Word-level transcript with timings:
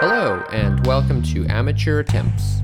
Hello, 0.00 0.44
and 0.52 0.86
welcome 0.86 1.22
to 1.24 1.44
Amateur 1.46 1.98
Attempts. 2.00 2.62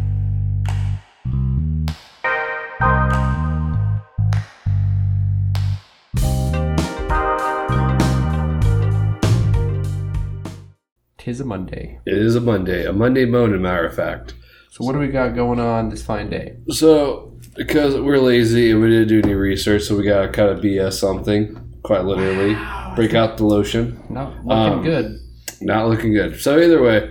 Tis 11.19 11.40
a 11.40 11.44
Monday. 11.44 11.99
It 12.04 12.19
is 12.19 12.37
a 12.37 12.40
Monday, 12.40 12.85
a 12.85 12.92
Monday 12.92 13.24
moan, 13.24 13.54
a 13.54 13.58
matter 13.58 13.87
of 13.87 13.94
fact. 13.94 14.35
So, 14.71 14.85
what 14.85 14.92
do 14.92 14.98
we 14.98 15.08
got 15.08 15.35
going 15.35 15.58
on 15.58 15.88
this 15.88 16.05
fine 16.05 16.28
day? 16.28 16.56
So, 16.69 17.38
because 17.56 17.98
we're 17.98 18.19
lazy 18.19 18.73
and 18.73 18.82
we 18.82 18.91
didn't 18.91 19.09
do 19.09 19.20
any 19.20 19.34
research, 19.34 19.84
so 19.84 19.96
we 19.96 20.05
gotta 20.05 20.28
kind 20.28 20.51
of 20.51 20.59
BS 20.59 20.95
something, 20.95 21.56
quite 21.82 22.05
literally. 22.05 22.55
Break 22.95 23.14
out 23.14 23.38
the 23.38 23.46
lotion. 23.46 23.98
Not 24.10 24.45
looking 24.45 24.51
Um, 24.52 24.82
good. 24.82 25.19
Not 25.62 25.88
looking 25.88 26.12
good. 26.12 26.38
So, 26.41 26.59
either 26.60 26.82
way, 26.82 27.09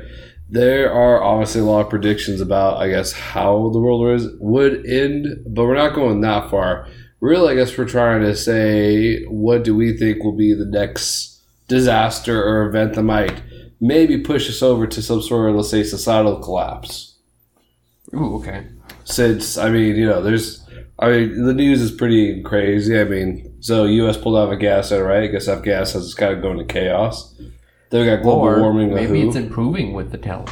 there 0.53 0.93
are 0.93 1.23
obviously 1.23 1.61
a 1.61 1.63
lot 1.63 1.81
of 1.81 1.89
predictions 1.89 2.39
about, 2.39 2.77
I 2.77 2.87
guess, 2.87 3.11
how 3.11 3.69
the 3.69 3.79
world 3.79 4.01
was, 4.01 4.27
would 4.39 4.85
end, 4.85 5.25
but 5.47 5.65
we're 5.65 5.73
not 5.73 5.95
going 5.95 6.21
that 6.21 6.51
far. 6.51 6.87
Really, 7.21 7.53
I 7.53 7.55
guess 7.55 7.75
we're 7.75 7.85
trying 7.85 8.21
to 8.21 8.35
say 8.35 9.23
what 9.25 9.63
do 9.63 9.75
we 9.75 9.97
think 9.97 10.23
will 10.23 10.37
be 10.37 10.53
the 10.53 10.65
next 10.65 11.41
disaster 11.67 12.39
or 12.43 12.67
event 12.67 12.93
that 12.93 13.01
might 13.01 13.41
maybe 13.81 14.19
push 14.19 14.47
us 14.47 14.61
over 14.61 14.85
to 14.85 15.01
some 15.01 15.23
sort 15.23 15.49
of, 15.49 15.55
let's 15.55 15.71
say, 15.71 15.83
societal 15.83 16.37
collapse. 16.37 17.15
Ooh, 18.13 18.35
okay. 18.35 18.67
since 19.05 19.57
I 19.57 19.71
mean, 19.71 19.95
you 19.95 20.05
know, 20.05 20.21
there's 20.21 20.63
I 20.99 21.09
mean, 21.09 21.45
the 21.45 21.53
news 21.55 21.81
is 21.81 21.89
pretty 21.89 22.43
crazy. 22.43 22.99
I 22.99 23.05
mean, 23.05 23.55
so 23.59 23.85
U.S. 23.85 24.17
pulled 24.17 24.37
out 24.37 24.49
of 24.49 24.53
Afghanistan, 24.53 25.01
right? 25.01 25.23
I 25.23 25.27
guess 25.27 25.47
Afghanistan 25.47 26.01
is 26.01 26.13
kind 26.13 26.33
of 26.33 26.43
going 26.43 26.59
to 26.59 26.65
chaos. 26.65 27.33
Then 27.93 28.01
we 28.01 28.07
got 28.07 28.23
global 28.23 28.47
or 28.47 28.59
warming. 28.59 28.91
maybe 28.91 29.21
it's 29.21 29.35
improving 29.35 29.93
with 29.93 30.11
the 30.11 30.17
talent. 30.17 30.49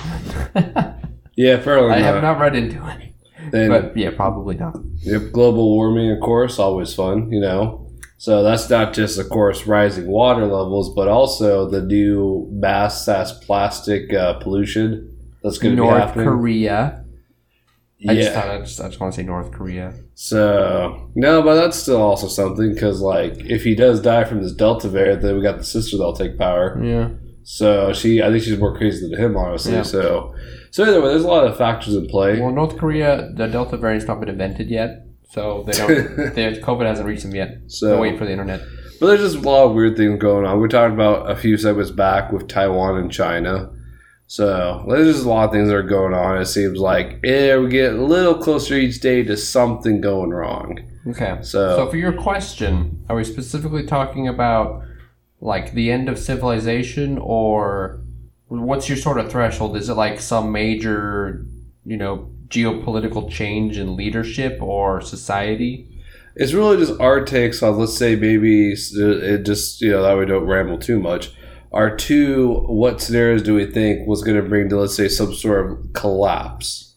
yeah, 1.36 1.60
fairly. 1.60 1.90
I 1.90 2.00
not. 2.00 2.14
have 2.14 2.22
not 2.22 2.40
read 2.40 2.56
into 2.56 2.88
it, 2.88 3.16
Then 3.52 3.70
but 3.72 3.98
yeah, 3.98 4.12
probably 4.16 4.58
not. 4.58 4.78
yep, 5.00 5.32
global 5.32 5.72
warming, 5.72 6.12
of 6.12 6.20
course, 6.20 6.60
always 6.60 6.94
fun, 6.94 7.32
you 7.32 7.40
know. 7.40 7.90
So 8.20 8.44
that's 8.44 8.70
not 8.70 8.94
just, 8.94 9.18
of 9.18 9.28
course, 9.30 9.66
rising 9.66 10.06
water 10.06 10.46
levels, 10.46 10.94
but 10.94 11.08
also 11.08 11.68
the 11.68 11.82
new 11.82 12.48
mass 12.52 13.08
ass 13.08 13.32
plastic 13.44 14.14
uh, 14.14 14.36
pollution 14.36 15.18
that's 15.42 15.58
going 15.58 15.76
to 15.76 15.82
be 15.82 15.88
North 15.88 16.00
happening. 16.00 16.28
Korea. 16.28 17.04
I 18.08 18.12
yeah. 18.12 18.22
just 18.22 18.38
I 18.38 18.60
just, 18.60 18.82
I 18.82 18.88
just 18.90 19.00
want 19.00 19.14
to 19.14 19.20
say 19.20 19.26
North 19.26 19.52
Korea. 19.52 19.96
So 20.14 21.10
no, 21.16 21.42
but 21.42 21.56
that's 21.56 21.78
still 21.78 22.04
also 22.04 22.28
something 22.28 22.72
because 22.72 23.02
like 23.02 23.34
if 23.40 23.64
he 23.64 23.74
does 23.74 24.00
die 24.00 24.26
from 24.26 24.44
this 24.44 24.54
Delta 24.54 24.88
variant, 24.90 25.24
then 25.24 25.36
we 25.36 25.42
got 25.42 25.58
the 25.58 25.64
sister 25.64 25.98
that'll 25.98 26.16
take 26.16 26.38
power. 26.38 26.80
Yeah. 26.84 27.10
So 27.44 27.94
she, 27.94 28.22
I 28.22 28.30
think 28.30 28.44
she's 28.44 28.58
more 28.58 28.76
crazy 28.78 29.10
than 29.10 29.20
him, 29.20 29.36
honestly. 29.38 29.74
Yeah. 29.74 29.82
So, 29.84 30.36
so 30.72 30.84
either 30.84 31.02
way, 31.02 31.10
there's 31.10 31.24
a 31.24 31.28
lot 31.28 31.46
of 31.46 31.58
factors 31.58 31.96
in 31.96 32.08
play. 32.08 32.40
Well, 32.40 32.52
North 32.52 32.78
Korea, 32.78 33.32
the 33.36 33.48
Delta 33.48 33.78
variant's 33.78 34.08
not 34.08 34.20
been 34.20 34.30
invented 34.30 34.70
yet, 34.70 35.06
so 35.30 35.64
they 35.66 35.74
don't. 35.74 35.90
COVID 36.64 36.86
hasn't 36.86 37.08
reached 37.08 37.24
them 37.24 37.36
yet. 37.36 37.58
So, 37.68 37.88
They're 37.88 38.00
waiting 38.00 38.20
for 38.20 38.26
the 38.26 38.32
internet. 38.32 38.62
but 39.00 39.08
there's 39.08 39.22
just 39.34 39.44
a 39.44 39.50
lot 39.50 39.66
of 39.70 39.74
weird 39.76 39.98
things 39.98 40.20
going 40.22 40.46
on. 40.46 40.62
We 40.62 40.68
talked 40.68 40.94
about 40.94 41.30
a 41.30 41.36
few 41.36 41.58
segments 41.58 41.92
back 41.92 42.32
with 42.32 42.48
Taiwan 42.48 42.98
and 42.98 43.12
China. 43.12 43.72
So 44.28 44.86
there's 44.88 45.14
just 45.16 45.26
a 45.26 45.30
lot 45.30 45.46
of 45.46 45.52
things 45.52 45.68
that 45.68 45.76
are 45.76 45.84
going 45.84 46.14
on. 46.14 46.38
It 46.38 46.46
seems 46.46 46.80
like 46.80 47.20
yeah, 47.22 47.58
we 47.58 47.68
get 47.68 47.94
a 47.94 48.02
little 48.02 48.36
closer 48.36 48.76
each 48.76 49.02
day 49.02 49.24
to 49.24 49.36
something 49.36 50.00
going 50.00 50.30
wrong. 50.30 50.80
Okay. 51.06 51.40
So, 51.42 51.76
So 51.76 51.90
for 51.90 51.98
your 51.98 52.14
question, 52.14 53.04
are 53.10 53.16
we 53.18 53.26
specifically 53.26 53.86
talking 53.86 54.30
about 54.30 54.84
like 55.42 55.74
the 55.74 55.92
end 55.92 56.08
of 56.08 56.20
civilization, 56.20 57.18
or 57.18 58.02
what's 58.48 58.88
your 58.88 58.98
sort 58.98 59.18
of 59.18 59.32
threshold? 59.32 59.76
Is 59.76 59.90
it 59.90 59.96
like 59.96 60.22
some 60.22 60.52
major, 60.52 61.44
you 61.84 61.98
know, 61.98 62.30
geopolitical 62.48 63.30
change 63.30 63.78
in 63.78 63.96
leadership 63.96 64.62
or 64.62 65.02
society? 65.02 65.88
It's 66.36 66.54
really 66.54 66.78
just 66.78 67.00
our 67.02 67.26
takes 67.26 67.62
on, 67.64 67.78
let's 67.78 67.98
say, 67.98 68.16
maybe 68.16 68.72
it 68.72 69.44
just, 69.44 69.82
you 69.82 69.92
know, 69.92 70.04
that 70.04 70.18
we 70.18 70.26
don't 70.26 70.46
ramble 70.46 70.78
too 70.78 71.00
much. 71.00 71.34
Our 71.74 71.96
two, 71.96 72.66
what 72.68 73.02
scenarios 73.02 73.42
do 73.42 73.56
we 73.56 73.66
think 73.66 74.08
was 74.08 74.24
going 74.24 74.42
to 74.42 74.48
bring 74.48 74.70
to, 74.70 74.78
let's 74.78 74.96
say, 74.96 75.08
some 75.08 75.34
sort 75.34 75.66
of 75.72 75.94
collapse? 75.94 76.91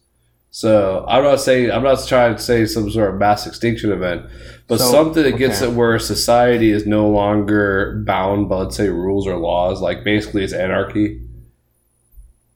So 0.55 1.05
I'm 1.09 1.25
not 1.25 1.41
saying, 1.41 1.73
I'm 1.73 1.83
not 1.83 2.07
trying 2.07 2.37
to 2.37 2.41
say 2.41 2.65
some 2.67 2.89
sort 2.89 3.13
of 3.13 3.19
mass 3.19 3.45
extinction 3.45 3.91
event, 3.91 4.27
but 4.69 4.79
So, 4.79 4.89
something 4.89 5.25
that 5.25 5.37
gets 5.37 5.61
okay. 5.61 5.69
it 5.69 5.75
where 5.75 5.99
society 5.99 6.71
is 6.71 6.87
no 6.87 7.09
longer 7.09 8.01
bound 8.07 8.49
by, 8.49 8.59
let's 8.59 8.77
say, 8.77 8.89
rules 8.89 9.27
or 9.27 9.37
laws. 9.37 9.81
Like 9.81 10.05
basically 10.05 10.45
it's 10.45 10.53
anarchy. 10.53 11.21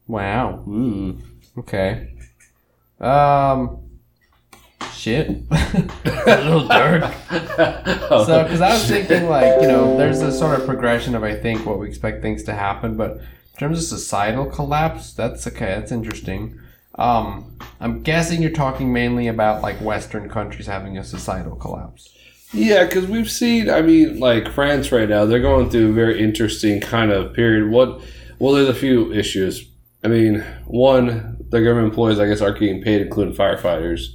Wow. 0.06 0.64
Ooh. 0.68 1.18
Okay. 1.58 2.14
Um. 3.00 3.80
Shit. 4.94 5.42
a 5.50 6.40
little 6.44 6.68
dark. 6.68 7.12
So, 8.08 8.44
because 8.44 8.60
I 8.60 8.74
was 8.74 8.86
thinking, 8.86 9.28
like, 9.28 9.60
you 9.60 9.66
know, 9.66 9.96
there's 9.96 10.22
a 10.22 10.30
sort 10.32 10.58
of 10.58 10.66
progression 10.66 11.16
of, 11.16 11.24
I 11.24 11.34
think, 11.34 11.66
what 11.66 11.80
we 11.80 11.88
expect 11.88 12.22
things 12.22 12.44
to 12.44 12.54
happen, 12.54 12.96
but 12.96 13.16
in 13.16 13.58
terms 13.58 13.78
of 13.78 13.84
societal 13.84 14.46
collapse, 14.46 15.12
that's 15.12 15.46
okay. 15.48 15.74
That's 15.74 15.92
interesting. 15.92 16.58
Um, 16.98 17.56
I'm 17.80 18.02
guessing 18.02 18.42
you're 18.42 18.50
talking 18.50 18.92
mainly 18.92 19.28
about 19.28 19.62
like 19.62 19.80
Western 19.80 20.28
countries 20.28 20.66
having 20.66 20.98
a 20.98 21.04
societal 21.04 21.56
collapse. 21.56 22.14
Yeah, 22.52 22.84
because 22.84 23.06
we've 23.06 23.30
seen. 23.30 23.70
I 23.70 23.82
mean, 23.82 24.18
like 24.18 24.50
France 24.50 24.90
right 24.90 25.08
now, 25.08 25.24
they're 25.24 25.40
going 25.40 25.70
through 25.70 25.90
a 25.90 25.92
very 25.92 26.20
interesting 26.20 26.80
kind 26.80 27.12
of 27.12 27.34
period. 27.34 27.70
What? 27.70 28.00
Well, 28.38 28.54
there's 28.54 28.68
a 28.68 28.74
few 28.74 29.12
issues. 29.12 29.68
I 30.02 30.08
mean, 30.08 30.44
one, 30.66 31.36
the 31.50 31.60
government 31.60 31.88
employees, 31.88 32.18
I 32.18 32.26
guess, 32.26 32.40
aren't 32.40 32.58
getting 32.58 32.82
paid, 32.82 33.02
including 33.02 33.34
firefighters. 33.34 34.06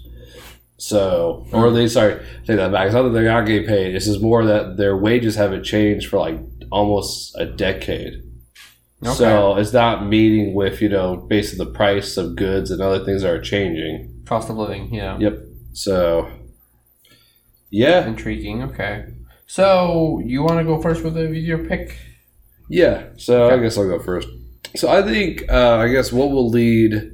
So, 0.77 1.45
or 1.51 1.71
they 1.71 1.87
sorry, 1.87 2.15
take 2.45 2.57
that 2.57 2.71
back. 2.71 2.87
It's 2.87 2.95
not 2.95 3.03
that 3.03 3.09
they're 3.09 3.23
not 3.23 3.45
getting 3.45 3.67
paid. 3.67 3.95
It's 3.95 4.05
just 4.05 4.21
more 4.21 4.45
that 4.45 4.77
their 4.77 4.97
wages 4.97 5.35
haven't 5.35 5.63
changed 5.63 6.09
for 6.09 6.19
like 6.19 6.39
almost 6.71 7.35
a 7.37 7.45
decade. 7.45 8.23
Okay. 9.05 9.17
So 9.17 9.57
it's 9.57 9.73
not 9.73 10.05
meeting 10.07 10.53
with 10.53 10.81
you 10.81 10.89
know 10.89 11.17
basically 11.17 11.65
the 11.65 11.71
price 11.71 12.17
of 12.17 12.35
goods 12.35 12.71
and 12.71 12.81
other 12.81 13.03
things 13.03 13.21
that 13.21 13.31
are 13.31 13.41
changing. 13.41 14.23
Cost 14.25 14.49
of 14.49 14.57
living, 14.57 14.93
yeah. 14.93 15.17
Yep. 15.19 15.39
So, 15.73 16.31
yeah, 17.69 18.05
Intriguing. 18.07 18.63
Okay. 18.63 19.05
So 19.47 20.21
you 20.23 20.41
want 20.43 20.59
to 20.59 20.63
go 20.63 20.81
first 20.81 21.03
with, 21.03 21.15
the, 21.15 21.27
with 21.27 21.37
your 21.37 21.59
pick? 21.59 21.97
Yeah, 22.69 23.09
so 23.17 23.49
I 23.49 23.57
guess 23.59 23.77
I'll 23.77 23.87
go 23.87 23.99
first. 23.99 24.27
So 24.75 24.89
I 24.89 25.03
think, 25.03 25.43
uh, 25.49 25.77
I 25.77 25.89
guess 25.89 26.11
what 26.11 26.31
will 26.31 26.49
lead 26.49 27.11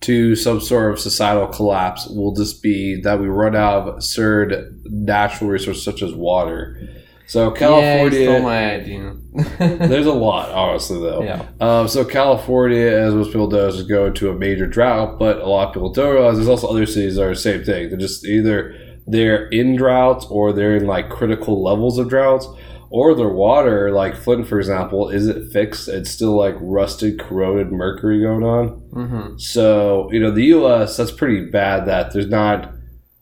to 0.00 0.36
some 0.36 0.60
sort 0.60 0.92
of 0.92 1.00
societal 1.00 1.48
collapse 1.48 2.06
will 2.06 2.34
just 2.34 2.62
be 2.62 3.00
that 3.02 3.20
we 3.20 3.26
run 3.26 3.56
out 3.56 3.88
of 3.88 4.04
certain 4.04 4.82
natural 4.84 5.50
resources 5.50 5.82
such 5.82 6.02
as 6.02 6.14
water. 6.14 6.88
So 7.28 7.50
California, 7.50 8.20
Yeah, 8.20 8.26
stole 8.26 8.42
my 8.42 8.74
idea. 8.74 9.14
there's 9.58 10.06
a 10.06 10.12
lot, 10.12 10.48
honestly, 10.48 10.98
though. 10.98 11.22
yeah. 11.22 11.46
Um, 11.60 11.86
so 11.86 12.02
California, 12.02 12.86
as 12.86 13.14
most 13.14 13.28
people 13.28 13.50
know, 13.50 13.68
is 13.68 13.82
going 13.82 14.14
to 14.14 14.30
a 14.30 14.34
major 14.34 14.66
drought, 14.66 15.18
but 15.18 15.36
a 15.38 15.46
lot 15.46 15.68
of 15.68 15.74
people 15.74 15.92
don't 15.92 16.14
realize 16.14 16.36
there's 16.36 16.48
also 16.48 16.68
other 16.68 16.86
cities 16.86 17.16
that 17.16 17.24
are 17.24 17.28
the 17.28 17.36
same 17.36 17.62
thing. 17.62 17.90
They're 17.90 17.98
just 17.98 18.24
either 18.24 18.74
they're 19.06 19.46
in 19.48 19.76
droughts 19.76 20.24
or 20.30 20.54
they're 20.54 20.76
in 20.76 20.86
like 20.86 21.10
critical 21.10 21.62
levels 21.62 21.98
of 21.98 22.08
droughts, 22.08 22.48
or 22.88 23.14
their 23.14 23.28
water, 23.28 23.90
like 23.92 24.16
Flint, 24.16 24.48
for 24.48 24.58
example, 24.58 25.10
isn't 25.10 25.52
fixed. 25.52 25.88
It's 25.88 26.10
still 26.10 26.34
like 26.34 26.54
rusted, 26.58 27.20
corroded 27.20 27.70
mercury 27.70 28.22
going 28.22 28.42
on. 28.42 28.80
Mm-hmm. 28.94 29.36
So 29.36 30.10
you 30.12 30.20
know, 30.20 30.30
the 30.30 30.44
U.S. 30.44 30.96
that's 30.96 31.12
pretty 31.12 31.50
bad 31.50 31.86
that 31.86 32.14
there's 32.14 32.28
not 32.28 32.72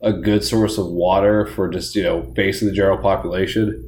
a 0.01 0.13
good 0.13 0.45
source 0.45 0.79
of 0.79 0.87
water 0.87 1.47
for 1.47 1.69
just 1.69 1.97
you 1.97 2.03
know 2.05 2.21
basically 2.21 2.69
the 2.69 2.75
general 2.75 2.99
population. 2.99 3.86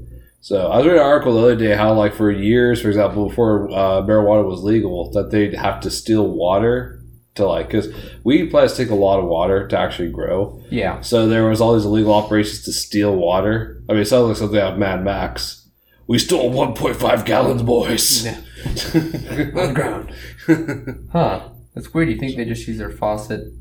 So 0.48 0.66
I 0.68 0.78
was 0.78 0.86
reading 0.86 1.02
an 1.02 1.06
article 1.06 1.34
the 1.34 1.42
other 1.42 1.56
day 1.56 1.76
how 1.76 1.92
like 1.92 2.14
for 2.14 2.30
years, 2.30 2.80
for 2.80 2.88
example, 2.88 3.28
before 3.28 3.68
uh, 3.68 4.00
marijuana 4.00 4.46
was 4.46 4.62
legal, 4.62 5.10
that 5.10 5.30
they'd 5.30 5.52
have 5.52 5.78
to 5.82 5.90
steal 5.90 6.26
water 6.26 7.02
to 7.34 7.46
like 7.46 7.66
because 7.66 7.94
weed 8.24 8.50
plants 8.50 8.74
take 8.74 8.88
a 8.88 8.94
lot 8.94 9.18
of 9.18 9.26
water 9.26 9.68
to 9.68 9.78
actually 9.78 10.10
grow. 10.10 10.58
Yeah. 10.70 11.02
So 11.02 11.28
there 11.28 11.46
was 11.50 11.60
all 11.60 11.74
these 11.74 11.84
illegal 11.84 12.14
operations 12.14 12.62
to 12.62 12.72
steal 12.72 13.14
water. 13.14 13.82
I 13.90 13.92
mean, 13.92 14.00
it 14.00 14.06
sounds 14.06 14.28
like 14.28 14.38
something 14.38 14.58
out 14.58 14.72
of 14.72 14.78
Mad 14.78 15.04
Max. 15.04 15.68
We 16.06 16.18
stole 16.18 16.50
1.5 16.50 17.26
gallons, 17.26 17.62
boys. 17.62 18.24
Yeah. 18.24 18.40
On 18.64 19.68
the 19.68 19.72
ground. 19.74 21.10
Huh. 21.12 21.46
That's 21.74 21.92
weird. 21.92 22.08
You 22.08 22.16
think 22.16 22.36
they 22.36 22.46
just 22.46 22.66
use 22.66 22.78
their 22.78 22.88
faucet? 22.88 23.52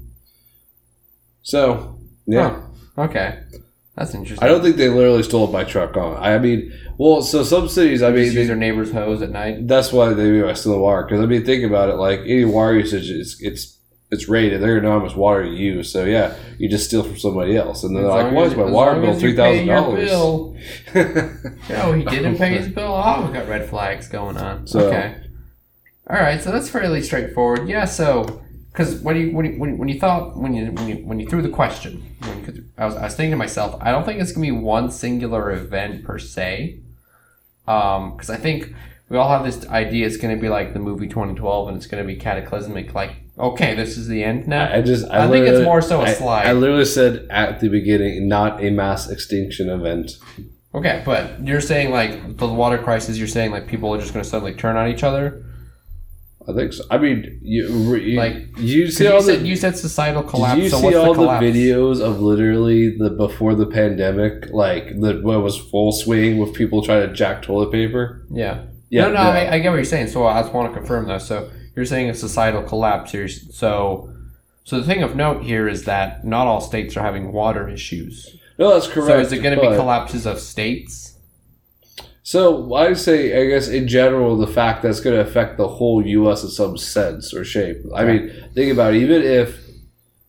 so 1.42 2.00
yeah. 2.26 2.62
Huh. 2.96 3.04
Okay. 3.04 3.44
That's 3.98 4.14
interesting. 4.14 4.48
I 4.48 4.52
don't 4.52 4.62
think 4.62 4.76
they 4.76 4.90
literally 4.90 5.24
stole 5.24 5.48
by 5.48 5.64
truck 5.64 5.98
on. 5.98 6.18
I 6.18 6.38
mean, 6.38 6.72
well, 7.00 7.24
so 7.24 7.44
some 7.44 7.68
cities, 7.68 8.04
I 8.04 8.12
mean, 8.12 8.30
they, 8.32 8.42
use 8.42 8.48
their 8.48 8.56
neighbor's 8.56 8.92
hose 8.92 9.24
at 9.24 9.32
night. 9.32 9.68
that's 9.68 9.92
why 9.92 10.14
they 10.14 10.54
stealing 10.54 10.82
water. 10.82 11.04
Because 11.04 11.20
I 11.20 11.26
mean, 11.26 11.44
think 11.44 11.64
about 11.64 11.90
it. 11.90 11.96
Like 11.96 12.20
any 12.20 12.46
water 12.46 12.78
usage, 12.78 13.10
it's 13.10 13.42
it's 13.42 13.80
it's 14.12 14.30
rated. 14.30 14.62
They're 14.62 14.76
gonna 14.80 14.88
know 14.94 15.00
how 15.00 15.06
much 15.06 15.16
water 15.16 15.44
you 15.44 15.54
use. 15.54 15.92
So 15.92 16.06
yeah, 16.06 16.36
you 16.60 16.70
just 16.70 16.86
steal 16.86 17.02
from 17.02 17.18
somebody 17.18 17.58
else, 17.58 17.84
and 17.84 17.96
they're 17.96 18.06
As 18.06 18.10
like, 18.26 18.34
"Why 18.34 18.44
is 18.44 18.56
my 18.56 18.66
water 18.66 19.02
bill 19.02 19.16
three 19.20 19.36
thousand 19.36 19.66
dollars?" 19.66 20.08
bill. 20.08 20.56
No, 21.70 21.94
he 21.94 22.04
didn't 22.06 22.38
pay 22.38 22.56
his 22.56 22.68
bill. 22.68 22.94
Oh, 23.04 23.26
we 23.28 23.34
got 23.34 23.48
red 23.48 23.68
flags 23.68 24.08
going 24.08 24.38
on. 24.38 24.68
So- 24.68 24.88
okay. 24.90 25.24
All 26.10 26.16
right, 26.18 26.42
so 26.42 26.52
that's 26.52 26.70
fairly 26.70 27.02
straightforward. 27.02 27.68
Yeah, 27.68 27.84
so 27.84 28.42
because 28.78 29.02
when 29.02 29.18
you 29.18 29.32
when 29.32 29.46
you, 29.46 29.60
when 29.60 29.70
you, 29.72 29.76
when 29.76 29.90
you 29.90 30.00
thought 30.00 30.38
when 30.38 30.54
you 30.54 30.68
when 30.68 30.88
you 30.88 30.96
when 30.98 31.20
you 31.20 31.28
threw 31.28 31.42
the 31.42 31.50
question, 31.50 32.16
when, 32.22 32.72
I 32.78 32.86
was 32.86 32.96
I 32.96 33.06
was 33.06 33.16
thinking 33.16 33.32
to 33.32 33.38
myself, 33.38 33.76
I 33.82 33.90
don't 33.90 34.06
think 34.06 34.22
it's 34.22 34.32
gonna 34.32 34.46
be 34.46 34.52
one 34.52 34.92
singular 34.92 35.52
event 35.52 36.04
per 36.04 36.20
se, 36.20 36.80
um, 37.68 38.12
because 38.12 38.30
I 38.30 38.38
think 38.38 38.76
we 39.10 39.18
all 39.18 39.30
have 39.30 39.44
this 39.44 39.68
idea 39.68 40.06
it's 40.06 40.18
gonna 40.18 40.38
be 40.38 40.48
like 40.48 40.74
the 40.74 40.80
movie 40.80 41.08
2012, 41.08 41.70
and 41.70 41.78
it's 41.78 41.88
gonna 41.88 42.04
be 42.04 42.18
cataclysmic. 42.18 42.94
Like, 42.94 43.16
okay, 43.40 43.74
this 43.74 43.98
is 43.98 44.08
the 44.08 44.24
end 44.24 44.48
now. 44.48 44.72
I 44.72 44.84
just 44.84 45.10
I, 45.10 45.26
I 45.26 45.28
think 45.28 45.48
it's 45.48 45.66
more 45.66 45.82
so 45.82 46.02
a 46.02 46.04
I- 46.04 46.14
slide. 46.14 46.46
I, 46.46 46.54
literally 46.54 46.86
said 46.86 47.26
at 47.32 47.60
the 47.60 47.70
beginning, 47.70 48.28
not 48.28 48.64
a 48.64 48.70
mass 48.70 49.10
extinction 49.10 49.72
event. 49.72 50.20
Okay, 50.76 51.02
but 51.04 51.44
you're 51.44 51.62
saying 51.62 51.90
like 51.90 52.38
the 52.38 52.48
water 52.48 52.78
crisis. 52.78 53.18
You're 53.18 53.28
saying 53.28 53.50
like 53.50 53.66
people 53.66 53.92
are 53.96 54.00
just 54.00 54.14
gonna 54.14 54.24
suddenly 54.24 54.54
turn 54.54 54.76
on 54.76 54.88
each 54.88 55.02
other. 55.02 55.44
I 56.50 56.54
think 56.54 56.72
so. 56.74 56.84
I 56.90 56.98
mean, 56.98 57.40
you, 57.42 57.96
you 57.96 58.18
Like, 58.18 58.58
you 58.58 58.90
see 58.90 59.04
You 59.04 59.14
all 59.14 59.22
said, 59.22 59.42
the 59.42 59.48
you 59.48 59.56
said 59.58 59.78
societal 59.78 60.24
collapse. 60.24 60.56
Did 60.56 60.64
you 60.64 60.70
so 60.70 60.78
see 60.78 60.86
what's 60.86 60.96
all 60.96 61.14
the 61.14 61.22
the, 61.22 61.28
videos 61.28 62.00
of 62.00 62.22
literally 62.22 62.98
the 62.98 63.10
before 63.10 63.54
the 63.54 63.66
pandemic, 63.66 64.50
like 64.52 65.00
the 65.00 65.20
what 65.22 65.44
was 65.44 65.58
full 65.58 65.92
swing 65.92 66.38
with 66.38 66.54
people 66.54 66.82
trying 66.82 67.06
to 67.08 67.14
jack 67.14 67.42
toilet 67.42 67.72
paper? 67.72 68.26
Yeah. 68.32 68.66
Yeah, 68.90 69.04
no, 69.04 69.08
no, 69.10 69.22
yeah. 69.22 69.28
I, 69.28 69.54
I 69.56 69.60
get 69.60 69.70
what 69.70 69.76
you're 69.76 69.84
saying. 69.84 70.08
So 70.08 70.26
I 70.26 70.42
just 70.42 70.54
want 70.54 70.74
to 70.74 70.80
confirm 70.80 71.08
though. 71.08 71.18
So 71.18 71.52
you're 71.76 71.86
saying 71.86 72.10
a 72.10 72.14
societal 72.14 72.64
collapse 72.64 73.12
here. 73.12 73.28
So, 73.28 74.14
so 74.64 74.80
the 74.80 74.86
thing 74.86 75.04
of 75.04 75.16
note 75.16 75.44
here 75.44 75.68
is 75.68 75.84
that 75.84 76.26
not 76.26 76.48
all 76.48 76.62
states 76.62 76.96
are 76.96 77.02
having 77.02 77.34
water 77.34 77.68
issues. 77.68 78.38
No, 78.58 78.74
that's 78.74 78.88
correct. 78.88 79.08
So 79.10 79.20
is 79.20 79.32
it 79.34 79.44
going 79.44 79.56
to 79.56 79.62
be 79.62 79.76
collapses 79.76 80.26
of 80.26 80.40
states? 80.40 81.07
So 82.28 82.74
I 82.76 82.92
say, 82.92 83.42
I 83.42 83.48
guess 83.48 83.70
in 83.70 83.88
general, 83.88 84.36
the 84.36 84.48
fact 84.48 84.84
that's 84.84 85.00
going 85.00 85.16
to 85.16 85.22
affect 85.22 85.56
the 85.56 85.70
whole 85.70 86.06
U.S. 86.06 86.44
in 86.44 86.50
some 86.50 86.78
sense 86.78 87.34
or 87.34 87.46
shape. 87.46 87.78
I 87.96 88.04
mean, 88.04 88.50
think 88.54 88.74
about 88.74 88.96
it. 88.96 89.02
Even 89.02 89.22
if 89.22 89.66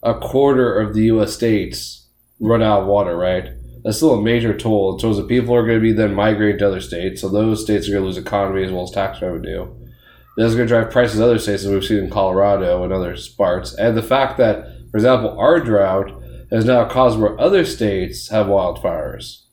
a 0.05 0.15
quarter 0.15 0.79
of 0.79 0.95
the 0.95 1.07
U.S. 1.07 1.35
states 1.35 2.07
run 2.39 2.63
out 2.63 2.83
of 2.83 2.87
water, 2.87 3.17
right? 3.17 3.49
That's 3.83 3.97
still 3.97 4.15
a 4.15 4.23
major 4.23 4.57
toll. 4.57 4.95
It 4.95 5.01
shows 5.01 5.17
that 5.17 5.27
people 5.27 5.53
are 5.57 5.67
going 5.67 5.79
to 5.79 5.83
be 5.83 5.91
then 5.91 6.15
migrating 6.15 6.61
to 6.61 6.69
other 6.69 6.81
states. 6.81 7.21
So 7.21 7.29
those 7.29 7.65
states 7.65 7.89
are 7.89 7.91
going 7.91 8.05
to 8.05 8.07
lose 8.07 8.17
economy 8.17 8.63
as 8.63 8.71
well 8.71 8.85
as 8.85 8.93
tax 8.93 9.21
revenue. 9.21 9.67
That's 10.37 10.55
going 10.55 10.69
to 10.69 10.73
drive 10.73 10.93
prices 10.93 11.19
in 11.19 11.25
other 11.25 11.41
states, 11.41 11.65
as 11.65 11.71
we've 11.73 11.85
seen 11.85 12.05
in 12.05 12.11
Colorado 12.11 12.85
and 12.85 12.93
other 12.93 13.17
parts. 13.37 13.75
And 13.75 13.97
the 13.97 14.05
fact 14.05 14.39
that, 14.39 14.69
for 14.93 14.99
example, 14.99 15.37
our 15.37 15.59
drought 15.59 16.13
has 16.53 16.65
now 16.65 16.89
caused 16.89 17.19
where 17.19 17.41
other 17.41 17.65
states 17.65 18.29
have 18.29 18.47
wildfires. 18.47 19.47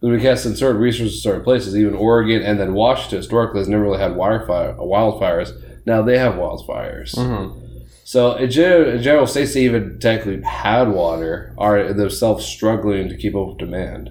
Can't 0.00 0.38
send 0.38 0.56
certain 0.56 0.80
resources 0.80 1.16
to 1.16 1.22
certain 1.22 1.42
places, 1.42 1.76
even 1.76 1.94
Oregon 1.94 2.42
and 2.42 2.60
then 2.60 2.72
Washington 2.74 3.18
historically 3.18 3.60
has 3.60 3.68
never 3.68 3.82
really 3.82 3.98
had 3.98 4.14
wildfire, 4.14 4.74
wildfires. 4.74 5.60
Now 5.86 6.02
they 6.02 6.18
have 6.18 6.34
wildfires. 6.34 7.16
Mm-hmm. 7.16 7.66
So 8.04 8.36
in 8.36 8.50
general, 8.50 8.90
in 8.94 9.02
general, 9.02 9.26
states 9.26 9.54
that 9.54 9.60
even 9.60 9.98
technically 9.98 10.42
had 10.42 10.88
water 10.88 11.52
are 11.58 11.92
themselves 11.92 12.46
struggling 12.46 13.08
to 13.08 13.16
keep 13.16 13.34
up 13.34 13.48
with 13.48 13.58
demand. 13.58 14.10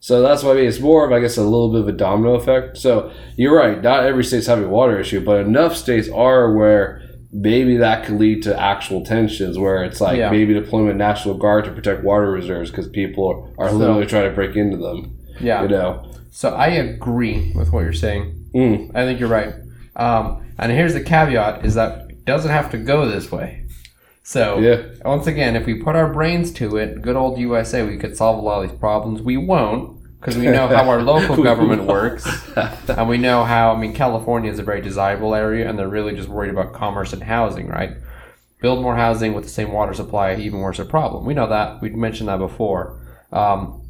So 0.00 0.22
that's 0.22 0.44
why 0.44 0.52
I 0.52 0.54
mean 0.54 0.66
it's 0.66 0.78
more 0.78 1.04
of 1.04 1.12
I 1.12 1.20
guess 1.20 1.36
a 1.36 1.42
little 1.42 1.72
bit 1.72 1.80
of 1.80 1.88
a 1.88 1.92
domino 1.92 2.34
effect. 2.34 2.78
So 2.78 3.12
you're 3.36 3.56
right, 3.56 3.82
not 3.82 4.04
every 4.04 4.22
state's 4.22 4.46
having 4.46 4.66
a 4.66 4.68
water 4.68 5.00
issue, 5.00 5.24
but 5.24 5.40
enough 5.40 5.76
states 5.76 6.08
are 6.08 6.54
where 6.54 7.02
maybe 7.32 7.76
that 7.78 8.04
could 8.04 8.18
lead 8.18 8.42
to 8.44 8.58
actual 8.60 9.04
tensions 9.04 9.58
where 9.58 9.82
it's 9.84 10.00
like 10.00 10.18
Yeah. 10.18 10.30
maybe 10.30 10.54
deployment 10.54 10.96
National 10.96 11.34
Guard 11.34 11.64
to 11.66 11.70
protect 11.72 12.02
water 12.04 12.30
reserves 12.30 12.70
because 12.70 12.88
people 12.88 13.52
are, 13.58 13.66
are 13.66 13.70
So- 13.70 13.76
literally 13.76 14.06
trying 14.06 14.28
to 14.28 14.34
break 14.34 14.56
into 14.56 14.76
them. 14.76 15.16
Yeah. 15.40 15.62
You 15.62 15.68
know. 15.68 16.04
So 16.30 16.50
I 16.50 16.68
agree 16.68 17.52
with 17.54 17.72
what 17.72 17.80
you're 17.84 17.92
saying. 17.92 18.32
Mm. 18.54 18.90
I 18.94 19.04
think 19.04 19.20
you're 19.20 19.28
right. 19.28 19.54
Um, 19.96 20.42
and 20.58 20.70
here's 20.72 20.94
the 20.94 21.00
caveat: 21.02 21.64
is 21.64 21.74
that 21.74 22.06
it 22.10 22.24
doesn't 22.24 22.50
have 22.50 22.70
to 22.72 22.78
go 22.78 23.08
this 23.08 23.30
way. 23.32 23.62
So 24.22 24.58
Yeah. 24.58 24.82
once 25.04 25.26
again, 25.26 25.54
if 25.56 25.66
we 25.66 25.74
put 25.74 25.94
our 25.96 26.12
brains 26.12 26.50
to 26.54 26.76
it, 26.76 27.00
good 27.00 27.16
old 27.16 27.38
USA, 27.38 27.82
we 27.86 27.96
could 27.96 28.16
solve 28.16 28.38
a 28.38 28.42
lot 28.42 28.62
of 28.64 28.70
these 28.70 28.78
problems. 28.78 29.22
We 29.22 29.36
won't 29.36 29.95
because 30.26 30.40
we 30.40 30.50
know 30.50 30.66
how 30.66 30.90
our 30.90 31.02
local 31.02 31.40
government 31.44 31.84
works, 31.84 32.26
and 32.88 33.08
we 33.08 33.16
know 33.16 33.44
how. 33.44 33.72
I 33.72 33.78
mean, 33.78 33.94
California 33.94 34.50
is 34.50 34.58
a 34.58 34.64
very 34.64 34.80
desirable 34.80 35.36
area, 35.36 35.68
and 35.68 35.78
they're 35.78 35.86
really 35.86 36.16
just 36.16 36.28
worried 36.28 36.50
about 36.50 36.72
commerce 36.72 37.12
and 37.12 37.22
housing, 37.22 37.68
right? 37.68 37.92
Build 38.60 38.82
more 38.82 38.96
housing 38.96 39.34
with 39.34 39.44
the 39.44 39.50
same 39.50 39.70
water 39.70 39.94
supply, 39.94 40.34
even 40.34 40.58
worse 40.58 40.80
a 40.80 40.84
problem. 40.84 41.24
We 41.26 41.34
know 41.34 41.46
that. 41.46 41.80
We 41.80 41.90
mentioned 41.90 42.28
that 42.28 42.38
before. 42.38 42.98
Um, 43.30 43.82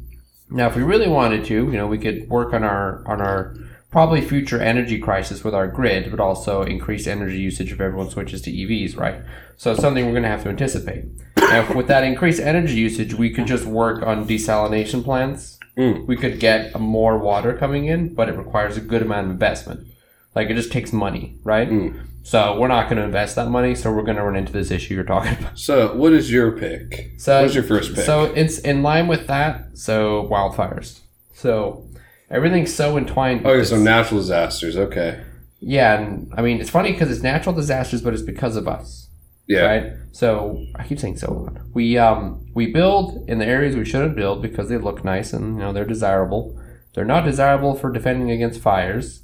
now, 0.51 0.67
if 0.67 0.75
we 0.75 0.83
really 0.83 1.07
wanted 1.07 1.43
to, 1.45 1.55
you 1.55 1.71
know, 1.71 1.87
we 1.87 1.97
could 1.97 2.29
work 2.29 2.53
on 2.53 2.63
our 2.63 3.01
on 3.07 3.19
our 3.19 3.55
probably 3.89 4.21
future 4.21 4.61
energy 4.61 4.99
crisis 4.99 5.43
with 5.43 5.55
our 5.55 5.67
grid, 5.67 6.11
but 6.11 6.19
also 6.19 6.61
increase 6.61 7.07
energy 7.07 7.39
usage 7.39 7.71
if 7.71 7.81
everyone 7.81 8.11
switches 8.11 8.43
to 8.43 8.51
EVs, 8.51 8.95
right? 8.95 9.23
So 9.55 9.71
it's 9.71 9.81
something 9.81 10.05
we're 10.05 10.11
going 10.11 10.21
to 10.21 10.29
have 10.29 10.43
to 10.43 10.49
anticipate. 10.49 11.05
Now, 11.37 11.61
if 11.61 11.73
with 11.73 11.87
that 11.87 12.03
increased 12.03 12.39
energy 12.39 12.75
usage, 12.75 13.15
we 13.15 13.31
could 13.31 13.47
just 13.47 13.65
work 13.65 14.03
on 14.03 14.27
desalination 14.27 15.03
plants. 15.03 15.56
Mm. 15.77 16.07
We 16.07 16.15
could 16.17 16.39
get 16.39 16.79
more 16.79 17.17
water 17.17 17.53
coming 17.55 17.85
in, 17.85 18.13
but 18.15 18.29
it 18.29 18.37
requires 18.37 18.77
a 18.77 18.81
good 18.81 19.01
amount 19.01 19.27
of 19.27 19.31
investment. 19.31 19.87
Like 20.35 20.49
it 20.49 20.55
just 20.55 20.71
takes 20.71 20.91
money, 20.91 21.37
right? 21.43 21.69
Mm. 21.69 21.99
So 22.23 22.59
we're 22.59 22.67
not 22.67 22.89
going 22.89 22.97
to 22.97 23.03
invest 23.03 23.35
that 23.37 23.49
money. 23.49 23.73
So 23.73 23.91
we're 23.93 24.03
going 24.03 24.17
to 24.17 24.23
run 24.23 24.35
into 24.35 24.51
this 24.51 24.69
issue 24.69 24.95
you're 24.95 25.03
talking 25.05 25.33
about. 25.39 25.57
So 25.57 25.95
what 25.95 26.13
is 26.13 26.31
your 26.31 26.51
pick? 26.51 27.13
So 27.17 27.41
What's 27.41 27.55
your 27.55 27.63
first 27.63 27.95
pick? 27.95 28.05
So 28.05 28.25
it's 28.25 28.59
in 28.59 28.83
line 28.83 29.07
with 29.07 29.27
that. 29.27 29.77
So 29.77 30.27
wildfires. 30.29 30.99
So 31.33 31.87
everything's 32.29 32.73
so 32.73 32.97
entwined. 32.97 33.45
okay, 33.45 33.63
so 33.63 33.77
natural 33.77 34.19
disasters. 34.19 34.75
Okay. 34.77 35.23
yeah, 35.61 35.99
and 35.99 36.31
I 36.35 36.41
mean 36.41 36.59
it's 36.59 36.69
funny 36.69 36.91
because 36.91 37.09
it's 37.11 37.21
natural 37.23 37.55
disasters, 37.55 38.01
but 38.01 38.13
it's 38.13 38.23
because 38.23 38.55
of 38.55 38.67
us, 38.67 39.06
Yeah. 39.47 39.61
right? 39.65 39.93
So 40.11 40.65
I 40.75 40.85
keep 40.85 40.99
saying 40.99 41.17
so. 41.17 41.49
We 41.73 41.97
um 41.97 42.45
we 42.53 42.71
build 42.71 43.29
in 43.29 43.39
the 43.39 43.45
areas 43.45 43.75
we 43.75 43.85
shouldn't 43.85 44.15
build 44.15 44.41
because 44.41 44.69
they 44.69 44.77
look 44.77 45.03
nice 45.05 45.33
and 45.33 45.55
you 45.55 45.59
know 45.59 45.73
they're 45.73 45.85
desirable. 45.85 46.59
They're 46.93 47.05
not 47.05 47.25
desirable 47.25 47.75
for 47.75 47.91
defending 47.91 48.31
against 48.31 48.59
fires. 48.61 49.21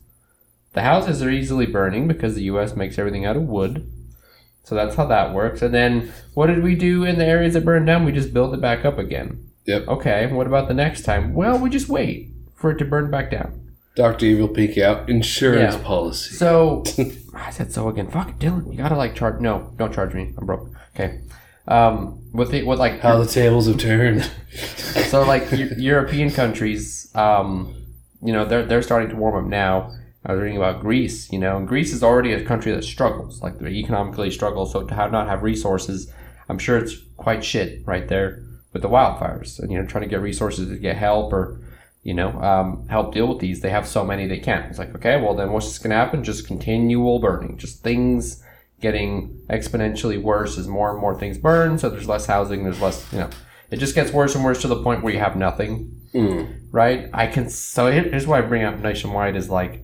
The 0.73 0.81
houses 0.81 1.21
are 1.21 1.29
easily 1.29 1.65
burning 1.65 2.07
because 2.07 2.35
the 2.35 2.43
U.S. 2.43 2.75
makes 2.75 2.97
everything 2.97 3.25
out 3.25 3.35
of 3.35 3.43
wood. 3.43 3.89
So 4.63 4.75
that's 4.75 4.95
how 4.95 5.05
that 5.07 5.33
works. 5.33 5.61
And 5.61 5.73
then 5.73 6.13
what 6.33 6.47
did 6.47 6.63
we 6.63 6.75
do 6.75 7.03
in 7.03 7.17
the 7.17 7.25
areas 7.25 7.53
that 7.53 7.65
burned 7.65 7.85
down? 7.85 8.05
We 8.05 8.11
just 8.11 8.33
build 8.33 8.53
it 8.53 8.61
back 8.61 8.85
up 8.85 8.97
again. 8.97 9.49
Yep. 9.65 9.87
Okay, 9.87 10.27
what 10.27 10.47
about 10.47 10.67
the 10.67 10.73
next 10.73 11.03
time? 11.03 11.33
Well, 11.33 11.57
we 11.59 11.69
just 11.69 11.89
wait 11.89 12.31
for 12.55 12.71
it 12.71 12.77
to 12.77 12.85
burn 12.85 13.11
back 13.11 13.31
down. 13.31 13.62
Doctor 13.95 14.25
Evil 14.25 14.47
peek 14.47 14.77
out 14.77 15.09
insurance 15.09 15.75
Yeah. 15.75 15.83
policy. 15.83 16.33
So 16.35 16.83
I 17.35 17.51
said 17.51 17.71
so 17.71 17.87
again. 17.89 18.07
Fuck 18.09 18.39
Dylan, 18.39 18.71
you 18.71 18.77
gotta 18.77 18.95
like 18.95 19.15
charge. 19.15 19.39
No, 19.39 19.71
don't 19.77 19.93
charge 19.93 20.13
me. 20.13 20.33
I'm 20.37 20.45
broke. 20.45 20.69
Okay. 20.95 21.21
Um, 21.67 22.19
with 22.33 22.51
the 22.51 22.63
with 22.63 22.79
like 22.79 22.99
How 22.99 23.17
the 23.19 23.25
tables 23.29 23.67
have 23.67 23.77
turned. 23.77 24.29
so 25.09 25.23
like 25.23 25.51
Eu- 25.51 25.75
European 25.77 26.31
countries, 26.31 27.11
um, 27.15 27.75
you 28.21 28.33
know, 28.33 28.45
they're 28.45 28.65
they're 28.65 28.81
starting 28.81 29.09
to 29.09 29.15
warm 29.15 29.45
up 29.45 29.49
now. 29.49 29.91
I 30.25 30.33
was 30.33 30.41
reading 30.41 30.57
about 30.57 30.81
Greece. 30.81 31.31
You 31.31 31.39
know, 31.39 31.57
and 31.57 31.67
Greece 31.67 31.93
is 31.93 32.01
already 32.03 32.33
a 32.33 32.43
country 32.43 32.71
that 32.73 32.83
struggles, 32.83 33.41
like 33.41 33.59
they 33.59 33.69
economically 33.69 34.31
struggles. 34.31 34.71
So 34.71 34.83
to 34.83 34.93
have 34.95 35.11
not 35.11 35.27
have 35.27 35.43
resources, 35.43 36.11
I'm 36.49 36.57
sure 36.57 36.77
it's 36.77 36.95
quite 37.17 37.43
shit 37.45 37.85
right 37.85 38.07
there 38.07 38.41
with 38.73 38.81
the 38.81 38.89
wildfires, 38.89 39.59
and 39.59 39.71
you 39.71 39.79
know, 39.79 39.85
trying 39.85 40.03
to 40.03 40.09
get 40.09 40.19
resources 40.21 40.67
to 40.69 40.77
get 40.77 40.97
help 40.97 41.31
or 41.31 41.59
you 42.03 42.13
know, 42.13 42.29
um, 42.41 42.87
help 42.89 43.13
deal 43.13 43.27
with 43.27 43.39
these. 43.39 43.61
They 43.61 43.69
have 43.69 43.87
so 43.87 44.03
many 44.05 44.27
they 44.27 44.39
can't. 44.39 44.65
It's 44.69 44.79
like, 44.79 44.93
okay, 44.95 45.19
well 45.21 45.33
then 45.35 45.51
what's 45.51 45.67
just 45.67 45.81
gonna 45.83 45.95
happen? 45.95 46.23
Just 46.23 46.47
continual 46.47 47.19
burning, 47.19 47.57
just 47.57 47.81
things 47.83 48.43
getting 48.81 49.39
exponentially 49.49 50.21
worse 50.21 50.57
as 50.57 50.67
more 50.67 50.91
and 50.91 50.99
more 50.99 51.17
things 51.17 51.37
burn. 51.37 51.77
So 51.77 51.89
there's 51.89 52.07
less 52.09 52.25
housing. 52.25 52.63
There's 52.63 52.81
less, 52.81 53.11
you 53.13 53.19
know, 53.19 53.29
it 53.71 53.77
just 53.77 53.95
gets 53.95 54.11
worse 54.11 54.35
and 54.35 54.43
worse 54.43 54.61
to 54.61 54.67
the 54.67 54.83
point 54.83 55.03
where 55.03 55.13
you 55.13 55.19
have 55.19 55.35
nothing 55.35 55.99
Mm. 56.13 56.59
right? 56.71 57.09
I 57.11 57.25
can 57.25 57.49
so 57.49 57.89
here- 57.91 58.03
here's 58.03 58.27
why 58.27 58.37
I 58.37 58.41
bring 58.41 58.63
up 58.63 58.79
nationwide 58.79 59.35
is 59.35 59.49
like 59.49 59.83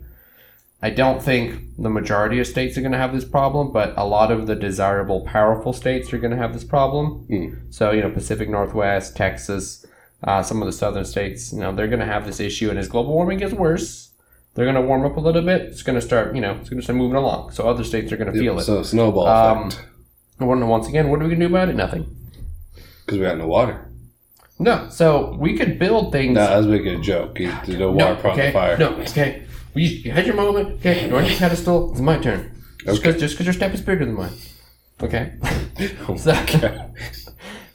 I 0.81 0.91
don't 0.91 1.21
think 1.21 1.55
the 1.77 1.89
majority 1.89 2.39
of 2.39 2.47
states 2.47 2.77
are 2.77 2.81
going 2.81 2.93
to 2.93 2.97
have 2.99 3.13
this 3.13 3.25
problem, 3.25 3.71
but 3.73 3.93
a 3.97 4.05
lot 4.05 4.31
of 4.31 4.47
the 4.47 4.55
desirable, 4.55 5.25
powerful 5.25 5.73
states 5.73 6.13
are 6.13 6.17
going 6.17 6.31
to 6.31 6.37
have 6.37 6.53
this 6.53 6.63
problem. 6.63 7.25
Mm. 7.29 7.57
So 7.73 7.91
you 7.91 8.01
know, 8.01 8.11
Pacific 8.11 8.47
Northwest, 8.47 9.15
Texas, 9.17 9.85
uh, 10.23 10.43
some 10.43 10.61
of 10.61 10.65
the 10.65 10.71
southern 10.71 11.05
states, 11.05 11.53
you 11.53 11.59
know, 11.59 11.73
they're 11.73 11.87
going 11.87 11.99
to 11.99 12.05
have 12.05 12.25
this 12.25 12.39
issue, 12.39 12.69
and 12.69 12.77
as 12.79 12.87
global 12.87 13.13
warming 13.13 13.37
gets 13.39 13.53
worse, 13.53 14.11
they're 14.53 14.65
going 14.65 14.75
to 14.75 14.81
warm 14.81 15.05
up 15.05 15.15
a 15.15 15.19
little 15.19 15.41
bit. 15.41 15.61
It's 15.61 15.83
going 15.83 15.97
to 15.99 16.05
start, 16.05 16.35
you 16.35 16.41
know, 16.41 16.53
it's 16.59 16.69
going 16.69 16.79
to 16.79 16.83
start 16.83 16.97
moving 16.97 17.15
along. 17.15 17.51
So 17.51 17.67
other 17.69 17.83
states 17.83 18.11
are 18.11 18.17
going 18.17 18.31
to 18.33 18.37
feel 18.37 18.59
it. 18.59 18.63
So 18.63 18.83
snowball 18.83 19.27
Um, 19.27 19.67
effect. 19.67 19.85
Once 20.39 20.87
again, 20.87 21.09
what 21.09 21.19
are 21.21 21.23
we 21.23 21.29
going 21.29 21.39
to 21.41 21.47
do 21.47 21.53
about 21.53 21.69
it? 21.69 21.75
Nothing. 21.75 22.15
Because 23.05 23.19
we 23.19 23.25
got 23.25 23.37
no 23.37 23.47
water. 23.47 23.85
No. 24.57 24.87
So 24.89 25.35
we 25.39 25.57
could 25.57 25.79
build 25.79 26.11
things. 26.11 26.35
No, 26.35 26.41
I 26.41 26.57
was 26.57 26.67
making 26.67 26.95
a 26.95 27.01
joke. 27.01 27.39
You- 27.39 27.53
There's 27.65 27.79
no 27.79 27.91
water 27.91 28.27
on 28.27 28.33
okay. 28.39 28.51
fire. 28.51 28.77
No, 28.77 28.93
okay. 29.01 29.45
You, 29.75 29.87
you 29.87 30.11
had 30.11 30.25
your 30.25 30.35
moment. 30.35 30.79
Okay, 30.79 31.07
you're 31.07 31.17
on 31.17 31.25
your 31.25 31.37
pedestal. 31.37 31.91
It's 31.91 32.01
my 32.01 32.17
turn. 32.17 32.51
Just 32.85 33.01
because 33.03 33.45
your 33.45 33.53
step 33.53 33.73
is 33.73 33.81
bigger 33.81 34.05
than 34.05 34.15
mine. 34.15 34.33
Okay. 35.01 35.33
Oh 36.09 36.15
So- 36.17 36.33
God. 36.33 36.93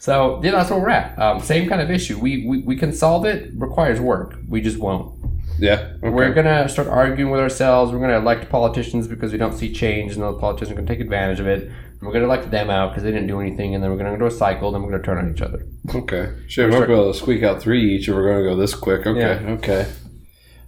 So 0.04 0.38
yeah, 0.44 0.50
that's 0.50 0.68
where 0.68 0.78
we're 0.78 0.90
at. 0.90 1.18
Um, 1.18 1.40
same 1.40 1.66
kind 1.66 1.80
of 1.80 1.90
issue. 1.90 2.18
We, 2.18 2.46
we 2.46 2.58
we 2.58 2.76
can 2.76 2.92
solve 2.92 3.24
it. 3.24 3.50
Requires 3.54 4.02
work. 4.02 4.36
We 4.46 4.60
just 4.60 4.78
won't. 4.78 5.18
Yeah. 5.58 5.94
okay. 5.96 6.10
We're 6.10 6.34
gonna 6.34 6.68
start 6.68 6.88
arguing 6.88 7.30
with 7.30 7.40
ourselves. 7.40 7.90
We're 7.90 8.00
gonna 8.00 8.18
elect 8.18 8.50
politicians 8.50 9.08
because 9.08 9.32
we 9.32 9.38
don't 9.38 9.54
see 9.54 9.72
change, 9.72 10.12
and 10.12 10.22
the 10.22 10.34
politicians 10.34 10.72
are 10.72 10.74
gonna 10.74 10.86
take 10.86 11.00
advantage 11.00 11.40
of 11.40 11.46
it. 11.46 11.62
And 11.68 12.02
we're 12.02 12.12
gonna 12.12 12.26
elect 12.26 12.50
them 12.50 12.68
out 12.68 12.90
because 12.90 13.02
they 13.02 13.12
didn't 13.12 13.28
do 13.28 13.40
anything, 13.40 13.74
and 13.74 13.82
then 13.82 13.90
we're 13.90 13.96
gonna 13.96 14.10
go 14.10 14.18
to 14.18 14.26
a 14.26 14.30
cycle. 14.30 14.72
Then 14.72 14.82
we're 14.82 14.90
gonna 14.90 15.02
turn 15.02 15.16
on 15.16 15.32
each 15.32 15.40
other. 15.40 15.66
Okay. 15.94 16.34
Sure. 16.48 16.66
We 16.68 16.78
might 16.78 16.86
be 16.86 16.92
able 16.92 17.10
to 17.10 17.18
squeak 17.18 17.42
out 17.42 17.62
three 17.62 17.94
each 17.94 18.06
if 18.06 18.14
we're 18.14 18.28
going 18.30 18.44
to 18.44 18.50
go 18.50 18.56
this 18.56 18.74
quick. 18.74 19.06
Okay. 19.06 19.18
Yeah. 19.18 19.52
Okay. 19.52 19.90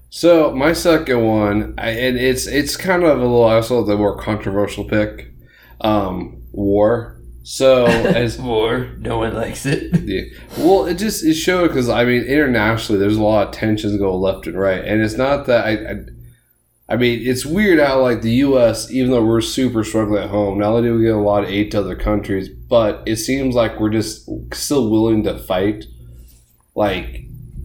So 0.08 0.50
my 0.54 0.72
second 0.72 1.26
one, 1.26 1.74
I, 1.76 1.90
and 1.90 2.16
it's 2.16 2.46
it's 2.46 2.74
kind 2.78 3.04
of 3.04 3.18
a 3.18 3.20
little 3.20 3.42
also 3.42 3.84
the 3.84 3.98
more 3.98 4.16
controversial 4.16 4.84
pick, 4.84 5.30
um, 5.82 6.42
war. 6.52 7.15
So 7.46 7.86
as 7.86 8.40
war, 8.40 8.90
no 8.98 9.18
one 9.18 9.32
likes 9.32 9.66
it. 9.66 10.02
yeah, 10.02 10.22
well, 10.58 10.86
it 10.86 10.94
just 10.94 11.24
it 11.24 11.34
showed 11.34 11.68
because 11.68 11.88
I 11.88 12.04
mean 12.04 12.24
internationally 12.24 12.98
there's 12.98 13.16
a 13.16 13.22
lot 13.22 13.46
of 13.46 13.54
tensions 13.54 13.96
going 13.96 14.20
left 14.20 14.48
and 14.48 14.58
right, 14.58 14.84
and 14.84 15.00
it's 15.00 15.14
not 15.14 15.46
that 15.46 15.64
I, 15.64 15.70
I. 15.70 15.94
I 16.88 16.96
mean, 16.96 17.20
it's 17.24 17.44
weird 17.44 17.80
how 17.80 18.00
like 18.00 18.22
the 18.22 18.30
U.S., 18.46 18.92
even 18.92 19.10
though 19.10 19.24
we're 19.24 19.40
super 19.40 19.82
struggling 19.82 20.22
at 20.22 20.30
home, 20.30 20.58
not 20.58 20.70
only 20.70 20.88
do 20.88 20.96
we 20.96 21.04
get 21.04 21.14
a 21.14 21.18
lot 21.18 21.42
of 21.42 21.50
aid 21.50 21.72
to 21.72 21.80
other 21.80 21.96
countries, 21.96 22.48
but 22.48 23.02
it 23.06 23.16
seems 23.16 23.56
like 23.56 23.80
we're 23.80 23.90
just 23.90 24.28
still 24.54 24.88
willing 24.88 25.24
to 25.24 25.36
fight. 25.36 25.84
Like 26.76 27.06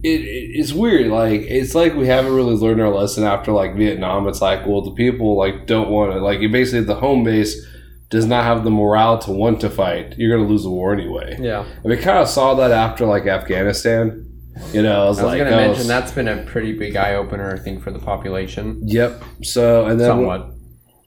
it, 0.02 0.20
it, 0.20 0.50
it's 0.54 0.72
weird. 0.72 1.08
Like 1.08 1.42
it's 1.42 1.74
like 1.74 1.94
we 1.94 2.06
haven't 2.06 2.34
really 2.34 2.54
learned 2.54 2.80
our 2.80 2.88
lesson 2.88 3.24
after 3.24 3.50
like 3.52 3.76
Vietnam. 3.76 4.28
It's 4.28 4.42
like, 4.42 4.64
well, 4.64 4.82
the 4.82 4.92
people 4.92 5.36
like 5.36 5.66
don't 5.66 5.90
want 5.90 6.12
to. 6.12 6.20
Like 6.20 6.40
you 6.40 6.48
basically 6.48 6.84
the 6.84 6.94
home 6.96 7.24
base 7.24 7.64
does 8.12 8.26
not 8.26 8.44
have 8.44 8.62
the 8.62 8.70
morale 8.70 9.18
to 9.18 9.32
want 9.32 9.58
to 9.62 9.70
fight. 9.70 10.14
You're 10.18 10.36
gonna 10.36 10.46
lose 10.46 10.64
the 10.64 10.70
war 10.70 10.92
anyway. 10.92 11.34
Yeah, 11.40 11.64
And 11.64 11.84
we 11.84 11.96
kind 11.96 12.18
of 12.18 12.28
saw 12.28 12.52
that 12.56 12.70
after 12.70 13.06
like 13.06 13.26
Afghanistan. 13.26 14.28
You 14.70 14.82
know, 14.82 15.06
I 15.06 15.08
was, 15.08 15.18
I 15.18 15.22
was 15.22 15.32
like, 15.32 15.38
gonna 15.38 15.56
oh, 15.56 15.68
mention 15.68 15.86
that's 15.86 16.12
been 16.12 16.28
a 16.28 16.44
pretty 16.44 16.74
big 16.74 16.94
eye 16.94 17.14
opener, 17.14 17.54
I 17.54 17.58
think, 17.58 17.82
for 17.82 17.90
the 17.90 17.98
population. 17.98 18.82
Yep. 18.84 19.24
So 19.44 19.86
and 19.86 19.98
then 19.98 20.08
Somewhat. 20.08 20.50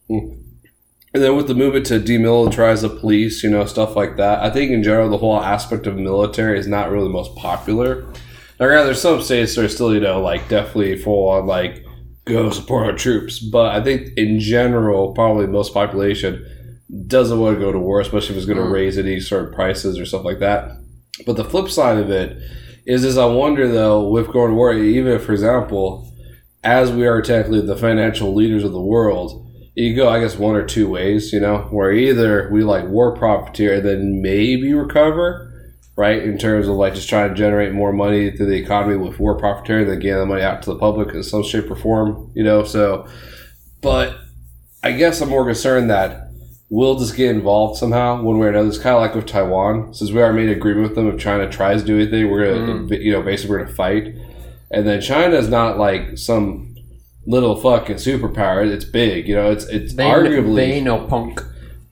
Mm. 0.09 0.41
And 1.13 1.23
then 1.23 1.35
with 1.37 1.47
the 1.47 1.53
movement 1.53 1.85
to 1.85 1.99
demilitarize 1.99 2.81
the 2.81 2.89
police, 2.89 3.43
you 3.43 3.51
know, 3.51 3.65
stuff 3.65 3.95
like 3.95 4.17
that. 4.17 4.39
I 4.39 4.49
think 4.49 4.71
in 4.71 4.81
general, 4.81 5.07
the 5.07 5.19
whole 5.19 5.39
aspect 5.39 5.85
of 5.85 5.95
military 5.95 6.57
is 6.57 6.67
not 6.67 6.89
really 6.89 7.05
the 7.05 7.13
most 7.13 7.35
popular. 7.35 8.01
Now, 8.59 8.65
granted, 8.65 8.87
there's 8.87 9.01
some 9.01 9.21
states 9.21 9.55
that 9.55 9.63
are 9.63 9.69
still, 9.69 9.93
you 9.93 10.01
know, 10.01 10.19
like 10.19 10.49
definitely 10.49 10.97
full 10.97 11.29
on 11.29 11.45
like 11.45 11.85
go 12.25 12.49
support 12.49 12.87
our 12.87 12.97
troops. 12.97 13.37
But 13.39 13.75
I 13.75 13.83
think 13.83 14.17
in 14.17 14.39
general, 14.39 15.13
probably 15.13 15.45
most 15.45 15.71
population 15.71 16.43
doesn't 17.07 17.39
want 17.39 17.55
to 17.55 17.59
go 17.59 17.71
to 17.71 17.79
war, 17.79 17.99
especially 17.99 18.31
if 18.31 18.37
it's 18.37 18.45
going 18.45 18.59
to 18.59 18.63
Mm. 18.65 18.71
raise 18.71 18.97
any 18.97 19.19
sort 19.19 19.45
of 19.45 19.53
prices 19.53 19.99
or 19.99 20.05
stuff 20.05 20.23
like 20.23 20.39
that. 20.39 20.71
But 21.25 21.35
the 21.35 21.43
flip 21.43 21.69
side 21.69 21.97
of 21.97 22.09
it 22.09 22.37
is, 22.85 23.03
is 23.03 23.17
I 23.17 23.25
wonder 23.25 23.67
though, 23.67 24.07
with 24.07 24.31
going 24.31 24.51
to 24.51 24.55
war, 24.55 24.73
even 24.73 25.11
if, 25.13 25.23
for 25.23 25.33
example, 25.33 26.11
as 26.63 26.91
we 26.91 27.07
are 27.07 27.21
technically 27.21 27.61
the 27.61 27.77
financial 27.77 28.33
leaders 28.33 28.63
of 28.63 28.71
the 28.71 28.81
world, 28.81 29.41
you 29.75 29.95
go, 29.95 30.07
I 30.09 30.19
guess, 30.19 30.37
one 30.37 30.55
or 30.55 30.65
two 30.65 30.87
ways, 30.87 31.33
you 31.33 31.39
know, 31.39 31.67
where 31.69 31.91
either 31.91 32.49
we 32.51 32.63
like 32.63 32.87
war 32.87 33.13
profiteer 33.15 33.75
and 33.75 33.85
then 33.85 34.21
maybe 34.21 34.73
recover, 34.73 35.51
right, 35.97 36.21
in 36.23 36.37
terms 36.37 36.67
of 36.67 36.75
like 36.75 36.93
just 36.93 37.09
trying 37.09 37.29
to 37.29 37.35
generate 37.35 37.73
more 37.73 37.91
money 37.91 38.31
through 38.31 38.45
the 38.45 38.57
economy 38.57 38.95
with 38.95 39.19
war 39.19 39.37
profiteering, 39.37 39.83
and 39.83 39.91
then 39.91 39.99
getting 39.99 40.19
the 40.19 40.25
money 40.25 40.43
out 40.43 40.61
to 40.61 40.73
the 40.73 40.79
public 40.79 41.13
in 41.13 41.23
some 41.23 41.43
shape 41.43 41.69
or 41.69 41.75
form, 41.75 42.31
you 42.35 42.43
know. 42.43 42.63
So, 42.63 43.07
but 43.81 44.15
I 44.83 44.91
guess 44.91 45.19
I'm 45.21 45.29
more 45.29 45.45
concerned 45.45 45.89
that 45.89 46.24
we'll 46.69 46.97
just 46.97 47.15
get 47.15 47.35
involved 47.35 47.77
somehow, 47.77 48.21
one 48.21 48.39
way 48.39 48.47
or 48.47 48.49
another. 48.49 48.67
It's 48.67 48.77
kind 48.77 48.95
of 48.95 49.01
like 49.01 49.15
with 49.15 49.25
Taiwan, 49.25 49.93
since 49.93 50.11
we 50.11 50.21
already 50.21 50.37
made 50.37 50.49
an 50.49 50.57
agreement 50.57 50.87
with 50.87 50.95
them 50.95 51.07
if 51.07 51.19
China 51.19 51.49
tries 51.49 51.81
to 51.81 51.87
do 51.87 51.99
anything, 51.99 52.29
we're 52.29 52.53
gonna, 52.53 52.79
mm. 52.79 53.01
you 53.01 53.11
know, 53.11 53.21
basically 53.21 53.55
we're 53.55 53.63
gonna 53.63 53.75
fight. 53.75 54.15
And 54.71 54.87
then 54.87 54.99
China 55.01 55.35
is 55.35 55.47
not 55.47 55.77
like 55.77 56.17
some 56.17 56.75
little 57.27 57.55
fucking 57.55 57.97
superpower. 57.97 58.67
It's 58.67 58.85
big, 58.85 59.27
you 59.27 59.35
know. 59.35 59.51
It's 59.51 59.65
it's 59.65 59.93
They, 59.93 60.03
arguably 60.03 60.55
they 60.55 60.81
know 60.81 61.05
punk. 61.07 61.41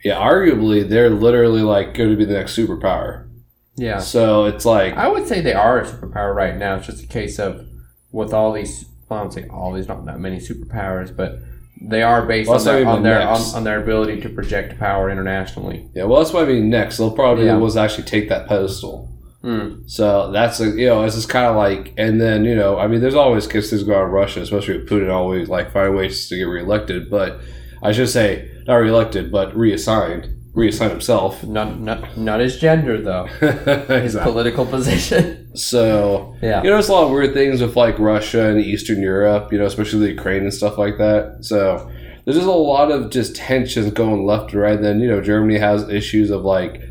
yeah, 0.03 0.15
arguably 0.15 0.87
they're 0.87 1.09
literally 1.09 1.61
like 1.61 1.93
going 1.93 2.11
to 2.11 2.17
be 2.17 2.25
the 2.25 2.33
next 2.33 2.57
superpower. 2.57 3.27
Yeah, 3.75 3.97
So 3.97 4.45
it's 4.45 4.65
like 4.65 4.93
I 4.95 5.07
would 5.07 5.27
say 5.27 5.41
they 5.41 5.53
are 5.53 5.79
a 5.81 5.85
superpower 5.85 6.35
right 6.35 6.55
now. 6.55 6.75
It's 6.75 6.87
just 6.87 7.03
a 7.03 7.07
case 7.07 7.39
of 7.39 7.65
with 8.11 8.33
all 8.33 8.53
these. 8.53 8.85
Well, 9.09 9.19
I 9.19 9.23
don't 9.23 9.31
say 9.31 9.47
all 9.47 9.73
these, 9.73 9.87
not 9.87 10.05
that 10.05 10.19
many 10.19 10.37
superpowers, 10.37 11.15
but 11.15 11.39
they 11.85 12.01
are 12.01 12.25
based 12.25 12.49
Well, 12.49 12.59
on 12.59 12.65
their 12.65 12.87
on 12.87 13.03
their, 13.03 13.21
on, 13.27 13.41
on 13.55 13.63
their 13.63 13.81
ability 13.81 14.21
to 14.21 14.29
project 14.29 14.79
power 14.79 15.09
internationally. 15.09 15.89
yeah, 15.95 16.05
well 16.05 16.19
that's 16.19 16.33
what 16.33 16.43
I 16.43 16.47
mean. 16.47 16.69
Next, 16.69 16.97
they'll 16.97 17.11
probably 17.11 17.45
Yeah. 17.45 17.51
be 17.53 17.55
the 17.57 17.61
ones 17.61 17.73
that 17.75 17.83
actually 17.85 18.05
take 18.05 18.29
that 18.29 18.47
pedestal. 18.47 19.09
Mm. 19.43 19.89
So 19.89 20.31
that's 20.31 20.61
a 20.61 20.67
you 20.69 20.85
know 20.87 21.03
it's 21.03 21.15
just 21.15 21.27
kind 21.27 21.45
of 21.47 21.55
like 21.57 21.93
and 21.97 22.21
then 22.21 22.45
you 22.45 22.55
know 22.55 22.79
I 22.79 22.87
mean 22.87 23.01
there's 23.01 23.13
always 23.15 23.45
kisses 23.47 23.83
going 23.83 23.99
on 24.05 24.09
Russia, 24.11 24.41
especially 24.41 24.77
with 24.77 24.87
Putin 24.89 25.11
always 25.11 25.49
like 25.49 25.71
find 25.73 25.93
ways 25.95 26.29
to 26.29 26.37
get 26.37 26.43
reelected. 26.45 27.09
But 27.09 27.41
I 27.81 27.91
should 27.91 28.07
say 28.09 28.49
not 28.65 28.75
reelected, 28.75 29.29
but 29.33 29.53
reassigned, 29.53 30.29
reassigned 30.53 30.91
himself. 30.91 31.43
Not 31.43 31.77
not 31.81 32.17
not 32.17 32.39
his 32.39 32.57
gender 32.57 33.01
though. 33.01 33.25
His 33.41 33.89
Exactly. 33.89 34.31
political 34.31 34.65
position. 34.65 35.42
So 35.55 36.35
Yeah. 36.41 36.61
You 36.63 36.69
know, 36.69 36.75
there's 36.75 36.89
a 36.89 36.93
lot 36.93 37.03
of 37.05 37.11
weird 37.11 37.33
things 37.33 37.61
with 37.61 37.75
like 37.75 37.97
Russia 37.99 38.47
and 38.49 38.59
Eastern 38.59 39.01
Europe, 39.01 39.51
you 39.51 39.59
know, 39.59 39.65
especially 39.65 39.99
the 39.99 40.09
Ukraine 40.11 40.43
and 40.43 40.53
stuff 40.53 40.77
like 40.77 40.97
that. 40.97 41.39
So 41.41 41.89
there's 42.25 42.37
just 42.37 42.47
a 42.47 42.51
lot 42.51 42.91
of 42.91 43.09
just 43.11 43.35
tensions 43.35 43.91
going 43.91 44.25
left 44.25 44.51
and 44.53 44.61
right. 44.61 44.81
Then, 44.81 44.99
you 44.99 45.07
know, 45.07 45.21
Germany 45.21 45.59
has 45.59 45.87
issues 45.89 46.29
of 46.29 46.43
like 46.43 46.81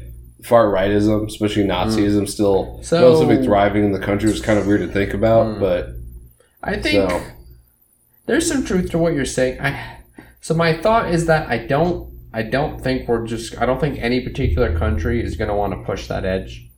far 0.42 0.66
rightism, 0.66 1.26
especially 1.26 1.64
Nazism, 1.64 2.28
still 2.28 2.81
So- 2.83 3.00
relatively 3.02 3.45
thriving 3.45 3.85
in 3.85 3.92
the 3.92 3.99
country. 4.00 4.31
It's 4.31 4.40
kind 4.40 4.59
of 4.59 4.66
weird 4.66 4.81
to 4.81 4.88
think 4.88 5.14
about, 5.14 5.47
Mm. 5.47 5.61
but 5.61 5.88
I 6.62 6.75
think 6.76 7.09
so 7.11 7.21
there's 8.26 8.47
some 8.47 8.64
truth 8.64 8.90
to 8.90 8.99
what 8.99 9.14
you're 9.14 9.25
saying. 9.25 9.61
I 9.61 9.97
so 10.40 10.54
my 10.54 10.76
thought 10.76 11.12
is 11.12 11.26
that 11.26 11.49
I 11.49 11.59
don't 11.59 12.09
I 12.35 12.42
don't 12.42 12.81
think 12.81 13.09
we're 13.09 13.26
just 13.26 13.61
I 13.61 13.66
don't 13.66 13.81
think 13.81 13.99
any 14.00 14.21
particular 14.21 14.76
country 14.78 15.23
is 15.23 15.37
going 15.37 15.49
to 15.49 15.54
want 15.54 15.73
to 15.75 15.85
push 15.85 16.07
that 16.09 16.25
edge. 16.25 16.69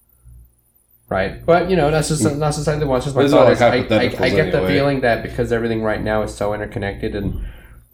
Right, 1.15 1.33
but 1.47 1.71
you 1.71 1.77
know 1.79 1.89
that's 1.95 2.09
just 2.09 2.23
not 2.25 2.37
necessarily. 2.49 2.85
It's 2.97 3.05
just 3.07 3.17
my 3.17 3.23
thought. 3.29 3.53
is 3.53 3.63
I, 3.63 3.77
I, 4.03 4.27
I 4.27 4.29
get 4.41 4.53
the 4.53 4.61
feeling 4.73 4.99
that 5.07 5.23
because 5.23 5.53
everything 5.59 5.81
right 5.91 6.03
now 6.03 6.19
is 6.27 6.35
so 6.35 6.55
interconnected 6.57 7.15
and 7.15 7.27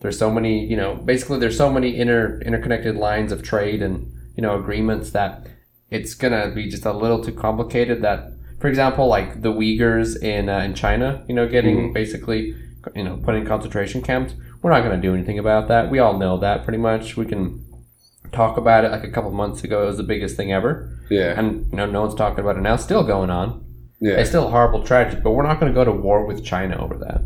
there's 0.01 0.19
so 0.25 0.31
many 0.31 0.55
you 0.73 0.77
know 0.81 0.91
basically 1.13 1.39
there's 1.39 1.59
so 1.65 1.69
many 1.77 1.91
inter 2.03 2.41
interconnected 2.49 2.95
lines 2.97 3.31
of 3.33 3.43
trade 3.43 3.81
and 3.83 3.95
you 4.37 4.43
know 4.45 4.53
agreements 4.59 5.11
that 5.19 5.47
it's 5.91 6.15
gonna 6.15 6.51
be 6.59 6.65
just 6.75 6.85
a 6.87 6.93
little 6.93 7.23
too 7.27 7.33
complicated. 7.47 8.01
That 8.07 8.19
for 8.61 8.69
example, 8.69 9.07
like 9.17 9.43
the 9.43 9.53
Uyghurs 9.53 10.11
in 10.23 10.49
uh, 10.49 10.61
in 10.69 10.73
China, 10.75 11.09
you 11.29 11.35
know, 11.35 11.47
getting 11.57 11.77
Mm-hmm. 11.77 11.93
basically 11.93 12.55
you 12.95 13.05
know 13.05 13.17
put 13.25 13.35
in 13.35 13.45
concentration 13.47 14.01
camps. 14.03 14.33
We're 14.63 14.71
not 14.71 14.83
gonna 14.85 15.01
do 15.09 15.13
anything 15.15 15.39
about 15.39 15.69
that. 15.69 15.91
We 15.91 15.99
all 15.99 16.17
know 16.23 16.39
that 16.39 16.65
pretty 16.65 16.79
much. 16.79 17.17
We 17.17 17.27
can 17.27 17.43
talk 18.33 18.57
about 18.57 18.85
it 18.87 18.91
like 18.93 19.05
a 19.05 19.11
couple 19.11 19.31
months 19.33 19.65
ago. 19.65 19.83
It 19.85 19.87
was 19.87 19.97
the 19.97 20.09
biggest 20.15 20.37
thing 20.39 20.53
ever, 20.53 20.75
yeah. 21.11 21.39
and 21.39 21.67
you 21.71 21.77
know 21.77 21.87
no 21.87 22.03
one's 22.03 22.15
talking 22.15 22.41
about 22.41 22.57
it 22.57 22.61
now. 22.61 22.75
It's 22.75 22.85
still 22.85 23.05
going 23.05 23.31
on. 23.31 23.65
Yeah. 24.01 24.15
It's 24.15 24.31
still 24.31 24.47
a 24.47 24.51
horrible 24.51 24.83
tragedy, 24.83 25.21
but 25.23 25.33
we're 25.33 25.43
not 25.47 25.61
going 25.61 25.71
to 25.73 25.75
go 25.77 25.85
to 25.85 25.93
war 25.93 26.25
with 26.27 26.43
China 26.45 26.83
over 26.83 26.97
that. 26.99 27.21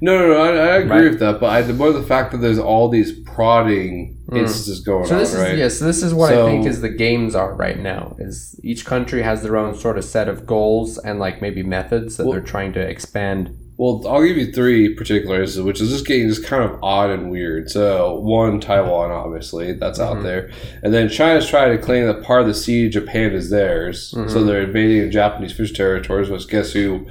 No, 0.00 0.16
no, 0.16 0.28
no. 0.28 0.40
I, 0.40 0.48
I 0.50 0.76
agree 0.76 0.90
Right. 0.90 1.10
with 1.10 1.18
that, 1.18 1.40
but 1.40 1.50
I, 1.50 1.62
the 1.62 1.72
more 1.74 1.92
the 1.92 2.02
fact 2.04 2.30
that 2.30 2.38
there's 2.38 2.58
all 2.60 2.88
these 2.88 3.18
prodding 3.24 4.16
instances 4.32 4.80
going 4.80 5.04
Mm. 5.04 5.08
So 5.08 5.14
on, 5.14 5.20
this 5.20 5.34
right? 5.34 5.54
is 5.54 5.58
yeah. 5.58 5.68
So 5.68 5.84
this 5.86 6.02
is 6.04 6.14
what 6.14 6.30
So- 6.30 6.46
I 6.46 6.50
think 6.50 6.66
is 6.66 6.80
the 6.80 6.88
games 6.88 7.34
are 7.34 7.54
right 7.56 7.78
now. 7.78 8.14
Is 8.20 8.58
each 8.62 8.84
country 8.86 9.22
has 9.22 9.42
their 9.42 9.56
own 9.56 9.74
sort 9.74 9.98
of 9.98 10.04
set 10.04 10.28
of 10.28 10.46
goals 10.46 10.98
and 10.98 11.18
like 11.18 11.42
maybe 11.42 11.62
methods 11.64 12.16
that 12.16 12.24
Well- 12.24 12.32
they're 12.34 12.40
trying 12.42 12.72
to 12.74 12.80
expand. 12.80 13.56
Well, 13.78 14.02
I'll 14.06 14.22
give 14.24 14.36
you 14.36 14.52
three 14.52 14.94
particulars, 14.94 15.58
which 15.60 15.80
is 15.80 15.90
just 15.90 16.06
getting 16.06 16.28
just 16.28 16.44
kind 16.44 16.62
of 16.62 16.78
odd 16.82 17.10
and 17.10 17.30
weird. 17.30 17.70
So, 17.70 18.14
one, 18.20 18.60
Taiwan, 18.60 19.10
obviously, 19.10 19.72
that's 19.72 19.98
Mhm. 19.98 20.04
out 20.04 20.22
there. 20.22 20.50
And 20.82 20.92
then 20.94 21.08
China's 21.08 21.46
trying 21.48 21.76
to 21.76 21.82
claim 21.82 22.06
that 22.06 22.22
part 22.22 22.42
of 22.42 22.46
the 22.46 22.54
sea 22.54 22.86
of 22.86 22.92
Japan 22.92 23.32
is 23.32 23.50
theirs. 23.50 24.14
Mhm. 24.16 24.30
So 24.30 24.44
they're 24.44 24.62
invading 24.62 25.10
Japanese 25.10 25.52
fish 25.52 25.72
territories, 25.72 26.28
which 26.28 26.48
guess 26.48 26.72
who 26.72 27.06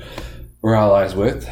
we're 0.62 0.76
allies 0.76 1.16
with? 1.16 1.50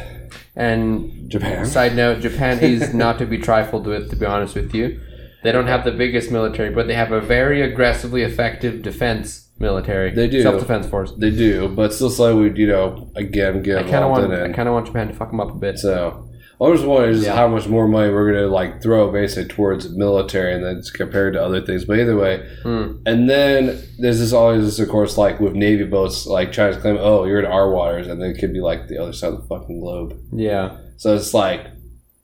And 0.56 1.28
Japan. 1.28 1.64
side 1.66 1.96
note, 1.96 2.20
Japan 2.20 2.58
is 2.60 2.94
not 2.94 3.18
to 3.18 3.26
be 3.26 3.38
trifled 3.38 3.86
with. 3.86 4.10
To 4.10 4.16
be 4.16 4.26
honest 4.26 4.54
with 4.54 4.74
you, 4.74 5.00
they 5.42 5.52
don't 5.52 5.66
have 5.68 5.84
the 5.84 5.92
biggest 5.92 6.30
military, 6.30 6.70
but 6.70 6.86
they 6.86 6.94
have 6.94 7.12
a 7.12 7.20
very 7.20 7.62
aggressively 7.62 8.22
effective 8.22 8.82
defense 8.82 9.48
military. 9.60 10.10
They 10.12 10.28
do. 10.28 10.42
self 10.42 10.58
defense 10.60 10.86
force. 10.86 11.12
They 11.16 11.30
do, 11.30 11.68
but 11.68 11.92
still 11.92 12.10
slightly, 12.10 12.40
would, 12.42 12.58
you 12.58 12.66
know, 12.66 13.10
again, 13.14 13.62
get 13.62 13.78
I 13.78 13.82
kind 13.82 13.96
of 13.96 14.10
involved 14.10 14.28
want. 14.30 14.32
in 14.44 14.50
I 14.52 14.54
kind 14.54 14.68
of 14.68 14.74
want 14.74 14.86
Japan 14.86 15.08
to 15.08 15.14
fuck 15.14 15.30
them 15.30 15.40
up 15.40 15.50
a 15.50 15.54
bit. 15.58 15.78
So, 15.78 16.26
I 16.62 16.64
was 16.68 16.82
wondering 16.82 17.14
just 17.14 17.26
Yeah. 17.26 17.36
how 17.36 17.48
much 17.48 17.66
more 17.68 17.88
money 17.88 18.12
we're 18.12 18.32
going 18.32 18.44
to, 18.44 18.50
like, 18.50 18.82
throw 18.82 19.10
basically 19.10 19.48
towards 19.48 19.88
military 19.96 20.52
and 20.54 20.62
then 20.64 20.76
it's 20.76 20.90
compared 20.90 21.32
to 21.34 21.42
other 21.42 21.60
things. 21.62 21.84
But 21.86 21.98
either 22.00 22.16
way, 22.16 22.42
Hmm. 22.62 22.96
And 23.06 23.30
then 23.30 23.78
there's 23.98 24.18
this 24.18 24.32
always 24.34 24.64
this, 24.64 24.78
of 24.78 24.88
course, 24.90 25.16
like 25.16 25.40
with 25.40 25.54
Navy 25.54 25.84
boats, 25.84 26.26
like 26.26 26.52
trying 26.52 26.74
to 26.74 26.80
claim, 26.80 26.98
oh, 27.00 27.24
you're 27.24 27.38
in 27.40 27.46
our 27.46 27.70
waters, 27.70 28.08
and 28.08 28.20
then 28.20 28.30
it 28.30 28.38
could 28.38 28.52
be 28.52 28.60
like 28.60 28.88
the 28.88 28.98
other 28.98 29.12
side 29.14 29.32
of 29.32 29.40
the 29.42 29.46
fucking 29.46 29.80
globe. 29.80 30.18
Yeah. 30.34 30.76
So 30.98 31.14
it's 31.14 31.32
like, 31.32 31.66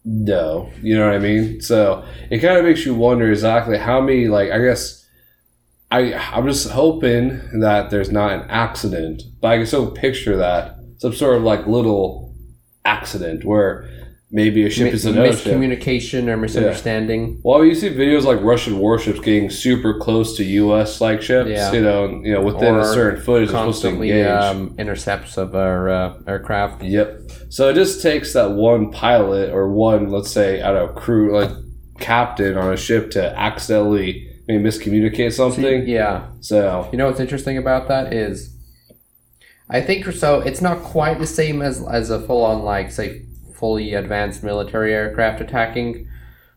no, 0.05 0.69
you 0.83 0.97
know 0.97 1.07
what 1.07 1.15
I 1.15 1.19
mean? 1.19 1.61
So 1.63 2.05
it 2.31 2.39
kind 2.41 2.59
of 2.59 2.65
makes 2.65 2.85
you 2.87 2.95
wonder 2.95 3.31
exactly 3.31 3.79
how 3.79 4.01
many, 4.01 4.29
like, 4.29 4.51
I 4.51 4.59
guess, 4.63 5.06
I 5.91 6.15
I'm 6.15 6.47
just 6.47 6.69
hoping 6.71 7.61
that 7.61 7.91
there's 7.91 8.11
not 8.11 8.33
an 8.33 8.43
accident, 8.49 9.23
but 9.41 9.49
I 9.49 9.57
can 9.59 9.67
still 9.67 9.91
picture 9.91 10.37
that 10.37 10.77
some 10.99 11.13
sort 11.13 11.37
of 11.37 11.43
like 11.43 11.67
little 11.67 12.35
accident 12.85 13.45
where 13.45 13.89
maybe 14.31 14.67
a 14.67 14.71
ship 14.71 14.87
Mi- 14.87 14.91
is 14.91 15.07
ocean. 15.07 15.23
miscommunication 15.23 16.27
or 16.29 16.37
misunderstanding. 16.37 17.41
Well, 17.45 17.65
you 17.65 17.75
see 17.77 17.91
videos 17.91 18.25
like 18.25 18.41
Russian 18.43 18.79
warships 18.79 19.21
getting 19.21 19.51
super 19.51 19.99
close 20.01 20.37
to 20.39 20.45
U.S. 20.45 21.01
like 21.01 21.23
ships, 21.23 21.49
Yeah. 21.49 21.73
you 21.73 21.81
know, 21.81 22.09
you 22.25 22.33
know, 22.33 22.43
within 22.43 22.75
Or 22.75 22.81
a 22.81 22.85
certain 22.85 23.23
footage, 23.23 23.51
they're 23.51 23.59
supposed 23.59 23.83
to 23.83 23.89
engage. 23.91 24.27
um, 24.27 24.75
intercepts 24.79 25.37
of 25.37 25.55
our 25.55 25.89
uh, 25.89 26.15
aircraft. 26.27 26.83
Yep. 26.83 27.23
So 27.51 27.69
it 27.69 27.75
just 27.75 28.03
takes 28.03 28.33
that 28.33 28.51
one 28.51 28.91
pilot 28.91 29.51
or 29.53 29.71
one, 29.71 30.11
let's 30.11 30.31
say, 30.33 30.61
out 30.61 30.75
of 30.77 30.97
crew, 30.97 31.33
like 31.39 31.51
captain 32.01 32.57
on 32.59 32.73
a 32.73 32.77
ship 32.77 33.13
to 33.13 33.39
accidentally 33.39 34.26
maybe 34.49 34.63
miscommunicate 34.63 35.33
something. 35.33 35.87
Yeah. 35.87 36.29
So 36.41 36.89
You 36.93 36.99
know 36.99 37.07
what's 37.07 37.21
interesting 37.21 37.59
about 37.59 37.89
that 37.89 38.13
is, 38.13 38.55
I 39.69 39.81
think 39.81 40.07
so. 40.13 40.41
It's 40.41 40.61
not 40.61 40.83
quite 40.83 41.19
the 41.19 41.27
same 41.27 41.63
as 41.63 41.85
as 41.87 42.11
a 42.11 42.21
full 42.21 42.45
on 42.45 42.63
like 42.63 42.91
say 42.93 43.23
fully 43.55 43.95
advanced 43.95 44.43
military 44.45 44.93
aircraft 44.95 45.41
attacking 45.41 46.09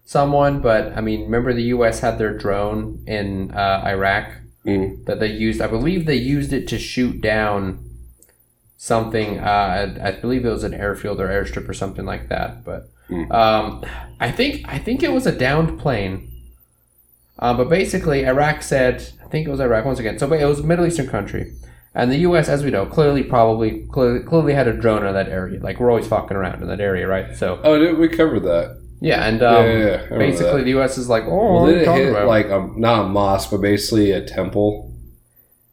someone, 0.05 0.59
but 0.61 0.95
I 0.97 1.01
mean, 1.01 1.21
remember 1.23 1.53
the 1.53 1.63
U.S. 1.75 2.01
had 2.01 2.17
their 2.17 2.37
drone 2.37 3.03
in 3.07 3.51
uh, 3.51 3.83
Iraq 3.85 4.29
mm, 4.65 5.05
that 5.05 5.19
they 5.19 5.31
used. 5.31 5.61
I 5.61 5.67
believe 5.67 6.05
they 6.05 6.15
used 6.15 6.51
it 6.53 6.67
to 6.69 6.77
shoot 6.77 7.21
down 7.21 7.83
something. 8.77 9.39
Uh, 9.39 9.97
I, 10.01 10.09
I 10.09 10.11
believe 10.11 10.45
it 10.45 10.49
was 10.49 10.63
an 10.63 10.73
airfield 10.73 11.19
or 11.19 11.27
airstrip 11.27 11.67
or 11.69 11.73
something 11.73 12.05
like 12.05 12.29
that. 12.29 12.63
But 12.63 12.89
Hmm. 13.07 13.31
um, 13.31 13.83
I 14.19 14.31
think 14.31 14.61
I 14.67 14.77
think 14.77 15.01
it 15.01 15.11
was 15.11 15.25
a 15.25 15.31
downed 15.31 15.79
plane. 15.79 16.31
Uh, 17.39 17.53
but 17.53 17.69
basically, 17.69 18.25
Iraq 18.25 18.61
said 18.61 19.11
I 19.25 19.27
think 19.29 19.47
it 19.47 19.51
was 19.51 19.59
Iraq 19.59 19.85
once 19.85 19.99
again. 19.99 20.19
So 20.19 20.31
it 20.33 20.45
was 20.45 20.59
a 20.59 20.63
Middle 20.63 20.85
Eastern 20.85 21.07
country, 21.07 21.53
and 21.93 22.11
the 22.11 22.17
U.S., 22.17 22.49
as 22.49 22.63
we 22.63 22.71
know, 22.71 22.85
clearly 22.85 23.23
probably 23.23 23.85
clearly, 23.91 24.21
clearly 24.21 24.53
had 24.53 24.67
a 24.67 24.73
drone 24.73 25.05
in 25.05 25.13
that 25.13 25.29
area. 25.29 25.59
Like 25.59 25.79
we're 25.79 25.89
always 25.89 26.07
fucking 26.07 26.35
around 26.35 26.61
in 26.61 26.67
that 26.67 26.81
area, 26.81 27.07
right? 27.07 27.35
So 27.35 27.59
oh, 27.63 27.77
did 27.77 27.97
we 27.97 28.09
covered 28.09 28.41
that? 28.43 28.81
yeah, 29.01 29.25
and 29.27 29.41
um, 29.41 29.65
yeah, 29.65 29.71
yeah, 29.71 30.07
yeah. 30.11 30.17
Basically 30.17 30.57
that. 30.57 30.63
the 30.63 30.69
U.S. 30.71 30.97
is 30.97 31.07
like, 31.07 31.23
oh, 31.23 31.29
Well, 31.29 31.61
what 31.61 31.69
are 31.69 31.73
did 31.73 31.87
it 31.87 31.91
hit 31.91 32.09
about? 32.09 32.27
like 32.27 32.47
a, 32.47 32.69
not 32.75 33.05
a 33.05 33.09
mosque, 33.09 33.51
but 33.51 33.61
basically 33.61 34.11
a 34.11 34.25
temple? 34.25 34.93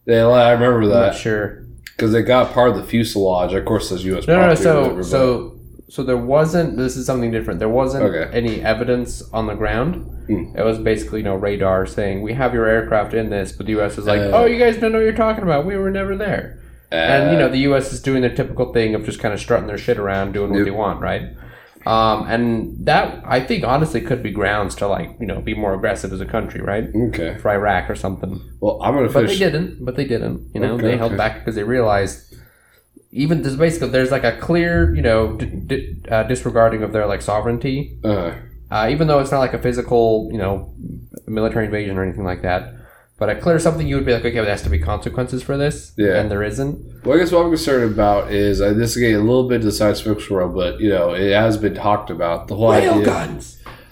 Yeah, 0.07 0.27
I 0.29 0.53
remember 0.53 0.87
that 0.89 1.17
sure. 1.17 1.67
because 1.97 2.13
they 2.13 2.23
got 2.23 2.53
part 2.53 2.71
of 2.71 2.77
the 2.77 2.85
fuselage. 2.85 3.53
Of 3.53 3.65
course, 3.65 3.89
says 3.89 4.05
U.S. 4.05 4.29
No, 4.29 4.41
no, 4.41 4.49
no. 4.49 4.55
So, 4.55 5.03
so, 5.03 5.56
so 5.89 6.03
there 6.03 6.17
wasn't. 6.17 6.77
This 6.77 6.97
is 6.97 7.07
something 7.07 7.31
different. 7.31 7.59
There 7.61 7.69
wasn't 7.69 8.05
Okay. 8.05 8.31
any 8.37 8.61
evidence 8.63 9.23
on 9.33 9.47
the 9.47 9.55
ground. 9.55 9.95
Hmm. 10.27 10.57
It 10.57 10.65
was 10.65 10.79
basically, 10.79 11.21
you 11.21 11.25
know, 11.25 11.37
radar 11.37 11.87
saying 11.87 12.23
we 12.23 12.33
have 12.35 12.53
your 12.53 12.67
aircraft 12.67 13.15
in 13.15 13.31
this, 13.31 13.53
but 13.53 13.67
the 13.67 13.73
U.S. 13.73 13.97
is 13.99 14.07
like, 14.07 14.21
Uh. 14.21 14.31
oh, 14.35 14.45
you 14.47 14.59
guys 14.59 14.77
don't 14.79 14.93
know 14.93 14.99
what 14.99 15.05
you're 15.05 15.13
talking 15.15 15.45
about. 15.45 15.65
We 15.67 15.77
were 15.77 15.91
never 15.91 16.17
there. 16.17 16.59
and 16.93 17.33
you 17.33 17.39
know, 17.39 17.49
the 17.49 17.59
U.S. 17.71 17.93
is 17.93 18.01
doing 18.01 18.21
their 18.23 18.35
typical 18.35 18.73
thing 18.73 18.95
of 18.95 19.05
just 19.05 19.19
kind 19.21 19.35
of 19.35 19.41
strutting 19.41 19.67
their 19.67 19.79
shit 19.79 19.99
around, 19.99 20.33
doing 20.33 20.53
what 20.53 20.65
they 20.65 20.71
want, 20.71 21.01
right? 21.01 21.23
Um, 21.85 22.27
and 22.29 22.85
that 22.87 23.23
I 23.25 23.39
think 23.41 23.63
honestly 23.63 24.01
could 24.01 24.21
be 24.21 24.33
grounds 24.33 24.75
to 24.77 24.89
like 24.89 25.11
you 25.21 25.27
know 25.27 25.41
be 25.41 25.55
more 25.55 25.73
aggressive 25.75 26.13
as 26.13 26.21
a 26.21 26.27
country, 26.27 26.61
right? 26.61 26.89
okay. 27.09 27.39
For 27.39 27.51
Iraq 27.53 27.89
or 27.89 27.95
something. 27.95 28.41
Well, 28.61 28.81
I'm 28.83 28.95
gonna 28.95 29.09
But 29.09 29.29
they 29.29 29.39
didn't. 29.39 29.85
But 29.85 29.95
they 29.95 30.05
didn't. 30.05 30.51
You 30.53 30.61
know, 30.61 30.75
Okay, 30.75 30.83
they 30.89 30.97
held 30.97 31.13
okay. 31.13 31.19
back 31.19 31.39
because 31.39 31.55
they 31.55 31.63
realized 31.63 32.35
even 33.23 33.43
there's 33.43 33.57
basically 33.57 33.89
there's 33.91 34.11
like 34.17 34.25
a 34.25 34.37
clear 34.47 34.95
you 34.95 35.03
know 35.03 35.21
d- 35.41 35.47
d- 35.71 35.97
uh, 36.15 36.23
disregarding 36.33 36.83
of 36.83 36.93
their 36.93 37.07
like 37.13 37.23
sovereignty. 37.23 37.79
Uh, 38.05 38.33
Uh, 38.69 38.89
even 38.95 39.07
though 39.09 39.21
it's 39.23 39.31
not 39.31 39.39
like 39.47 39.55
a 39.55 39.63
physical 39.67 40.29
you 40.35 40.39
know 40.43 40.53
military 41.39 41.65
invasion 41.67 41.97
or 41.99 42.03
anything 42.03 42.25
like 42.33 42.43
that. 42.43 42.63
But 43.19 43.31
a 43.31 43.37
clear 43.45 43.59
something 43.59 43.87
you 43.89 43.97
would 43.97 44.05
be 44.05 44.13
like, 44.13 44.27
okay, 44.27 44.35
there 44.45 44.55
has 44.57 44.63
to 44.69 44.69
be 44.77 44.79
consequences 44.93 45.41
for 45.49 45.57
this, 45.57 45.77
Yeah. 45.97 46.19
and 46.21 46.31
there 46.31 46.43
isn't. 46.53 46.75
Well, 47.03 47.17
I 47.17 47.19
guess 47.21 47.33
what 47.33 47.45
I'm 47.45 47.51
concerned 47.57 47.85
about 47.97 48.23
is 48.31 48.61
uh, 48.61 48.75
this 48.81 48.91
is 48.95 48.97
getting 49.03 49.17
a 49.17 49.27
little 49.31 49.49
bit 49.49 49.61
to 49.63 49.67
the 49.71 49.73
science 49.81 50.01
fiction 50.03 50.37
world, 50.37 50.55
but 50.63 50.73
you 50.85 50.91
know 50.95 51.15
it 51.15 51.33
has 51.45 51.57
been 51.57 51.75
talked 51.75 52.11
about. 52.17 52.49
The 52.49 52.57
whole 52.57 52.73
idea, 52.73 53.05
guns. 53.05 53.45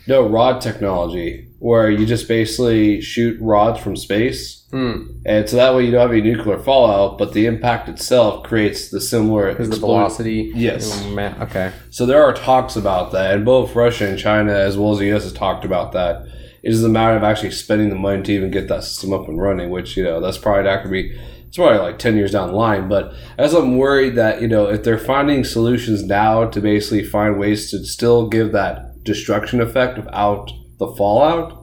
no 0.06 0.18
rod 0.28 0.60
technology, 0.60 1.30
where 1.64 1.90
you 1.90 2.04
just 2.04 2.28
basically 2.28 3.00
shoot 3.00 3.40
rods 3.40 3.80
from 3.80 3.96
space, 3.96 4.66
Hmm. 4.70 4.96
and 5.24 5.48
so 5.48 5.56
that 5.56 5.74
way 5.74 5.86
you 5.86 5.90
don't 5.92 6.02
have 6.02 6.10
any 6.12 6.20
nuclear 6.20 6.58
fallout, 6.58 7.16
but 7.16 7.32
the 7.32 7.46
impact 7.46 7.88
itself 7.88 8.42
creates 8.42 8.90
the 8.90 9.00
similar 9.00 9.54
the 9.54 9.64
velocity. 9.76 10.52
Yes. 10.54 11.02
Okay. 11.40 11.72
So 11.88 12.04
there 12.04 12.22
are 12.22 12.34
talks 12.34 12.76
about 12.76 13.12
that, 13.12 13.34
and 13.34 13.46
both 13.46 13.74
Russia 13.74 14.06
and 14.06 14.18
China, 14.18 14.52
as 14.52 14.76
well 14.76 14.92
as 14.92 14.98
the 14.98 15.06
U.S., 15.06 15.22
has 15.22 15.32
talked 15.32 15.64
about 15.64 15.92
that. 15.92 16.26
It 16.62 16.70
is 16.72 16.84
a 16.84 16.88
matter 16.90 17.16
of 17.16 17.22
actually 17.22 17.52
spending 17.52 17.88
the 17.88 17.94
money 17.94 18.22
to 18.22 18.32
even 18.32 18.50
get 18.50 18.68
that 18.68 18.84
system 18.84 19.14
up 19.14 19.26
and 19.28 19.40
running, 19.40 19.70
which 19.70 19.96
you 19.96 20.04
know 20.04 20.20
that's 20.20 20.36
probably 20.38 20.64
not 20.64 20.84
going 20.84 20.94
to 20.94 21.02
be. 21.02 21.18
It's 21.48 21.56
probably 21.56 21.78
like 21.78 21.98
ten 21.98 22.16
years 22.16 22.32
down 22.32 22.48
the 22.48 22.56
line, 22.56 22.88
but 22.90 23.14
as 23.38 23.54
I'm 23.54 23.78
worried 23.78 24.16
that 24.16 24.42
you 24.42 24.48
know 24.48 24.66
if 24.68 24.82
they're 24.84 24.98
finding 24.98 25.44
solutions 25.44 26.02
now 26.02 26.44
to 26.46 26.60
basically 26.60 27.04
find 27.04 27.38
ways 27.38 27.70
to 27.70 27.84
still 27.86 28.28
give 28.28 28.52
that 28.52 29.02
destruction 29.02 29.60
effect 29.62 29.96
without 29.96 30.50
the 30.90 30.96
fallout, 30.96 31.60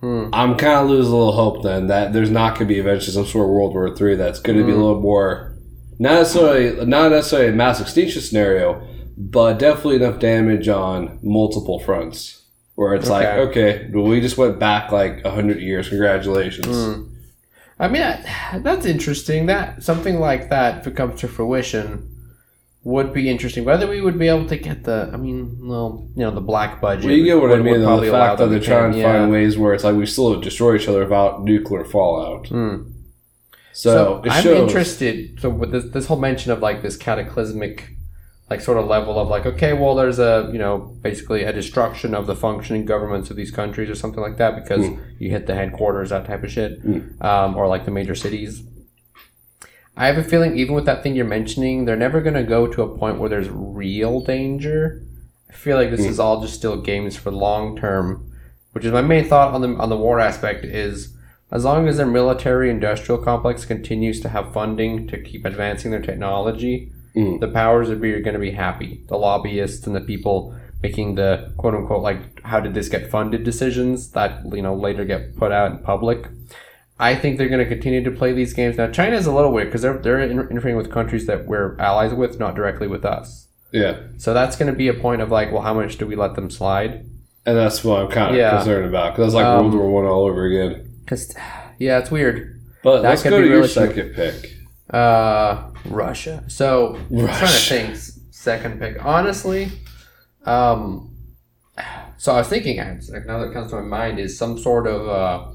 Hmm. 0.00 0.26
I'm 0.34 0.56
kind 0.56 0.80
of 0.80 0.90
losing 0.90 1.12
a 1.12 1.16
little 1.16 1.32
hope 1.32 1.62
then 1.62 1.86
that 1.86 2.12
there's 2.12 2.30
not 2.30 2.58
going 2.58 2.68
to 2.68 2.74
be 2.74 2.78
eventually 2.78 3.12
some 3.14 3.24
sort 3.24 3.46
of 3.46 3.50
World 3.52 3.72
War 3.72 3.96
Three 3.96 4.16
that's 4.16 4.38
going 4.38 4.58
to 4.58 4.64
be 4.64 4.70
a 4.70 4.74
Hmm. 4.74 4.80
little 4.82 5.00
more 5.00 5.54
not 5.98 6.12
necessarily 6.14 6.84
not 6.84 7.10
necessarily 7.12 7.48
a 7.48 7.52
mass 7.52 7.80
extinction 7.80 8.20
scenario, 8.20 8.82
but 9.16 9.58
definitely 9.58 9.96
enough 9.96 10.18
damage 10.18 10.68
on 10.68 11.18
multiple 11.22 11.78
fronts 11.78 12.42
where 12.74 12.94
it's 12.94 13.08
like 13.08 13.26
Okay. 13.28 13.86
okay, 13.86 13.90
we 13.94 14.20
just 14.20 14.36
went 14.36 14.58
back 14.58 14.92
like 14.92 15.24
hundred 15.24 15.60
years. 15.60 15.88
Congratulations. 15.88 16.66
Hmm. 16.66 17.02
I 17.78 17.88
mean, 17.88 18.02
that's 18.62 18.84
interesting. 18.86 19.46
That 19.46 19.82
something 19.82 20.20
like 20.20 20.50
that, 20.50 20.78
if 20.80 20.86
it 20.86 20.96
comes 20.96 21.20
to 21.20 21.28
fruition, 21.28 22.08
would 22.84 23.12
be 23.14 23.28
interesting. 23.30 23.64
Whether 23.64 23.86
we 23.88 24.00
would 24.02 24.18
be 24.18 24.28
able 24.28 24.46
to 24.46 24.56
get 24.56 24.84
the, 24.84 25.10
I 25.12 25.16
mean, 25.16 25.58
well, 25.66 26.06
you 26.14 26.22
know, 26.22 26.30
the 26.30 26.40
black 26.42 26.80
budget. 26.80 27.06
Well, 27.06 27.14
you 27.14 27.24
get 27.24 27.40
what 27.40 27.50
I 27.52 27.56
mean. 27.56 27.80
Though, 27.80 27.98
the 28.00 28.10
fact 28.10 28.38
that 28.38 28.48
they're 28.50 28.60
trying 28.60 28.92
to 28.92 28.98
can, 29.00 29.04
find 29.20 29.30
ways 29.32 29.56
where 29.56 29.72
it's 29.74 29.84
like 29.84 29.96
we 29.96 30.06
still 30.06 30.38
destroy 30.40 30.76
each 30.76 30.86
other 30.88 31.00
without 31.00 31.42
nuclear 31.42 31.84
fallout. 31.84 32.48
Hmm. 32.48 32.90
So, 33.72 34.22
So, 34.22 34.30
I'm 34.30 34.42
shows. 34.42 34.58
interested. 34.68 35.40
So 35.40 35.50
with 35.50 35.72
this, 35.72 35.84
this 35.86 36.06
whole 36.06 36.18
mention 36.20 36.52
of 36.52 36.60
like 36.60 36.82
this 36.82 36.96
cataclysmic, 36.96 37.90
like 38.50 38.60
sort 38.60 38.76
of 38.78 38.86
level 38.86 39.18
of 39.18 39.28
like, 39.28 39.46
okay, 39.46 39.72
well, 39.72 39.94
there's 39.94 40.18
a 40.18 40.48
you 40.52 40.58
know 40.58 40.78
basically 41.02 41.42
a 41.42 41.52
destruction 41.52 42.14
of 42.14 42.26
the 42.26 42.36
functioning 42.36 42.84
governments 42.84 43.30
of 43.30 43.36
these 43.36 43.50
countries 43.50 43.88
or 43.90 43.94
something 43.94 44.20
like 44.20 44.36
that 44.36 44.54
because 44.62 44.86
Hmm. 44.86 45.00
you 45.18 45.30
hit 45.30 45.46
the 45.46 45.54
headquarters, 45.54 46.10
that 46.10 46.26
type 46.26 46.44
of 46.44 46.50
shit, 46.52 46.80
Hmm. 46.82 47.00
um, 47.22 47.56
or 47.56 47.66
like 47.66 47.84
the 47.86 47.90
major 47.90 48.14
cities. 48.14 48.62
I 49.96 50.06
have 50.06 50.18
a 50.18 50.24
feeling 50.24 50.56
even 50.58 50.74
with 50.74 50.86
that 50.86 51.02
thing 51.02 51.14
you're 51.14 51.24
mentioning, 51.24 51.84
they're 51.84 51.96
never 51.96 52.20
going 52.20 52.34
to 52.34 52.42
go 52.42 52.66
to 52.66 52.82
a 52.82 52.98
point 52.98 53.18
where 53.18 53.28
there's 53.30 53.48
real 53.48 54.20
danger. 54.20 55.02
I 55.48 55.52
feel 55.52 55.76
like 55.76 55.90
this 55.90 56.00
Hmm. 56.04 56.10
is 56.10 56.18
all 56.20 56.40
just 56.40 56.54
still 56.54 56.80
games 56.80 57.16
for 57.16 57.30
long 57.30 57.76
term, 57.76 58.28
which 58.72 58.84
is 58.84 58.92
my 58.92 59.02
main 59.02 59.24
thought 59.24 59.54
on 59.54 59.60
the 59.60 59.68
on 59.76 59.88
the 59.88 59.96
war 59.96 60.18
aspect 60.18 60.64
is 60.64 61.14
as 61.52 61.64
long 61.64 61.86
as 61.86 61.98
their 61.98 62.06
military 62.06 62.68
industrial 62.70 63.22
complex 63.22 63.64
continues 63.64 64.20
to 64.20 64.28
have 64.30 64.52
funding 64.52 65.06
to 65.06 65.22
keep 65.22 65.44
advancing 65.44 65.90
their 65.92 66.02
technology, 66.02 66.90
Mm. 67.14 67.38
the 67.38 67.46
powers 67.46 67.88
that 67.88 68.00
be 68.00 68.12
are 68.12 68.20
going 68.20 68.34
to 68.34 68.40
be 68.40 68.50
happy. 68.50 69.04
The 69.08 69.16
lobbyists 69.16 69.86
and 69.86 69.94
the 69.94 70.00
people 70.00 70.52
making 70.82 71.14
the 71.14 71.52
quote 71.56 71.74
unquote 71.74 72.02
like 72.02 72.42
how 72.42 72.58
did 72.58 72.74
this 72.74 72.88
get 72.88 73.08
funded 73.08 73.44
decisions 73.44 74.10
that 74.10 74.40
you 74.52 74.60
know 74.62 74.74
later 74.74 75.04
get 75.04 75.36
put 75.36 75.52
out 75.52 75.70
in 75.70 75.78
public. 75.78 76.26
I 77.08 77.14
think 77.20 77.36
they're 77.36 77.48
going 77.54 77.64
to 77.68 77.72
continue 77.76 78.02
to 78.04 78.10
play 78.20 78.32
these 78.32 78.52
games. 78.60 78.76
Now 78.78 78.88
China 78.90 79.16
is 79.16 79.26
a 79.26 79.34
little 79.38 79.52
weird 79.52 79.68
because 79.68 79.82
they're 79.82 79.98
they're 80.04 80.22
interfering 80.22 80.76
with 80.80 80.90
countries 80.98 81.26
that 81.26 81.40
we're 81.50 81.76
allies 81.88 82.12
with, 82.20 82.38
not 82.44 82.54
directly 82.54 82.86
with 82.94 83.04
us. 83.04 83.26
yeah, 83.72 83.94
So 84.16 84.28
that's 84.38 84.56
going 84.58 84.70
to 84.72 84.78
be 84.84 84.88
a 84.88 84.94
point 85.06 85.20
of 85.24 85.28
like, 85.38 85.48
well, 85.52 85.62
how 85.68 85.74
much 85.80 85.92
do 85.98 86.06
we 86.06 86.16
let 86.24 86.34
them 86.34 86.48
slide? 86.50 86.92
and 87.46 87.54
that's 87.58 87.84
what 87.84 87.96
I'm 88.02 88.10
kind 88.10 88.30
of 88.30 88.36
Yeah. 88.36 88.56
concerned 88.56 88.86
about 88.92 89.08
because 89.12 89.32
that's 89.34 89.34
like 89.40 89.44
Um, 89.44 89.64
World 89.70 89.74
War 89.80 89.90
One 89.98 90.06
all 90.12 90.24
over 90.30 90.42
again. 90.50 90.72
Because 91.04 91.22
yeah, 91.78 91.98
it's 92.00 92.10
weird. 92.10 92.36
But 92.82 93.02
that 93.02 93.08
let's 93.10 93.22
could 93.22 93.30
go 93.30 93.38
be 93.38 93.42
to 93.44 93.48
your 93.48 93.56
really 93.58 93.68
second 93.68 94.14
pick. 94.14 94.36
Uh, 94.90 95.70
Russia. 96.02 96.42
So 96.48 96.96
I'm 97.10 97.26
trying 97.26 97.40
to 97.40 97.46
think. 97.72 97.96
Second 98.30 98.78
pick, 98.80 98.94
honestly. 99.04 99.62
Um, 100.46 101.10
so 102.18 102.32
I 102.34 102.38
was 102.38 102.48
thinking, 102.48 102.76
like, 103.12 103.26
now 103.26 103.38
that 103.40 103.52
comes 103.52 103.70
to 103.70 103.76
my 103.76 103.82
mind 103.98 104.18
is 104.18 104.38
some 104.38 104.58
sort 104.58 104.86
of 104.86 105.00
uh, 105.08 105.50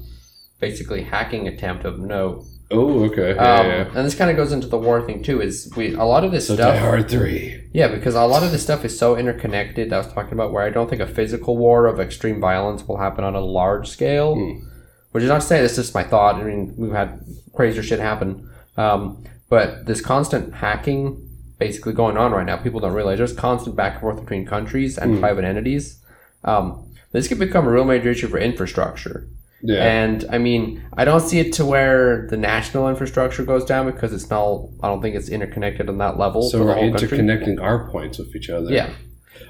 basically 0.60 1.02
hacking 1.02 1.48
attempt 1.48 1.84
of 1.84 1.98
note. 1.98 2.44
Oh, 2.72 3.02
okay. 3.06 3.34
Yeah, 3.34 3.54
Um, 3.60 3.66
yeah. 3.66 3.86
and 3.96 4.06
this 4.06 4.14
kind 4.14 4.30
of 4.30 4.36
goes 4.36 4.52
into 4.52 4.68
the 4.68 4.78
war 4.78 5.02
thing 5.04 5.22
too. 5.24 5.40
Is 5.40 5.72
we 5.76 5.94
a 5.94 6.04
lot 6.04 6.22
of 6.22 6.30
this 6.30 6.46
So 6.46 6.54
stuff. 6.54 6.74
Die 6.74 6.78
Hard 6.80 7.08
Three. 7.10 7.64
Yeah, 7.72 7.88
because 7.88 8.14
a 8.14 8.24
lot 8.26 8.44
of 8.44 8.52
this 8.52 8.62
stuff 8.62 8.84
is 8.84 8.96
so 8.96 9.16
interconnected. 9.16 9.92
I 9.92 9.98
was 9.98 10.12
talking 10.12 10.34
about 10.34 10.52
where 10.52 10.62
I 10.62 10.70
don't 10.70 10.88
think 10.88 11.02
a 11.02 11.06
physical 11.06 11.56
war 11.56 11.86
of 11.86 11.98
extreme 11.98 12.40
violence 12.40 12.86
will 12.86 12.98
happen 12.98 13.24
on 13.24 13.34
a 13.34 13.40
large 13.40 13.88
scale. 13.88 14.36
Hmm. 14.36 14.66
Which 15.12 15.24
is 15.24 15.28
not 15.28 15.40
to 15.40 15.46
say 15.48 15.60
this 15.60 15.72
is 15.72 15.86
just 15.86 15.94
my 15.94 16.04
thought. 16.04 16.36
I 16.36 16.44
mean, 16.44 16.72
we've 16.76 16.92
had 16.92 17.18
crazier 17.52 17.82
shit 17.82 17.98
happen. 17.98 18.48
Um, 18.76 19.24
but 19.48 19.86
this 19.86 20.00
constant 20.00 20.54
hacking 20.54 21.26
basically 21.58 21.92
going 21.92 22.16
on 22.16 22.30
right 22.30 22.46
now, 22.46 22.56
people 22.56 22.78
don't 22.78 22.92
realize 22.94 23.18
there's 23.18 23.32
constant 23.32 23.74
back 23.74 23.94
and 23.94 24.00
forth 24.02 24.20
between 24.20 24.46
countries 24.46 24.96
and 24.96 25.14
Hmm. 25.14 25.20
private 25.20 25.44
entities. 25.44 26.00
Um, 26.44 26.84
this 27.10 27.26
could 27.26 27.40
become 27.40 27.66
a 27.66 27.70
real 27.72 27.84
major 27.84 28.10
issue 28.10 28.28
for 28.28 28.38
infrastructure. 28.38 29.26
Yeah. 29.62 29.84
And 29.84 30.24
I 30.30 30.38
mean, 30.38 30.82
I 30.96 31.04
don't 31.04 31.20
see 31.20 31.38
it 31.38 31.52
to 31.54 31.64
where 31.64 32.26
the 32.28 32.36
national 32.36 32.88
infrastructure 32.88 33.44
goes 33.44 33.64
down 33.64 33.90
because 33.90 34.12
it's 34.12 34.30
not. 34.30 34.68
I 34.82 34.88
don't 34.88 35.02
think 35.02 35.16
it's 35.16 35.28
interconnected 35.28 35.88
on 35.88 35.98
that 35.98 36.18
level. 36.18 36.48
so 36.48 36.58
for 36.58 36.64
the 36.64 36.64
we're 36.64 36.74
whole 36.74 36.94
country. 36.94 37.58
our 37.58 37.90
points 37.90 38.18
with 38.18 38.34
each 38.34 38.48
other. 38.48 38.72
Yeah, 38.72 38.90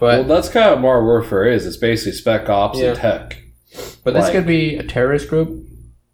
well, 0.01 0.25
but 0.25 0.35
that's 0.35 0.49
kind 0.49 0.67
of 0.67 0.73
what 0.75 0.83
modern 0.83 1.05
warfare 1.05 1.45
is. 1.47 1.67
It's 1.67 1.77
basically 1.77 2.13
spec 2.13 2.49
ops 2.49 2.79
Yeah. 2.79 2.89
and 2.89 2.97
tech. 2.99 3.43
but 4.05 4.15
this 4.15 4.25
like- 4.25 4.33
could 4.33 4.47
be 4.47 4.77
a 4.77 4.83
terrorist 4.83 5.29
group. 5.29 5.67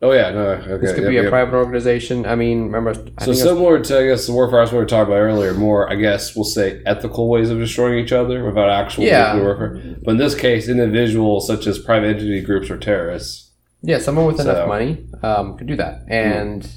Oh 0.03 0.13
yeah, 0.13 0.31
no, 0.31 0.41
okay. 0.49 0.77
This 0.77 0.93
could 0.93 1.05
yep, 1.05 1.11
be 1.11 1.17
a 1.17 1.23
yep. 1.23 1.31
private 1.31 1.55
organization. 1.55 2.27
I 2.27 2.35
mean, 2.35 2.65
remember? 2.65 3.03
I 3.17 3.25
So 3.25 3.33
similar 3.33 3.81
to 3.81 3.99
I 3.99 4.07
guess 4.09 4.27
the 4.27 4.35
warfare 4.35 4.59
I 4.59 4.63
was 4.63 4.71
talking 4.71 4.91
about 4.91 5.15
earlier, 5.15 5.55
more 5.55 5.91
I 5.91 5.95
guess 5.95 6.37
we'll 6.37 6.45
say 6.45 6.83
ethical 6.85 7.31
ways 7.31 7.49
of 7.49 7.59
destroying 7.59 7.99
each 7.99 8.13
other 8.13 8.45
without 8.45 8.69
actual 8.69 9.05
Yeah. 9.05 9.33
nuclear 9.33 9.45
warfare. 9.47 9.97
But 10.05 10.11
in 10.13 10.17
this 10.19 10.35
case, 10.35 10.69
individuals 10.69 11.47
such 11.47 11.67
as 11.67 11.79
private 11.79 12.09
entity 12.09 12.43
groups 12.43 12.69
or 12.71 12.77
terrorists, 12.77 13.46
yeah, 13.87 13.99
someone 13.99 14.27
with 14.27 14.41
enough 14.41 14.69
money 14.69 15.07
um, 15.23 15.57
could 15.57 15.67
do 15.67 15.77
that. 15.77 16.05
And 16.09 16.69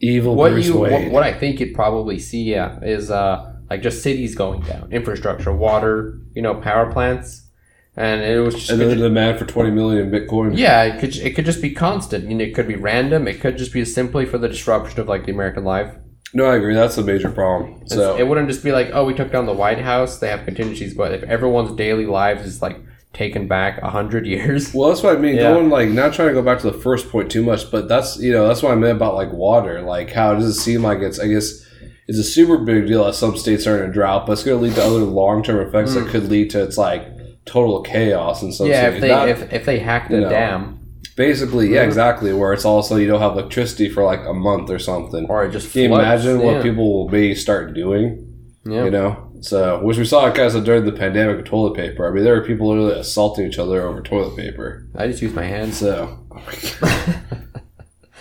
evil 0.00 0.34
what 0.34 0.50
Bruce 0.52 0.66
you 0.66 0.76
what, 0.78 0.90
Wayne. 0.92 1.12
what 1.12 1.22
I 1.22 1.32
think 1.32 1.60
you'd 1.60 1.74
probably 1.74 2.18
see, 2.18 2.42
yeah, 2.42 2.78
is 2.82 3.10
uh, 3.10 3.54
like 3.70 3.82
just 3.82 4.02
cities 4.02 4.34
going 4.34 4.60
down, 4.62 4.92
infrastructure, 4.92 5.52
water, 5.52 6.18
you 6.34 6.42
know, 6.42 6.54
power 6.54 6.92
plants, 6.92 7.46
and 7.96 8.22
it 8.22 8.40
was 8.40 8.54
just 8.54 8.70
and 8.70 8.80
then 8.80 8.88
the 8.90 8.96
demand 8.96 9.38
for 9.38 9.44
twenty 9.46 9.70
million 9.70 9.98
in 10.06 10.10
Bitcoin. 10.10 10.56
Yeah, 10.56 10.82
it 10.84 11.00
could 11.00 11.16
it 11.16 11.34
could 11.34 11.44
just 11.44 11.62
be 11.62 11.70
constant. 11.72 12.28
You 12.28 12.34
know, 12.36 12.44
it 12.44 12.54
could 12.54 12.68
be 12.68 12.76
random. 12.76 13.28
It 13.28 13.40
could 13.40 13.56
just 13.56 13.72
be 13.72 13.84
simply 13.84 14.26
for 14.26 14.38
the 14.38 14.48
disruption 14.48 15.00
of 15.00 15.08
like 15.08 15.26
the 15.26 15.32
American 15.32 15.64
life. 15.64 15.94
No, 16.32 16.44
I 16.46 16.54
agree. 16.56 16.74
That's 16.74 16.96
a 16.96 17.02
major 17.02 17.28
problem. 17.30 17.72
It's- 17.82 17.90
So 17.92 18.16
it 18.16 18.26
wouldn't 18.28 18.48
just 18.48 18.62
be 18.62 18.70
like, 18.70 18.90
oh, 18.92 19.04
we 19.04 19.14
took 19.14 19.32
down 19.32 19.46
the 19.46 19.52
White 19.52 19.80
House. 19.80 20.18
They 20.20 20.28
have 20.28 20.44
contingencies, 20.44 20.94
but 20.94 21.12
if 21.12 21.24
everyone's 21.24 21.74
daily 21.76 22.06
lives 22.06 22.46
is 22.46 22.62
like 22.62 22.78
taken 23.12 23.48
back 23.48 23.80
a 23.82 23.90
hundred 23.90 24.26
years, 24.26 24.72
Well, 24.74 24.88
that's 24.88 25.02
what 25.02 25.16
I 25.16 25.18
mean. 25.18 25.36
Yeah. 25.36 25.52
Going 25.52 25.68
like 25.70 25.88
not 25.88 26.12
trying 26.14 26.28
to 26.28 26.34
go 26.34 26.42
back 26.42 26.60
to 26.60 26.70
the 26.70 26.78
first 26.78 27.10
point 27.10 27.30
too 27.30 27.42
much, 27.42 27.70
but 27.70 27.88
that's 27.88 28.18
you 28.18 28.32
know 28.32 28.46
that's 28.48 28.62
what 28.62 28.72
I 28.72 28.76
meant 28.76 28.96
about 28.96 29.14
like 29.14 29.32
water. 29.32 29.82
Like 29.82 30.10
how 30.12 30.34
does 30.34 30.44
it 30.46 30.54
seem 30.54 30.82
like 30.82 30.98
it's 31.00 31.18
I 31.18 31.26
guess 31.28 31.66
it's 32.08 32.18
a 32.18 32.24
super 32.24 32.58
big 32.58 32.86
deal 32.86 33.04
that 33.04 33.14
some 33.14 33.36
states 33.36 33.66
are 33.66 33.82
in 33.82 33.90
a 33.90 33.92
drought, 33.92 34.26
but 34.26 34.32
it's 34.32 34.44
going 34.44 34.58
to 34.58 34.64
lead 34.66 34.74
to 34.76 34.82
other 34.82 34.98
long 35.04 35.42
term 35.42 35.66
effects 35.66 35.94
that 35.94 36.08
could 36.08 36.28
lead 36.28 36.50
to 36.50 36.62
it's 36.62 36.78
like 36.78 37.06
total 37.46 37.82
chaos 37.82 38.42
and 38.42 38.54
some 38.54 38.66
Mm. 38.66 38.70
yeah, 38.70 38.80
cities. 38.82 38.94
if 38.96 39.00
they 39.00 39.08
Not- 39.08 39.28
if, 39.28 39.52
if 39.52 39.64
they 39.64 39.78
hacked 39.78 40.12
a 40.12 40.20
know, 40.20 40.28
dam 40.28 40.76
basically, 41.16 41.68
yeah, 41.74 41.82
Mhm. 41.82 41.86
exactly. 41.88 42.32
Where 42.32 42.52
it's 42.52 42.64
also 42.64 42.96
you 42.96 43.06
don't 43.06 43.20
have 43.20 43.32
electricity 43.32 43.88
for 43.88 44.02
like 44.04 44.20
a 44.26 44.32
month 44.32 44.70
or 44.70 44.78
something. 44.78 45.26
or 45.28 45.44
it 45.44 45.50
just 45.50 45.72
Can 45.72 45.82
you 45.82 45.88
floods, 45.88 46.24
imagine 46.24 46.40
yeah. 46.40 46.46
what 46.46 46.62
people 46.62 46.92
will 46.92 47.08
be 47.08 47.34
start 47.34 47.74
doing? 47.74 48.26
Yeah. 48.64 48.84
You 48.84 48.90
know, 48.90 49.29
so 49.40 49.82
which 49.82 49.96
we 49.96 50.04
saw 50.04 50.28
guys 50.30 50.54
during 50.54 50.84
the 50.84 50.92
pandemic 50.92 51.38
with 51.38 51.46
toilet 51.46 51.74
paper. 51.74 52.06
I 52.06 52.12
mean, 52.12 52.24
there 52.24 52.34
were 52.34 52.44
people 52.44 52.68
literally 52.68 52.98
assaulting 52.98 53.46
each 53.46 53.58
other 53.58 53.82
over 53.82 54.00
toilet 54.02 54.36
paper. 54.36 54.86
I 54.94 55.06
just 55.06 55.22
use 55.22 55.34
my 55.34 55.44
hands. 55.44 55.78
So. 55.78 56.18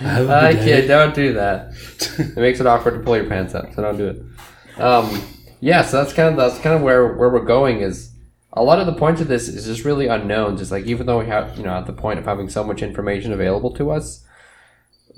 I 0.01 0.53
can't. 0.53 0.87
Don't 0.87 1.13
do 1.13 1.33
that. 1.33 1.73
It 2.17 2.37
makes 2.37 2.59
it 2.59 2.67
awkward 2.67 2.91
to 2.91 2.99
pull 2.99 3.17
your 3.17 3.27
pants 3.27 3.53
up, 3.53 3.73
so 3.73 3.81
don't 3.81 3.97
do 3.97 4.07
it. 4.07 4.81
Um, 4.81 5.21
yeah, 5.59 5.81
so 5.81 5.97
that's 5.97 6.13
kind 6.13 6.29
of 6.29 6.37
that's 6.37 6.61
kind 6.61 6.75
of 6.75 6.81
where 6.81 7.13
where 7.13 7.29
we're 7.29 7.43
going. 7.43 7.81
Is 7.81 8.13
a 8.53 8.63
lot 8.63 8.79
of 8.79 8.85
the 8.85 8.93
point 8.93 9.19
of 9.19 9.27
this 9.27 9.49
is 9.49 9.65
just 9.65 9.83
really 9.83 10.07
unknown. 10.07 10.57
Just 10.57 10.71
like 10.71 10.85
even 10.85 11.05
though 11.05 11.19
we 11.19 11.25
have 11.25 11.57
you 11.57 11.63
know 11.63 11.73
at 11.73 11.85
the 11.85 11.93
point 11.93 12.19
of 12.19 12.25
having 12.25 12.49
so 12.49 12.63
much 12.63 12.81
information 12.81 13.33
available 13.33 13.73
to 13.73 13.91
us, 13.91 14.25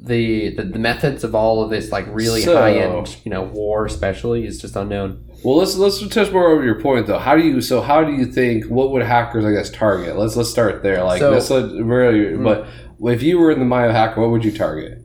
the 0.04 0.50
the, 0.56 0.64
the 0.64 0.80
methods 0.80 1.24
of 1.24 1.36
all 1.36 1.64
of 1.64 1.70
this 1.70 1.92
like 1.92 2.06
really 2.10 2.42
So- 2.42 2.58
high 2.58 2.74
end 2.74 3.16
you 3.24 3.30
know 3.32 3.44
war 3.44 3.86
especially 3.86 4.46
is 4.46 4.60
just 4.60 4.76
unknown. 4.76 5.26
Well, 5.44 5.58
let's 5.58 5.76
let's 5.78 6.06
touch 6.08 6.32
more 6.32 6.48
over 6.52 6.64
your 6.64 6.82
point 6.82 7.08
though. 7.08 7.20
How 7.20 7.36
do 7.36 7.44
you 7.44 7.62
so 7.62 7.82
how 7.82 8.04
do 8.04 8.12
you 8.14 8.26
think 8.26 8.66
what 8.66 8.92
would 8.92 9.04
hackers 9.04 9.46
I 9.46 9.52
guess 9.52 9.70
target? 9.70 10.18
Let's 10.18 10.36
let's 10.36 10.50
start 10.50 10.82
there. 10.84 11.04
Like 11.04 11.20
So- 11.20 11.32
let, 11.60 11.86
really, 11.86 12.36
Mhm. 12.38 12.44
but 12.44 12.68
if 13.14 13.22
you 13.24 13.38
were 13.40 13.52
in 13.52 13.60
the 13.60 13.66
mind 13.66 13.88
of 13.90 13.96
hacker, 13.96 14.22
what 14.22 14.32
would 14.32 14.44
you 14.46 14.52
target? 14.52 15.00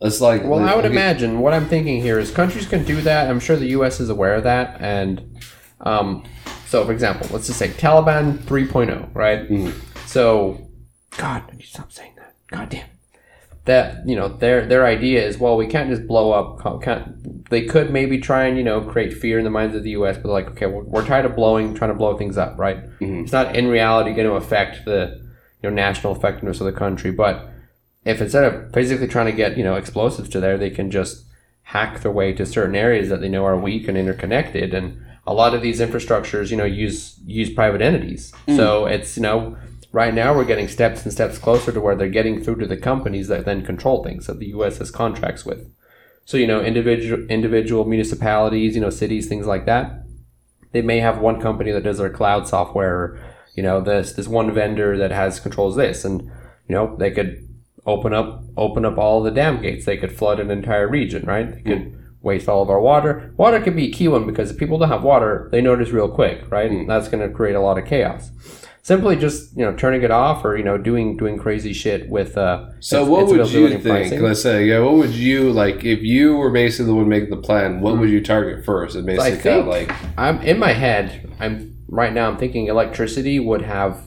Let's 0.00 0.20
like. 0.20 0.42
Well, 0.44 0.60
I 0.60 0.74
would 0.74 0.84
imagine 0.84 1.40
what 1.40 1.54
I'm 1.54 1.66
thinking 1.66 2.02
here 2.02 2.18
is 2.18 2.30
countries 2.30 2.66
can 2.66 2.84
do 2.84 3.00
that. 3.02 3.30
I'm 3.30 3.40
sure 3.40 3.56
the 3.56 3.68
U.S. 3.68 4.00
is 4.00 4.10
aware 4.10 4.34
of 4.34 4.42
that, 4.44 4.76
and 4.80 5.38
um, 5.80 6.24
so 6.66 6.84
for 6.84 6.92
example, 6.92 7.26
let's 7.32 7.46
just 7.46 7.58
say 7.58 7.68
Taliban 7.68 8.38
3.0, 8.38 9.08
right? 9.14 9.48
Mhm. 9.48 9.72
So, 10.06 10.68
God, 11.16 11.42
I 11.50 11.52
need 11.56 11.62
to 11.62 11.68
stop 11.68 11.90
saying 11.92 12.12
that. 12.16 12.34
God 12.50 12.68
damn. 12.68 12.84
That 13.66 14.06
you 14.06 14.14
know 14.14 14.28
their 14.28 14.66
their 14.66 14.84
idea 14.84 15.26
is 15.26 15.38
well 15.38 15.56
we 15.56 15.66
can't 15.66 15.88
just 15.88 16.06
blow 16.06 16.32
up 16.32 16.82
can't, 16.82 17.48
they 17.48 17.64
could 17.64 17.90
maybe 17.90 18.18
try 18.18 18.44
and 18.44 18.58
you 18.58 18.64
know 18.64 18.82
create 18.82 19.14
fear 19.14 19.38
in 19.38 19.44
the 19.44 19.50
minds 19.50 19.74
of 19.74 19.82
the 19.84 19.90
U.S. 19.90 20.18
but 20.18 20.28
like 20.30 20.48
okay 20.50 20.66
we're, 20.66 20.82
we're 20.82 21.06
tired 21.06 21.24
of 21.24 21.34
blowing 21.34 21.74
trying 21.74 21.90
to 21.90 21.96
blow 21.96 22.14
things 22.18 22.36
up 22.36 22.58
right 22.58 22.78
Mhm. 23.00 23.22
it's 23.22 23.32
not 23.32 23.56
in 23.56 23.68
reality 23.68 24.12
going 24.12 24.28
to 24.28 24.34
affect 24.34 24.84
the 24.84 25.18
you 25.62 25.70
know 25.70 25.74
national 25.74 26.14
effectiveness 26.14 26.60
of 26.60 26.66
the 26.66 26.72
country 26.72 27.10
but 27.10 27.48
if 28.04 28.20
instead 28.20 28.44
of 28.44 28.70
physically 28.74 29.08
trying 29.08 29.26
to 29.26 29.32
get 29.32 29.56
you 29.56 29.64
know 29.64 29.76
explosives 29.76 30.28
to 30.28 30.40
there, 30.40 30.58
they 30.58 30.68
can 30.68 30.90
just 30.90 31.24
hack 31.62 32.00
their 32.02 32.12
way 32.12 32.34
to 32.34 32.44
certain 32.44 32.74
areas 32.74 33.08
that 33.08 33.22
they 33.22 33.30
know 33.30 33.46
are 33.46 33.56
weak 33.56 33.88
and 33.88 33.96
interconnected. 33.96 34.74
And 34.74 34.98
a 35.26 35.32
lot 35.32 35.54
of 35.54 35.62
these 35.62 35.80
infrastructures, 35.80 36.50
you 36.50 36.56
know, 36.58 36.66
use 36.66 37.18
use 37.24 37.48
private 37.50 37.80
entities. 37.80 38.30
So 38.56 38.84
it's 38.84 39.16
you 39.16 39.22
know, 39.22 39.56
right 39.94 40.12
now 40.12 40.34
we're 40.34 40.44
getting 40.44 40.66
steps 40.66 41.04
and 41.04 41.12
steps 41.12 41.38
closer 41.38 41.70
to 41.70 41.80
where 41.80 41.94
they're 41.94 42.08
getting 42.08 42.42
through 42.42 42.56
to 42.56 42.66
the 42.66 42.76
companies 42.76 43.28
that 43.28 43.44
then 43.44 43.64
control 43.64 44.02
things 44.02 44.26
that 44.26 44.40
the 44.40 44.48
U.S. 44.48 44.78
has 44.78 44.90
contracts 44.90 45.46
with. 45.46 45.72
So 46.24 46.36
you 46.36 46.48
know, 46.48 46.60
individual 46.60 47.24
individual 47.28 47.84
municipalities, 47.84 48.74
you 48.74 48.80
know, 48.80 48.90
cities, 48.90 49.28
things 49.28 49.46
like 49.46 49.66
that. 49.66 50.04
They 50.72 50.82
may 50.82 50.98
have 50.98 51.18
one 51.18 51.40
company 51.40 51.70
that 51.70 51.84
does 51.84 51.98
their 51.98 52.10
cloud 52.10 52.48
software. 52.48 53.18
You 53.54 53.62
know, 53.62 53.80
this 53.80 54.12
this 54.12 54.26
one 54.26 54.52
vendor 54.52 54.98
that 54.98 55.12
has 55.12 55.38
controls 55.38 55.76
this, 55.76 56.04
and 56.04 56.22
you 56.68 56.74
know, 56.74 56.96
they 56.98 57.12
could 57.12 57.48
open 57.86 58.12
up 58.12 58.42
open 58.56 58.84
up 58.84 58.98
all 58.98 59.22
the 59.22 59.30
dam 59.30 59.62
gates. 59.62 59.84
They 59.84 59.96
could 59.96 60.16
flood 60.16 60.40
an 60.40 60.50
entire 60.50 60.88
region, 60.88 61.24
right? 61.24 61.54
They 61.54 61.62
could 61.62 61.98
waste 62.20 62.48
all 62.48 62.62
of 62.62 62.70
our 62.70 62.80
water. 62.80 63.32
Water 63.36 63.60
could 63.60 63.76
be 63.76 63.88
a 63.90 63.92
key 63.92 64.08
one 64.08 64.26
because 64.26 64.50
if 64.50 64.58
people 64.58 64.78
don't 64.78 64.88
have 64.88 65.04
water, 65.04 65.48
they 65.52 65.60
notice 65.60 65.90
real 65.90 66.08
quick, 66.08 66.50
right? 66.50 66.70
Mm. 66.70 66.88
That's 66.88 67.06
going 67.06 67.22
to 67.22 67.32
create 67.32 67.54
a 67.54 67.60
lot 67.60 67.78
of 67.78 67.84
chaos. 67.84 68.32
Simply 68.84 69.16
just 69.16 69.56
you 69.56 69.64
know 69.64 69.74
turning 69.74 70.02
it 70.02 70.10
off 70.10 70.44
or 70.44 70.58
you 70.58 70.62
know 70.62 70.76
doing 70.76 71.16
doing 71.16 71.38
crazy 71.38 71.72
shit 71.72 72.06
with 72.10 72.36
uh. 72.36 72.66
So 72.80 73.00
its- 73.00 73.08
what 73.10 73.22
its 73.22 73.32
would 73.32 73.50
you 73.50 73.68
think? 73.70 73.82
pricing. 73.82 74.22
Let's 74.22 74.42
say, 74.42 74.66
yeah, 74.66 74.80
what 74.80 74.92
would 74.96 75.14
you 75.14 75.50
like 75.52 75.84
if 75.86 76.02
you 76.02 76.36
were 76.36 76.50
basically 76.50 76.86
the 76.88 76.94
one 76.94 77.08
making 77.08 77.30
the 77.30 77.38
plan? 77.38 77.80
What 77.80 77.98
would 77.98 78.10
you 78.10 78.22
target 78.22 78.62
first? 78.62 78.94
And 78.94 79.06
basically, 79.06 79.38
kind 79.40 79.60
of 79.60 79.66
like 79.68 79.90
I'm 80.18 80.38
in 80.42 80.58
my 80.58 80.72
head. 80.74 81.32
I'm 81.40 81.82
right 81.88 82.12
now. 82.12 82.28
I'm 82.30 82.36
thinking 82.36 82.66
electricity 82.66 83.40
would 83.40 83.62
have 83.62 84.02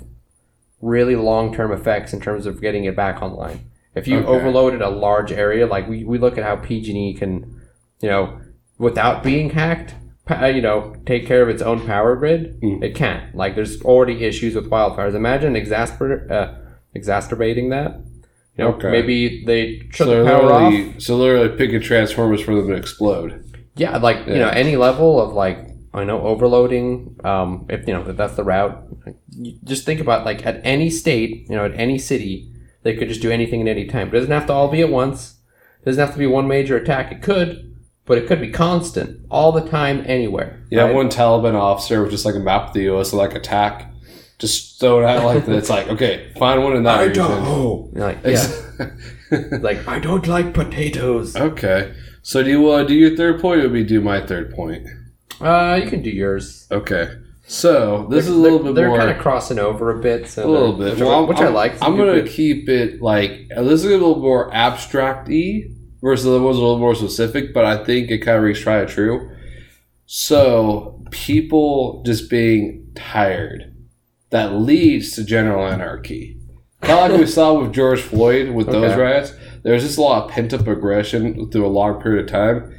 really 0.80 1.16
long 1.16 1.56
term 1.56 1.72
effects 1.72 2.14
in 2.14 2.22
terms 2.22 2.46
of 2.46 2.62
getting 2.62 2.84
it 2.84 2.96
back 2.96 3.20
online. 3.24 3.72
If 3.96 4.08
you 4.08 4.20
Okay. 4.20 4.28
overloaded 4.28 4.84
a 4.84 4.90
large 4.92 5.32
area, 5.32 5.66
like 5.66 5.88
we, 5.90 6.04
we 6.04 6.20
look 6.20 6.38
at 6.38 6.44
how 6.44 6.56
PG&E 6.58 7.16
can, 7.16 7.60
you 8.00 8.10
know, 8.10 8.40
without 8.78 9.24
being 9.24 9.50
hacked, 9.50 9.96
you 10.30 10.62
know, 10.62 10.96
take 11.06 11.26
care 11.26 11.42
of 11.42 11.50
its 11.50 11.62
own 11.62 11.86
power 11.86 12.16
grid. 12.16 12.60
Mm. 12.62 12.84
It 12.84 12.96
can't. 12.96 13.34
Like 13.36 13.56
there's 13.56 13.82
already 13.84 14.24
issues 14.24 14.56
with 14.56 14.70
wildfires. 14.70 15.16
Imagine 15.16 15.54
exasper- 15.54 16.30
uh, 16.30 16.54
exacerbating 16.94 17.70
that. 17.70 18.02
You 18.58 18.64
know, 18.64 18.70
Okay. 18.74 18.90
maybe 18.92 19.44
they 19.46 19.88
shut 19.92 20.08
so 20.08 20.24
the 20.24 20.30
power 20.30 20.52
off. 20.52 20.74
so 21.00 21.16
literally 21.18 21.56
picking 21.58 21.80
transformers 21.82 22.42
for 22.42 22.56
them 22.56 22.68
to 22.70 22.74
explode. 22.74 23.44
Yeah, 23.76 23.98
like 23.98 24.26
you 24.28 24.36
know, 24.36 24.50
any 24.50 24.76
level 24.76 25.22
of 25.22 25.34
like 25.34 25.60
I 25.94 26.04
know 26.04 26.22
overloading. 26.22 27.16
Um, 27.24 27.66
if 27.70 27.88
you 27.88 27.94
know 27.94 28.02
if 28.08 28.18
that's 28.18 28.36
the 28.36 28.44
route, 28.44 28.84
just 29.64 29.86
think 29.86 30.00
about 30.00 30.26
like 30.26 30.46
at 30.46 30.60
any 30.64 30.90
state, 30.90 31.48
you 31.50 31.56
know, 31.56 31.66
at 31.66 31.74
any 31.76 32.00
city, 32.00 32.52
they 32.84 32.96
could 32.96 33.10
just 33.10 33.22
do 33.22 33.30
anything 33.32 33.62
at 33.62 33.68
any 33.68 33.86
time. 33.86 34.08
It 34.08 34.12
doesn't 34.12 34.32
have 34.32 34.48
to 34.48 34.54
all 34.54 34.70
be 34.70 34.82
at 34.82 34.90
once. 34.90 35.36
It 35.82 35.86
doesn't 35.86 36.04
have 36.04 36.14
to 36.14 36.20
be 36.20 36.26
one 36.28 36.48
major 36.48 36.76
attack. 36.76 37.12
It 37.12 37.22
could, 37.22 37.77
but 38.08 38.18
it 38.18 38.26
could 38.28 38.42
be 38.42 38.50
constant, 38.50 39.20
all 39.30 39.52
the 39.52 39.62
time, 39.70 40.04
anywhere. 40.08 40.64
Yeah, 40.72 40.84
right? 40.84 40.96
one 40.96 41.10
Taliban 41.10 41.54
officer 41.54 42.02
with 42.02 42.12
just 42.12 42.26
like 42.26 42.36
a 42.36 42.40
map 42.40 42.70
of 42.70 42.74
the 42.74 42.84
U.S. 42.84 43.14
like 43.14 43.36
attack, 43.36 43.92
just 44.40 44.80
throw 44.80 45.00
it 45.00 45.06
out 45.06 45.24
like 45.26 45.46
that. 45.46 45.56
It's 45.56 45.70
like 45.70 45.88
okay, 45.90 46.32
find 46.40 46.64
one 46.64 46.76
in 46.76 46.84
that 46.84 47.06
region. 47.06 47.26
You're 47.26 47.90
like 47.96 48.20
yeah, 48.26 48.48
like 49.62 49.88
I 49.88 50.00
don't 50.00 50.26
like 50.28 50.54
potatoes. 50.54 51.36
okay. 51.36 51.94
So 52.24 52.44
do 52.44 52.50
you 52.50 52.70
uh, 52.72 52.84
do 52.84 52.94
your 52.94 53.16
third 53.16 53.40
point, 53.42 53.62
or 53.64 53.70
we 53.70 53.84
do 53.84 54.02
my 54.02 54.26
third 54.26 54.54
point? 54.54 54.88
Uh, 55.40 55.80
you 55.82 55.90
can 55.90 56.02
do 56.02 56.10
yours. 56.10 56.68
Okay. 56.72 57.10
So 57.50 58.08
this 58.10 58.26
They're- 58.26 58.34
is 58.34 58.38
a 58.38 58.42
little 58.42 58.60
they're- 58.60 58.74
bit 58.74 58.76
they're 58.90 58.98
kind 58.98 59.10
of 59.12 59.18
crossing 59.20 59.58
over 59.60 59.98
a 59.98 60.02
bit. 60.02 60.28
So 60.28 60.46
a 60.46 60.52
little 60.52 60.74
bit, 60.74 60.92
which, 60.96 61.02
I- 61.02 61.06
Well, 61.06 61.20
I'm- 61.20 61.28
which 61.28 61.38
I 61.38 61.48
like. 61.48 61.74
It's 61.74 61.82
a 61.82 61.86
I'm 61.86 61.96
gonna 61.96 62.14
bit. 62.24 62.28
keep 62.30 62.68
it 62.68 63.02
like 63.02 63.50
uh, 63.56 63.64
this 63.64 63.84
is 63.84 63.86
a 63.86 63.90
little 63.90 64.20
more 64.20 64.54
abstract-y 64.54 65.64
versus 66.02 66.26
the 66.26 66.32
other 66.36 66.42
one's 66.44 66.58
a 66.58 66.62
little 66.62 66.80
more 66.80 66.96
specific, 66.96 67.54
but 67.54 67.66
I 67.66 67.84
think 67.84 68.10
it 68.12 68.20
kind 68.20 68.38
of 68.38 68.44
rings 68.44 68.60
tried 68.60 68.88
true. 68.88 69.32
So 70.06 71.04
people 71.12 72.04
just 72.06 72.30
being 72.30 72.88
tired 72.96 73.74
that 74.30 74.54
leads 74.54 75.12
to 75.14 75.24
general 75.24 75.66
anarchy. 75.66 76.38
Kind 76.82 77.06
of 77.06 77.12
like 77.12 77.20
we 77.22 77.28
saw 77.28 77.60
with 77.60 77.74
George 77.74 78.02
Floyd 78.02 78.50
with 78.52 78.68
those 78.68 78.92
Okay. 78.92 79.02
riots. 79.02 79.34
There's 79.64 79.84
just 79.84 79.98
a 79.98 80.02
lot 80.02 80.26
of 80.26 80.32
pent 80.32 80.54
up 80.54 80.68
aggression 80.68 81.50
through 81.50 81.66
a 81.66 81.68
long 81.68 82.02
period 82.02 82.26
of 82.26 82.32
time. 82.32 82.74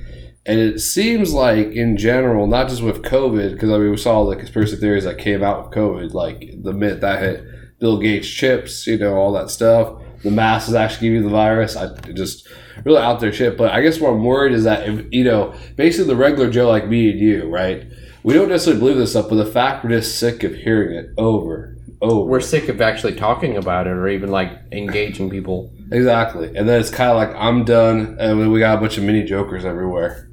And 0.46 0.59
it 0.59 0.78
seems 0.81 1.35
like, 1.35 1.72
in 1.72 1.98
general, 1.98 2.46
not 2.46 2.68
just 2.70 2.83
with 2.83 3.02
COVID, 3.02 3.52
because 3.52 3.68
I 3.70 3.76
mean, 3.76 3.90
we 3.90 3.96
saw 3.98 4.24
the 4.24 4.37
conspiracy 4.37 4.76
theories 4.76 5.04
that 5.04 5.18
came 5.18 5.42
out 5.42 5.64
with 5.64 5.76
COVID, 5.76 6.14
like 6.14 6.54
the 6.62 6.72
minute 6.72 7.02
that 7.02 7.20
hit 7.20 7.44
Bill 7.81 7.98
Gates 7.98 8.28
chips, 8.28 8.87
you 8.87 8.96
know, 8.96 9.14
all 9.16 9.33
that 9.33 9.50
stuff. 9.50 10.00
the 10.22 10.31
masks 10.31 10.72
actually 10.72 11.09
give 11.09 11.14
you 11.16 11.22
the 11.22 11.28
virus. 11.28 11.76
I 11.76 11.94
just 12.12 12.48
really 12.85 12.99
out 13.01 13.21
there 13.21 13.33
shit. 13.33 13.57
But 13.57 13.73
I 13.73 13.81
guess 13.83 14.01
what 14.01 14.11
I'm 14.11 14.25
worried 14.25 14.53
is 14.53 14.64
that 14.64 14.88
if 14.88 15.07
you 15.12 15.25
know, 15.25 15.55
basically 15.77 16.09
the 16.09 16.17
regular 16.17 16.51
Joe 16.51 16.69
like 16.69 16.88
me 16.88 17.11
and 17.11 17.19
you, 17.21 17.45
right? 17.49 17.85
We 18.23 18.35
don't 18.35 18.49
necessarily 18.49 18.81
believe 18.81 18.97
this 18.97 19.11
stuff, 19.12 19.29
but 19.29 19.37
the 19.37 19.47
fact 19.47 19.85
we're 19.85 19.91
just 19.91 20.19
sick 20.19 20.43
of 20.45 20.55
hearing 20.55 20.97
it 20.97 21.11
over, 21.17 21.77
over. 22.03 22.29
We're 22.29 22.41
sick 22.41 22.69
of 22.69 22.81
actually 22.81 23.14
talking 23.14 23.57
about 23.57 23.87
it 23.87 23.91
or 23.91 24.09
even 24.09 24.31
like 24.31 24.51
engaging 24.73 25.31
people. 25.31 25.73
exactly, 25.91 26.49
and 26.57 26.69
then 26.69 26.81
it's 26.81 26.91
kind 26.91 27.11
of 27.11 27.17
like 27.17 27.31
I'm 27.37 27.64
done, 27.64 28.17
and 28.21 28.53
we 28.53 28.59
got 28.59 28.79
a 28.79 28.81
bunch 28.81 28.99
of 28.99 29.05
mini 29.05 29.23
jokers 29.25 29.64
everywhere. 29.64 30.29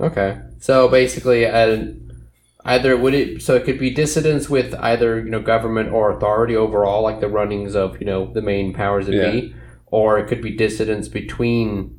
Okay. 0.00 0.38
So 0.60 0.88
basically, 0.88 1.44
uh, 1.46 1.86
either 2.64 2.96
would 2.96 3.14
it 3.14 3.42
so 3.42 3.54
it 3.56 3.64
could 3.64 3.78
be 3.78 3.90
dissidents 3.90 4.48
with 4.48 4.74
either 4.76 5.18
you 5.18 5.30
know 5.30 5.40
government 5.40 5.92
or 5.92 6.10
authority 6.16 6.56
overall, 6.56 7.02
like 7.02 7.20
the 7.20 7.28
runnings 7.28 7.74
of 7.74 8.00
you 8.00 8.06
know 8.06 8.32
the 8.32 8.40
main 8.42 8.72
powers 8.72 9.06
that 9.06 9.14
Yeah. 9.14 9.30
be, 9.32 9.54
or 9.94 10.18
it 10.18 10.26
could 10.26 10.42
be 10.42 10.50
dissidents 10.50 11.06
between 11.06 11.96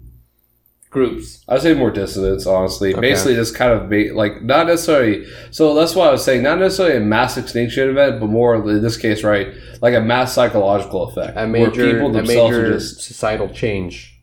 groups. 0.90 1.46
I'd 1.48 1.62
say 1.62 1.74
more 1.74 1.92
dissonance, 1.92 2.46
honestly. 2.46 2.92
Okay. 2.92 3.00
Basically, 3.00 3.36
just 3.36 3.56
kind 3.56 3.72
of 3.72 3.90
be 3.90 4.12
like 4.12 4.42
not 4.42 4.68
necessarily. 4.68 5.26
So 5.52 5.74
that's 5.74 5.96
why 5.96 6.08
I 6.10 6.12
was 6.12 6.24
saying 6.26 6.44
not 6.44 6.60
necessarily 6.60 6.98
a 6.98 7.00
mass 7.00 7.38
extinction 7.38 7.90
event, 7.90 8.20
but 8.20 8.28
more 8.28 8.56
in 8.56 8.82
this 8.82 8.98
case, 8.98 9.24
right, 9.24 9.48
like 9.82 9.94
a 9.94 10.02
mass 10.02 10.34
psychological 10.34 11.04
effect, 11.08 11.38
A 11.38 11.48
major, 11.48 12.00
a 12.00 12.10
major 12.24 12.74
just 12.74 13.02
societal 13.02 13.48
change. 13.48 14.20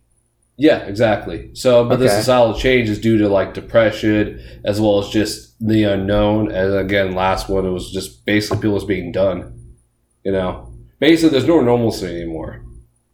yeah, 0.58 0.80
exactly. 0.80 1.50
So, 1.54 1.88
but 1.88 1.98
the 1.98 2.10
societal 2.10 2.54
change 2.58 2.90
is 2.90 2.98
due 3.00 3.16
to 3.18 3.28
like 3.30 3.54
depression 3.54 4.38
as 4.66 4.82
well 4.82 4.98
as 5.02 5.08
just 5.08 5.54
the 5.66 5.84
unknown. 5.84 6.52
And 6.52 6.74
again, 6.74 7.14
last 7.14 7.48
one 7.48 7.64
it 7.64 7.70
was 7.70 7.90
just 7.90 8.26
basically 8.26 8.58
people 8.58 8.76
just 8.76 8.86
being 8.86 9.12
done. 9.12 9.38
You 10.24 10.32
know, 10.32 10.74
basically, 11.00 11.30
there's 11.30 11.48
no 11.48 11.62
normalcy 11.62 12.06
anymore. 12.06 12.62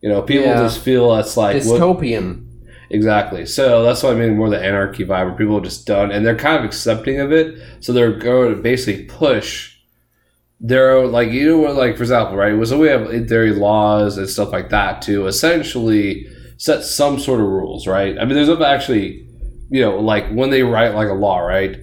You 0.01 0.09
know, 0.09 0.23
people 0.23 0.47
Yeah. 0.47 0.63
just 0.63 0.81
feel 0.81 1.15
it's 1.17 1.37
like 1.37 1.63
what, 1.65 1.81
Dystopian. 1.81 2.45
Exactly. 2.91 3.45
So 3.47 3.83
that's 3.83 4.03
what 4.03 4.17
I 4.17 4.19
mean 4.19 4.37
more 4.37 4.49
the 4.49 4.63
anarchy 4.63 5.05
vibe 5.05 5.27
where 5.27 5.35
people 5.35 5.59
are 5.59 5.63
just 5.63 5.87
done 5.87 6.11
and 6.11 6.25
they're 6.25 6.37
kind 6.37 6.57
of 6.59 6.65
accepting 6.65 7.21
of 7.21 7.33
it. 7.33 7.59
So 7.81 7.93
they're 7.93 8.13
going 8.13 8.55
to 8.55 8.63
basically 8.63 9.05
push 9.05 9.77
their 10.61 10.93
own, 10.93 11.13
like, 11.13 11.31
you 11.31 11.49
know, 11.49 11.59
what, 11.59 11.75
like, 11.77 11.97
for 11.97 12.03
example, 12.03 12.37
right? 12.37 12.67
So 12.67 12.79
we 12.79 12.89
have 12.89 13.11
in 13.11 13.29
theory 13.29 13.53
laws 13.53 14.17
and 14.19 14.29
stuff 14.29 14.53
like 14.53 14.71
that 14.71 15.03
to 15.03 15.27
essentially 15.27 16.27
set 16.57 16.83
some 16.83 17.19
sort 17.19 17.41
of 17.41 17.47
rules, 17.47 17.87
right? 17.87 18.19
I 18.19 18.25
mean, 18.25 18.35
there's 18.35 18.49
actually, 18.49 19.27
you 19.71 19.81
know, 19.83 19.99
like 20.01 20.29
when 20.31 20.51
they 20.51 20.63
write 20.63 20.95
like 20.95 21.09
a 21.09 21.15
law, 21.15 21.39
right? 21.41 21.79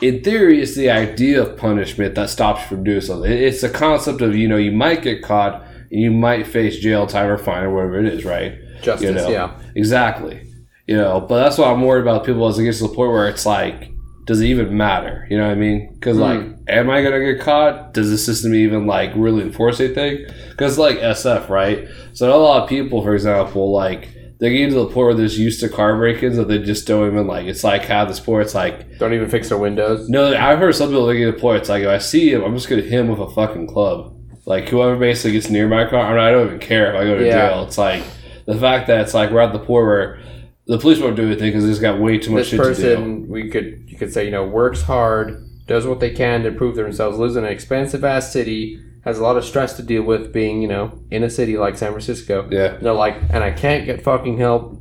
In 0.00 0.22
theory, 0.22 0.62
it's 0.62 0.76
the 0.76 0.90
idea 0.90 1.42
of 1.42 1.56
punishment 1.56 2.14
that 2.14 2.30
stops 2.30 2.62
you 2.62 2.68
from 2.68 2.84
doing 2.84 3.00
something. 3.00 3.30
It's 3.30 3.60
the 3.60 3.68
concept 3.68 4.20
of, 4.22 4.36
you 4.36 4.46
know, 4.46 4.56
you 4.56 4.70
might 4.72 5.02
get 5.02 5.22
caught 5.22 5.64
you 5.90 6.10
might 6.10 6.46
face 6.46 6.78
jail 6.78 7.06
time 7.06 7.28
or 7.30 7.38
fine 7.38 7.64
or 7.64 7.74
whatever 7.74 7.98
it 8.00 8.06
is, 8.12 8.24
right? 8.24 8.54
Justice, 8.82 9.08
You 9.08 9.14
know, 9.14 9.28
yeah. 9.30 9.58
Exactly. 9.74 10.42
You 10.86 10.96
know, 10.96 11.20
but 11.20 11.42
that's 11.42 11.58
why 11.58 11.70
I'm 11.70 11.82
worried 11.82 12.02
about 12.02 12.24
people 12.24 12.46
as 12.48 12.58
it 12.58 12.64
gets 12.64 12.78
to 12.78 12.88
the 12.88 12.94
point 12.94 13.10
where 13.12 13.28
it's 13.28 13.44
like, 13.46 13.90
does 14.26 14.40
it 14.40 14.46
even 14.46 14.76
matter? 14.76 15.26
You 15.30 15.38
know 15.38 15.44
what 15.46 15.52
I 15.52 15.56
mean? 15.56 15.90
Because 15.94 16.16
Hmm. 16.16 16.22
like, 16.22 16.40
am 16.68 16.90
I 16.90 17.02
gonna 17.02 17.20
get 17.20 17.40
caught? 17.40 17.94
Does 17.94 18.10
the 18.10 18.18
system 18.18 18.54
even 18.54 18.86
like 18.86 19.10
really 19.14 19.42
enforce 19.42 19.80
anything? 19.80 20.26
Because 20.50 20.78
like 20.78 20.98
SF, 20.98 21.48
right? 21.48 21.86
So 22.12 22.34
a 22.34 22.36
lot 22.36 22.62
of 22.62 22.68
people, 22.68 23.02
for 23.02 23.14
example, 23.14 23.72
like 23.72 24.08
they 24.40 24.50
get 24.56 24.68
to 24.68 24.74
the 24.76 24.84
point 24.84 24.96
where 24.96 25.14
there's 25.14 25.38
used 25.38 25.60
to 25.60 25.68
car 25.68 25.96
break-ins 25.96 26.36
that 26.36 26.46
they 26.46 26.58
just 26.58 26.86
don't 26.86 27.06
even 27.10 27.26
like. 27.26 27.46
It's 27.46 27.64
like 27.64 27.84
how 27.86 28.04
this 28.04 28.20
point. 28.20 28.42
It's 28.44 28.54
like 28.54 28.98
Don't 28.98 29.12
even 29.14 29.28
fix 29.28 29.48
their 29.48 29.58
windows. 29.58 30.08
no. 30.08 30.34
I've 30.36 30.58
heard 30.58 30.74
some 30.74 30.90
people 30.90 31.06
they 31.06 31.16
get 31.18 31.26
to 31.26 31.32
the 31.32 31.38
point. 31.40 31.60
It's 31.60 31.68
like 31.68 31.82
if 31.82 31.88
I 31.88 31.98
see 31.98 32.32
him, 32.32 32.44
I'm 32.44 32.54
just 32.54 32.68
gonna 32.68 32.82
hit 32.82 32.92
him 32.92 33.08
with 33.08 33.18
a 33.20 33.30
fucking 33.30 33.66
club. 33.66 34.14
Like 34.48 34.68
whoever 34.70 34.96
basically 34.96 35.32
gets 35.32 35.50
near 35.50 35.68
my 35.68 35.84
car, 35.88 36.00
I, 36.00 36.08
mean, 36.10 36.18
I 36.20 36.30
don't 36.30 36.46
even 36.46 36.58
care 36.58 36.94
if 36.94 36.98
I 37.00 37.04
go 37.04 37.18
to 37.18 37.26
Yeah. 37.26 37.48
jail. 37.50 37.64
It's 37.64 37.76
like 37.76 38.02
the 38.46 38.56
fact 38.56 38.86
that 38.86 39.02
it's 39.02 39.12
like 39.12 39.30
we're 39.30 39.40
at 39.40 39.52
the 39.52 39.58
point 39.58 39.84
where 39.86 40.18
the 40.66 40.78
police 40.78 41.00
won't 41.00 41.16
do 41.16 41.26
anything 41.26 41.48
because 41.50 41.64
they 41.64 41.70
just 41.70 41.82
got 41.82 42.00
way 42.00 42.16
too 42.18 42.30
much 42.30 42.40
This 42.40 42.48
shit 42.50 42.58
to 42.60 42.64
do. 42.64 42.70
person, 42.96 43.28
we 43.28 43.50
could 43.50 43.84
you 43.86 43.98
could 43.98 44.10
say, 44.12 44.24
you 44.24 44.30
know, 44.30 44.44
works 44.46 44.80
hard, 44.82 45.44
does 45.66 45.86
what 45.86 46.00
they 46.00 46.10
can 46.10 46.42
to 46.44 46.50
prove 46.50 46.76
themselves, 46.76 47.18
lives 47.18 47.36
in 47.36 47.44
an 47.44 47.50
expensive 47.52 48.04
ass 48.04 48.32
city, 48.32 48.80
has 49.04 49.18
a 49.18 49.22
lot 49.22 49.36
of 49.36 49.44
stress 49.44 49.74
to 49.76 49.82
deal 49.82 50.02
with 50.02 50.32
being, 50.32 50.62
you 50.62 50.68
know, 50.68 50.98
in 51.10 51.22
a 51.22 51.28
city 51.30 51.58
like 51.58 51.76
San 51.76 51.90
Francisco. 51.90 52.48
Yeah, 52.50 52.78
They're 52.80 52.92
like, 52.94 53.16
and 53.30 53.44
I 53.44 53.50
can't 53.50 53.84
get 53.84 54.02
fucking 54.02 54.38
help 54.38 54.80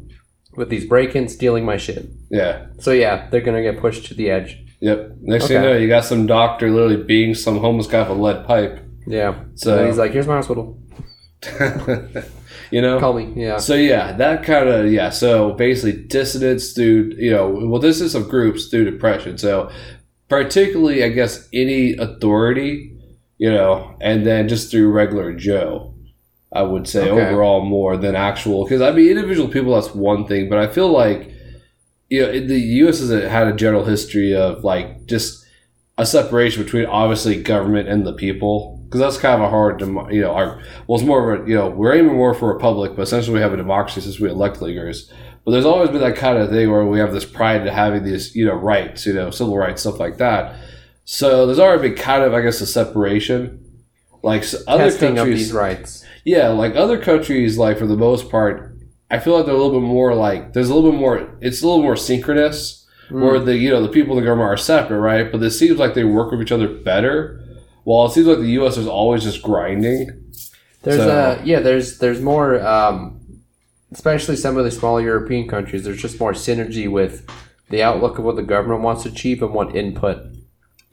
with 0.55 0.69
these 0.69 0.85
break-ins 0.85 1.33
stealing 1.33 1.65
my 1.65 1.75
shit. 1.77 2.05
yeah, 2.31 2.67
So 2.79 2.91
yeah, 2.91 3.27
they're 3.29 3.41
gonna 3.41 3.61
get 3.61 3.79
pushed 3.79 4.05
to 4.07 4.13
the 4.13 4.29
edge. 4.29 4.57
yep. 4.79 5.11
Next 5.21 5.47
thing 5.47 5.61
you 5.61 5.69
know, 5.69 5.77
you 5.77 5.87
got 5.89 6.05
some 6.05 6.25
doctor 6.25 6.69
literally 6.71 7.03
beating 7.03 7.35
some 7.35 7.57
homeless 7.59 7.87
guy 7.87 8.01
with 8.07 8.17
a 8.17 8.21
lead 8.21 8.45
pipe. 8.47 8.79
Yeah. 9.07 9.43
So- 9.55 9.85
he's 9.87 9.97
like, 9.97 10.11
here's 10.11 10.27
my 10.27 10.35
hospital. 10.35 10.79
you 12.71 12.81
know, 12.81 12.99
Call 12.99 13.13
me. 13.13 13.31
Yeah. 13.35 13.57
So 13.57 13.75
yeah, 13.75 14.11
that 14.13 14.43
kind 14.43 14.67
of 14.67 14.91
yeah. 14.91 15.09
So 15.09 15.53
basically, 15.53 16.03
dissidents 16.07 16.73
through 16.73 17.13
you 17.17 17.31
know, 17.31 17.47
well, 17.67 17.79
this 17.81 18.01
is 18.01 18.15
of 18.15 18.29
groups 18.29 18.67
through 18.67 18.85
depression. 18.89 19.37
So 19.37 19.71
particularly, 20.29 21.03
I 21.03 21.09
guess 21.09 21.47
any 21.53 21.93
authority, 21.93 22.97
you 23.37 23.51
know, 23.51 23.95
and 24.01 24.25
then 24.25 24.47
just 24.49 24.71
through 24.71 24.91
regular 24.91 25.33
Joe, 25.33 25.93
I 26.51 26.63
would 26.63 26.87
say 26.87 27.09
Okay. 27.09 27.27
overall 27.27 27.63
more 27.63 27.97
than 27.97 28.15
actual. 28.15 28.63
Because 28.63 28.81
I 28.81 28.91
mean, 28.91 29.09
individual 29.09 29.47
people 29.47 29.75
that's 29.75 29.93
one 29.93 30.25
thing, 30.27 30.49
but 30.49 30.57
I 30.59 30.67
feel 30.67 30.89
like 30.89 31.31
you 32.09 32.21
know, 32.23 32.29
in 32.31 32.47
the 32.47 32.59
U.S. 32.81 32.99
has 32.99 33.09
had 33.09 33.47
a 33.47 33.53
general 33.53 33.83
history 33.85 34.35
of 34.35 34.63
like 34.63 35.05
just 35.05 35.45
a 35.97 36.05
separation 36.05 36.63
between 36.63 36.85
obviously 36.85 37.41
government 37.41 37.89
and 37.89 38.05
the 38.07 38.13
people 38.13 38.76
because 38.87 38.99
that's 38.99 39.17
kind 39.17 39.35
of 39.35 39.41
a 39.47 39.49
hard 39.49 39.77
demo- 39.79 40.09
you 40.09 40.21
know 40.21 40.31
our 40.31 40.61
well 40.87 40.97
it's 40.97 41.05
more 41.07 41.33
of 41.33 41.45
a 41.45 41.49
you 41.49 41.55
know 41.55 41.69
we're 41.69 41.93
aiming 41.95 42.15
more 42.15 42.33
for 42.33 42.49
a 42.51 42.53
republic 42.53 42.93
but 42.95 43.01
essentially 43.03 43.33
we 43.35 43.41
have 43.41 43.53
a 43.53 43.57
democracy 43.57 44.01
since 44.01 44.19
we 44.19 44.29
elect 44.29 44.61
leaders 44.61 45.11
but 45.45 45.51
there's 45.51 45.65
always 45.65 45.89
been 45.89 45.99
that 46.01 46.15
kind 46.15 46.37
of 46.37 46.49
thing 46.49 46.69
where 46.71 46.85
we 46.85 46.99
have 46.99 47.13
this 47.13 47.25
pride 47.25 47.63
to 47.65 47.71
having 47.71 48.03
these 48.03 48.35
you 48.35 48.45
know 48.45 48.53
rights 48.55 49.05
you 49.05 49.13
know 49.13 49.29
civil 49.29 49.57
rights 49.57 49.81
stuff 49.81 49.99
like 49.99 50.17
that 50.17 50.55
so 51.05 51.45
there's 51.45 51.59
already 51.59 51.89
been 51.89 51.97
kind 51.97 52.23
of 52.23 52.33
i 52.33 52.41
guess 52.41 52.59
a 52.61 52.65
separation 52.65 53.63
like 54.23 54.41
s- 54.41 54.55
other 54.67 54.85
Testing 54.85 55.15
countries 55.15 55.39
these 55.39 55.53
rights. 55.53 56.03
yeah, 56.25 56.47
like 56.49 56.75
other 56.75 56.97
countries, 56.99 57.57
like 57.57 57.77
for 57.77 57.85
the 57.85 57.95
most 57.95 58.29
part, 58.31 58.75
I 59.11 59.19
feel 59.19 59.35
like 59.37 59.45
they're 59.45 59.53
a 59.53 59.57
little 59.57 59.79
bit 59.79 59.85
more 59.87 60.15
like 60.15 60.53
there's 60.53 60.69
a 60.69 60.75
little 60.75 60.91
bit 60.91 60.99
more. 60.99 61.37
It's 61.39 61.61
a 61.61 61.67
little 61.67 61.83
more 61.83 61.95
synchronous, 61.95 62.85
Hmm. 63.09 63.21
where 63.21 63.39
the 63.39 63.55
you 63.55 63.69
know 63.69 63.81
the 63.81 63.87
people 63.89 64.17
in 64.17 64.23
the 64.23 64.27
government 64.27 64.49
are 64.49 64.57
separate, 64.57 64.99
right? 64.99 65.31
But 65.31 65.41
it 65.43 65.51
seems 65.51 65.77
like 65.77 65.93
they 65.93 66.03
work 66.03 66.31
with 66.31 66.41
each 66.41 66.51
other 66.51 66.67
better. 66.67 67.41
While 67.87 68.07
it 68.07 68.11
seems 68.11 68.27
like 68.27 68.39
the 68.39 68.51
U.S. 68.59 68.75
is 68.75 68.85
always 68.85 69.23
just 69.23 69.41
grinding. 69.41 69.99
There's 70.83 70.97
So- 70.97 71.39
a 71.41 71.45
yeah. 71.45 71.61
There's 71.61 71.99
there's 71.99 72.19
more, 72.21 72.59
um, 72.75 73.19
especially 73.93 74.35
some 74.35 74.57
of 74.57 74.65
the 74.65 74.71
small 74.71 74.99
European 74.99 75.47
countries. 75.47 75.85
There's 75.85 76.01
just 76.01 76.19
more 76.19 76.33
synergy 76.33 76.91
with 76.91 77.25
the 77.69 77.81
outlook 77.83 78.17
of 78.19 78.25
what 78.25 78.35
the 78.35 78.43
government 78.43 78.81
wants 78.81 79.03
to 79.03 79.09
achieve 79.09 79.41
and 79.41 79.53
what 79.53 79.73
input 79.73 80.17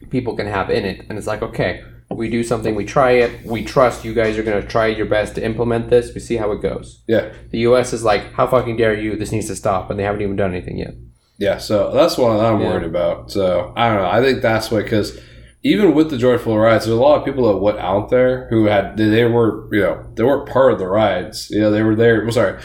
people 0.09 0.37
can 0.37 0.47
have 0.47 0.69
in 0.69 0.85
it. 0.85 1.05
And 1.09 1.17
it's 1.17 1.27
like, 1.27 1.41
okay, 1.41 1.83
we 2.09 2.29
do 2.29 2.43
something, 2.45 2.75
we 2.75 2.85
try 2.85 3.11
it, 3.11 3.45
we 3.45 3.65
trust 3.65 4.05
you 4.05 4.13
guys 4.13 4.37
are 4.37 4.43
going 4.43 4.61
to 4.61 4.67
try 4.67 4.87
your 4.87 5.05
best 5.05 5.35
to 5.35 5.43
implement 5.43 5.89
this. 5.89 6.13
We 6.15 6.21
see 6.21 6.37
how 6.37 6.51
it 6.53 6.61
goes. 6.61 7.01
Yeah, 7.07 7.33
The 7.51 7.59
U.S. 7.69 7.91
is 7.91 8.03
like, 8.05 8.31
how 8.33 8.47
fucking 8.47 8.77
dare 8.77 8.93
you? 8.93 9.17
This 9.17 9.31
needs 9.33 9.47
to 9.47 9.55
stop, 9.55 9.89
and 9.89 9.99
they 9.99 10.03
haven't 10.03 10.21
even 10.21 10.35
done 10.37 10.51
anything 10.55 10.77
yet. 10.77 10.93
yeah. 11.37 11.57
So 11.57 11.91
that's 11.93 12.17
one 12.17 12.37
that 12.37 12.45
I'm 12.45 12.61
Yeah. 12.61 12.69
worried 12.69 12.85
about. 12.85 13.31
So 13.31 13.73
I 13.75 13.89
don't 13.89 13.97
know. 14.01 14.09
I 14.09 14.21
think 14.21 14.41
that's 14.41 14.71
what 14.71 14.83
because 14.85 15.19
even 15.65 15.95
with 15.95 16.11
the 16.11 16.19
Floyd 16.19 16.59
riots, 16.59 16.85
there's 16.85 16.95
a 16.95 17.01
lot 17.01 17.17
of 17.17 17.25
people 17.25 17.51
that 17.51 17.57
went 17.57 17.79
out 17.79 18.11
there 18.11 18.47
who 18.49 18.65
had 18.65 18.97
they, 18.97 19.25
were 19.25 19.67
you 19.73 19.81
know 19.81 20.07
they 20.13 20.23
weren't 20.23 20.47
part 20.47 20.71
of 20.71 20.77
the 20.77 20.87
rides. 20.87 21.49
You 21.49 21.59
know 21.59 21.71
they 21.71 21.81
were 21.81 21.95
there. 21.95 22.21
I'm 22.21 22.31
sorry. 22.31 22.61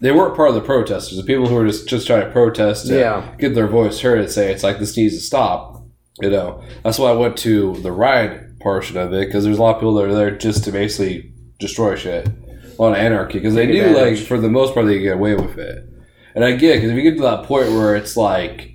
They 0.00 0.10
weren't 0.10 0.34
part 0.34 0.48
of 0.48 0.56
the 0.56 0.60
protesters. 0.60 1.16
The 1.16 1.22
people 1.22 1.46
who 1.46 1.54
were 1.54 1.68
just, 1.68 1.88
just 1.88 2.08
trying 2.08 2.24
to 2.26 2.32
protest 2.32 2.86
Yeah. 2.86 3.32
get 3.38 3.54
their 3.54 3.68
voice 3.68 4.00
heard 4.00 4.18
and 4.18 4.28
say 4.28 4.50
it's 4.52 4.64
like 4.64 4.80
this 4.80 4.96
needs 4.96 5.14
to 5.14 5.20
stop. 5.20 5.86
You 6.20 6.30
know, 6.30 6.64
that's 6.82 6.98
why 6.98 7.10
I 7.10 7.12
went 7.12 7.36
to 7.38 7.76
the 7.76 7.92
ride 7.92 8.58
portion 8.58 8.96
of 8.96 9.12
it 9.12 9.26
because 9.26 9.44
there's 9.44 9.58
a 9.58 9.62
lot 9.62 9.76
of 9.76 9.80
people 9.80 9.94
that 9.94 10.06
are 10.06 10.14
there 10.14 10.36
just 10.36 10.64
to 10.64 10.72
basically 10.72 11.32
destroy 11.60 11.94
shit, 11.94 12.26
a 12.26 12.82
lot 12.82 12.90
of 12.90 12.98
anarchy 12.98 13.38
because 13.38 13.54
they 13.54 13.66
knew 13.66 13.96
like 13.96 14.18
for 14.18 14.40
the 14.40 14.50
most 14.50 14.74
part 14.74 14.86
they 14.86 14.94
could 14.96 15.04
get 15.04 15.14
away 15.16 15.36
with 15.36 15.58
it. 15.58 15.88
And 16.34 16.44
I 16.44 16.56
get 16.56 16.74
because 16.74 16.90
if 16.90 16.96
you 16.96 17.02
get 17.02 17.16
to 17.18 17.22
that 17.22 17.44
point 17.44 17.70
where 17.70 17.94
it's 17.94 18.16
like, 18.16 18.71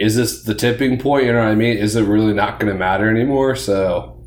is 0.00 0.16
this 0.16 0.42
the 0.44 0.54
tipping 0.54 0.98
point? 0.98 1.26
You 1.26 1.32
know 1.32 1.40
what 1.40 1.48
I 1.48 1.54
mean? 1.54 1.76
Is 1.76 1.94
it 1.94 2.02
really 2.04 2.32
not 2.32 2.58
going 2.58 2.72
to 2.72 2.78
matter 2.78 3.08
anymore? 3.10 3.54
So, 3.54 4.24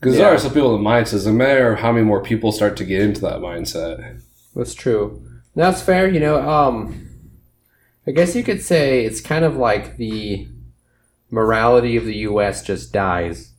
because 0.00 0.16
there 0.16 0.28
are 0.28 0.38
some 0.38 0.52
people 0.54 0.74
in 0.74 0.82
the 0.82 0.88
mindsets, 0.90 1.26
no 1.26 1.32
matter 1.32 1.76
how 1.76 1.92
many 1.92 2.04
more 2.04 2.22
people 2.22 2.50
start 2.52 2.76
to 2.78 2.84
get 2.84 3.02
into 3.02 3.20
that 3.22 3.40
mindset. 3.40 4.20
That's 4.54 4.74
true. 4.74 5.22
That's 5.54 5.82
fair. 5.82 6.08
You 6.08 6.20
know, 6.20 6.48
um, 6.48 7.08
I 8.06 8.12
guess 8.12 8.34
you 8.34 8.42
could 8.42 8.62
say 8.62 9.04
it's 9.04 9.20
kind 9.20 9.44
of 9.44 9.56
like 9.56 9.96
the 9.98 10.48
morality 11.30 11.96
of 11.96 12.04
the 12.06 12.16
U.S. 12.18 12.62
just 12.62 12.92
dies 12.92 13.52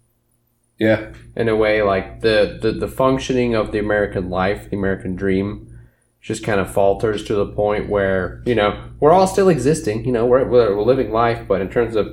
Yeah, 0.80 1.14
in 1.36 1.50
a 1.50 1.56
way. 1.56 1.84
Like 1.84 2.22
the 2.22 2.58
the, 2.62 2.72
the 2.72 2.88
functioning 2.88 3.54
of 3.56 3.72
the 3.72 3.80
American 3.80 4.30
life, 4.30 4.70
the 4.70 4.78
American 4.78 5.16
dream, 5.16 5.77
just 6.22 6.44
kind 6.44 6.60
of 6.60 6.72
falters 6.72 7.24
to 7.24 7.36
the 7.36 7.46
point 7.46 7.90
where 7.90 8.44
you 8.46 8.56
know 8.56 8.84
we're 9.00 9.12
all 9.12 9.28
still 9.28 9.50
existing. 9.50 10.06
You 10.06 10.12
know, 10.12 10.26
we're 10.26 10.48
we're, 10.48 10.82
living 10.82 11.12
life, 11.12 11.48
but 11.48 11.62
in 11.62 11.70
terms 11.70 11.96
of 11.96 12.08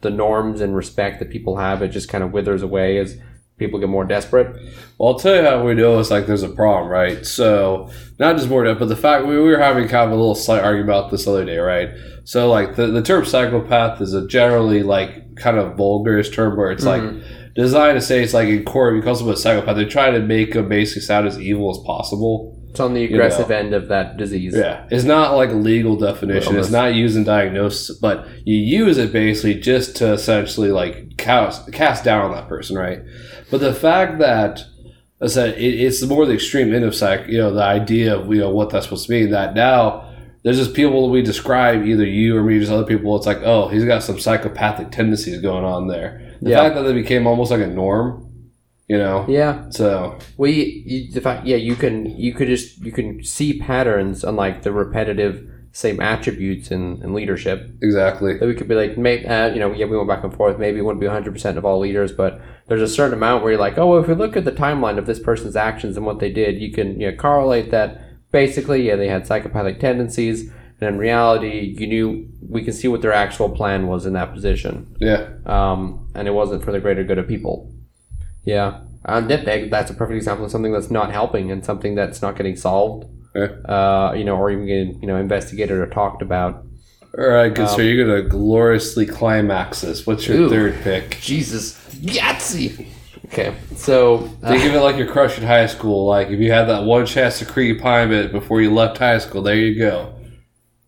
the 0.00 0.10
norms 0.10 0.60
and 0.60 0.76
respect 0.76 1.18
that 1.18 1.30
people 1.30 1.56
have, 1.56 1.82
it 1.82 1.88
just 1.88 2.08
kind 2.08 2.22
of 2.22 2.32
withers 2.32 2.62
away 2.62 2.98
as 2.98 3.18
people 3.58 3.80
get 3.80 3.88
more 3.88 4.04
desperate. 4.04 4.54
Well, 4.96 5.12
I'll 5.12 5.18
tell 5.18 5.34
you 5.34 5.42
how 5.42 5.64
we 5.64 5.74
know 5.74 5.98
it's 5.98 6.10
like 6.10 6.26
there's 6.26 6.42
a 6.42 6.48
problem, 6.48 6.90
right? 6.90 7.26
So, 7.26 7.90
not 8.18 8.36
just 8.36 8.48
more 8.48 8.64
death, 8.64 8.78
but 8.78 8.88
the 8.88 8.96
fact 8.96 9.26
we, 9.26 9.34
we 9.34 9.50
were 9.50 9.58
having 9.58 9.88
kind 9.88 10.06
of 10.06 10.12
a 10.12 10.20
little 10.20 10.34
slight 10.34 10.62
argument 10.62 10.90
about 10.90 11.10
this 11.10 11.26
other 11.26 11.44
day, 11.44 11.58
right? 11.58 11.90
So, 12.24 12.48
like 12.48 12.76
the, 12.76 12.86
the 12.86 13.02
term 13.02 13.24
psychopath 13.24 14.00
is 14.00 14.14
a 14.14 14.26
generally 14.26 14.82
like 14.82 15.36
kind 15.36 15.58
of 15.58 15.76
vulgarish 15.76 16.32
term 16.32 16.56
where 16.56 16.70
it's 16.70 16.84
like 16.84 17.02
mm-hmm. 17.02 17.52
designed 17.54 17.98
to 17.98 18.04
say 18.04 18.22
it's 18.22 18.34
like 18.34 18.48
in 18.48 18.64
court 18.64 18.94
because 18.94 19.20
of 19.20 19.28
a 19.28 19.36
psychopath, 19.36 19.76
they 19.76 19.84
try 19.84 20.10
to 20.10 20.20
make 20.20 20.54
him 20.54 20.68
basically 20.68 21.02
sound 21.02 21.26
as 21.26 21.40
evil 21.40 21.70
as 21.70 21.78
possible. 21.84 22.54
It's 22.70 22.80
on 22.80 22.92
the 22.94 23.04
aggressive 23.04 23.50
end 23.50 23.72
of 23.74 23.88
that 23.88 24.16
disease. 24.18 24.54
Yeah, 24.56 24.86
it's 24.90 25.04
not 25.04 25.34
like 25.36 25.50
a 25.50 25.54
legal 25.54 25.96
definition. 25.96 26.56
It's 26.56 26.70
not 26.70 26.94
used 26.94 27.16
in 27.16 27.24
diagnosis, 27.24 27.96
but 27.98 28.26
you 28.44 28.56
use 28.56 28.98
it 28.98 29.12
basically 29.12 29.54
just 29.60 29.96
to 29.96 30.12
essentially 30.12 30.70
like 30.70 31.16
cast 31.16 31.72
cast 31.72 32.04
down 32.04 32.26
on 32.26 32.32
that 32.32 32.48
person, 32.48 32.76
right? 32.76 33.00
But 33.50 33.60
the 33.60 33.74
fact 33.74 34.18
that 34.18 34.62
I 35.20 35.26
said 35.26 35.58
it, 35.58 35.80
it's 35.80 36.02
more 36.04 36.26
the 36.26 36.34
extreme 36.34 36.72
end 36.74 36.84
of 36.84 36.94
psych, 36.94 37.26
you 37.28 37.38
know, 37.38 37.52
the 37.52 37.62
idea 37.62 38.16
of 38.16 38.32
you 38.32 38.40
know 38.40 38.50
what 38.50 38.70
that's 38.70 38.84
supposed 38.86 39.06
to 39.06 39.12
mean. 39.12 39.30
That 39.30 39.54
now 39.54 40.04
there's 40.44 40.58
just 40.58 40.74
people 40.74 41.06
that 41.06 41.12
we 41.12 41.22
describe, 41.22 41.84
either 41.84 42.04
you 42.04 42.36
or 42.36 42.42
me, 42.42 42.58
just 42.60 42.70
other 42.70 42.84
people. 42.84 43.16
It's 43.16 43.26
like, 43.26 43.38
oh, 43.42 43.68
he's 43.68 43.84
got 43.84 44.02
some 44.04 44.20
psychopathic 44.20 44.90
tendencies 44.92 45.40
going 45.40 45.64
on 45.64 45.88
there. 45.88 46.36
The 46.40 46.50
Yeah. 46.50 46.58
fact 46.58 46.76
that 46.76 46.82
they 46.82 46.92
became 46.92 47.26
almost 47.26 47.50
like 47.50 47.60
a 47.60 47.66
norm, 47.66 48.27
you 48.88 48.98
know. 48.98 49.24
Yeah. 49.28 49.68
So 49.70 50.18
We, 50.36 50.82
you, 50.86 51.12
the 51.12 51.20
fact, 51.20 51.46
yeah, 51.46 51.56
you 51.56 51.76
can, 51.76 52.06
you 52.18 52.32
could 52.32 52.48
just, 52.48 52.78
you 52.78 52.92
can 52.92 53.22
see 53.22 53.58
patterns 53.58 54.24
on 54.24 54.36
like 54.36 54.62
the 54.62 54.72
repetitive 54.72 55.48
same 55.72 56.00
attributes 56.00 56.70
in, 56.70 57.00
in 57.02 57.14
leadership. 57.14 57.70
exactly. 57.82 58.36
That 58.36 58.46
we 58.46 58.54
could 58.54 58.68
be 58.68 58.74
like, 58.74 58.98
may, 58.98 59.24
uh, 59.24 59.48
you 59.48 59.60
know, 59.60 59.72
yeah, 59.72 59.86
we 59.86 59.96
went 59.96 60.08
back 60.08 60.24
and 60.24 60.34
forth. 60.34 60.58
Maybe 60.58 60.78
it 60.78 60.82
wouldn't 60.82 61.00
be 61.00 61.06
100% 61.06 61.56
of 61.56 61.64
all 61.64 61.78
leaders, 61.78 62.10
but 62.10 62.40
there's 62.66 62.82
a 62.82 62.88
certain 62.88 63.14
amount 63.14 63.42
where 63.42 63.52
you're 63.52 63.60
like, 63.60 63.78
oh, 63.78 63.86
well, 63.86 64.02
if 64.02 64.08
we 64.08 64.14
look 64.14 64.36
at 64.36 64.44
the 64.44 64.52
timeline 64.52 64.98
of 64.98 65.06
this 65.06 65.20
person's 65.20 65.54
actions 65.54 65.96
and 65.96 66.04
what 66.04 66.18
they 66.18 66.32
did, 66.32 66.60
you 66.60 66.72
can 66.72 66.98
you 67.00 67.10
know, 67.10 67.16
correlate 67.16 67.70
that 67.70 68.00
basically, 68.32 68.86
yeah, 68.86 68.96
they 68.96 69.08
had 69.08 69.26
psychopathic 69.26 69.78
tendencies. 69.78 70.50
And 70.80 70.88
in 70.88 70.98
reality, 70.98 71.74
you 71.78 71.86
knew, 71.86 72.28
we 72.48 72.64
can 72.64 72.72
see 72.72 72.88
what 72.88 73.02
their 73.02 73.12
actual 73.12 73.50
plan 73.50 73.86
was 73.86 74.06
in 74.06 74.14
that 74.14 74.32
position. 74.32 74.96
Yeah. 75.00 75.28
Um, 75.44 76.08
and 76.14 76.26
it 76.26 76.32
wasn't 76.32 76.64
for 76.64 76.72
the 76.72 76.80
greater 76.80 77.04
good 77.04 77.18
of 77.18 77.28
people. 77.28 77.72
Yeah. 78.44 78.80
And 79.04 79.28
that, 79.30 79.44
that- 79.44 79.70
that's 79.70 79.90
a 79.90 79.94
perfect 79.94 80.16
example 80.16 80.44
of 80.44 80.50
something 80.50 80.72
that's 80.72 80.90
not 80.90 81.12
helping 81.12 81.50
and 81.50 81.64
something 81.64 81.94
that's 81.94 82.20
not 82.22 82.36
getting 82.36 82.56
solved. 82.56 83.06
Yeah. 83.34 83.44
Uh, 83.68 84.14
you 84.16 84.24
know, 84.24 84.36
or 84.36 84.50
even 84.50 84.66
getting, 84.66 85.00
you 85.00 85.06
know, 85.06 85.16
investigated 85.16 85.76
or 85.78 85.86
talked 85.86 86.22
about. 86.22 86.64
All 87.16 87.26
right, 87.28 87.52
good. 87.54 87.68
so 87.68 87.78
you're 87.78 88.04
gonna 88.06 88.28
gloriously 88.28 89.06
climax 89.06 89.80
this. 89.80 90.06
What's 90.06 90.26
your 90.28 90.36
Um, 90.36 90.42
Ooh. 90.44 90.48
third 90.50 90.74
pick? 90.82 91.18
Jesus, 91.20 91.74
Yahtzee. 92.00 92.86
Okay, 93.26 93.54
so 93.76 94.28
uh, 94.42 94.48
Think 94.50 94.64
of 94.64 94.74
it 94.74 94.80
like 94.80 94.96
your 94.96 95.06
crush 95.06 95.38
in 95.38 95.44
high 95.44 95.66
school. 95.66 96.06
Like 96.06 96.28
if 96.28 96.38
you 96.40 96.50
had 96.52 96.64
that 96.68 96.84
one 96.84 97.06
chance 97.06 97.38
to 97.40 97.44
creep 97.46 97.78
behind 97.78 98.12
it 98.12 98.30
before 98.32 98.60
you 98.60 98.72
left 98.72 98.98
high 98.98 99.18
school, 99.18 99.42
there 99.42 99.56
you 99.56 99.78
go. 99.78 100.14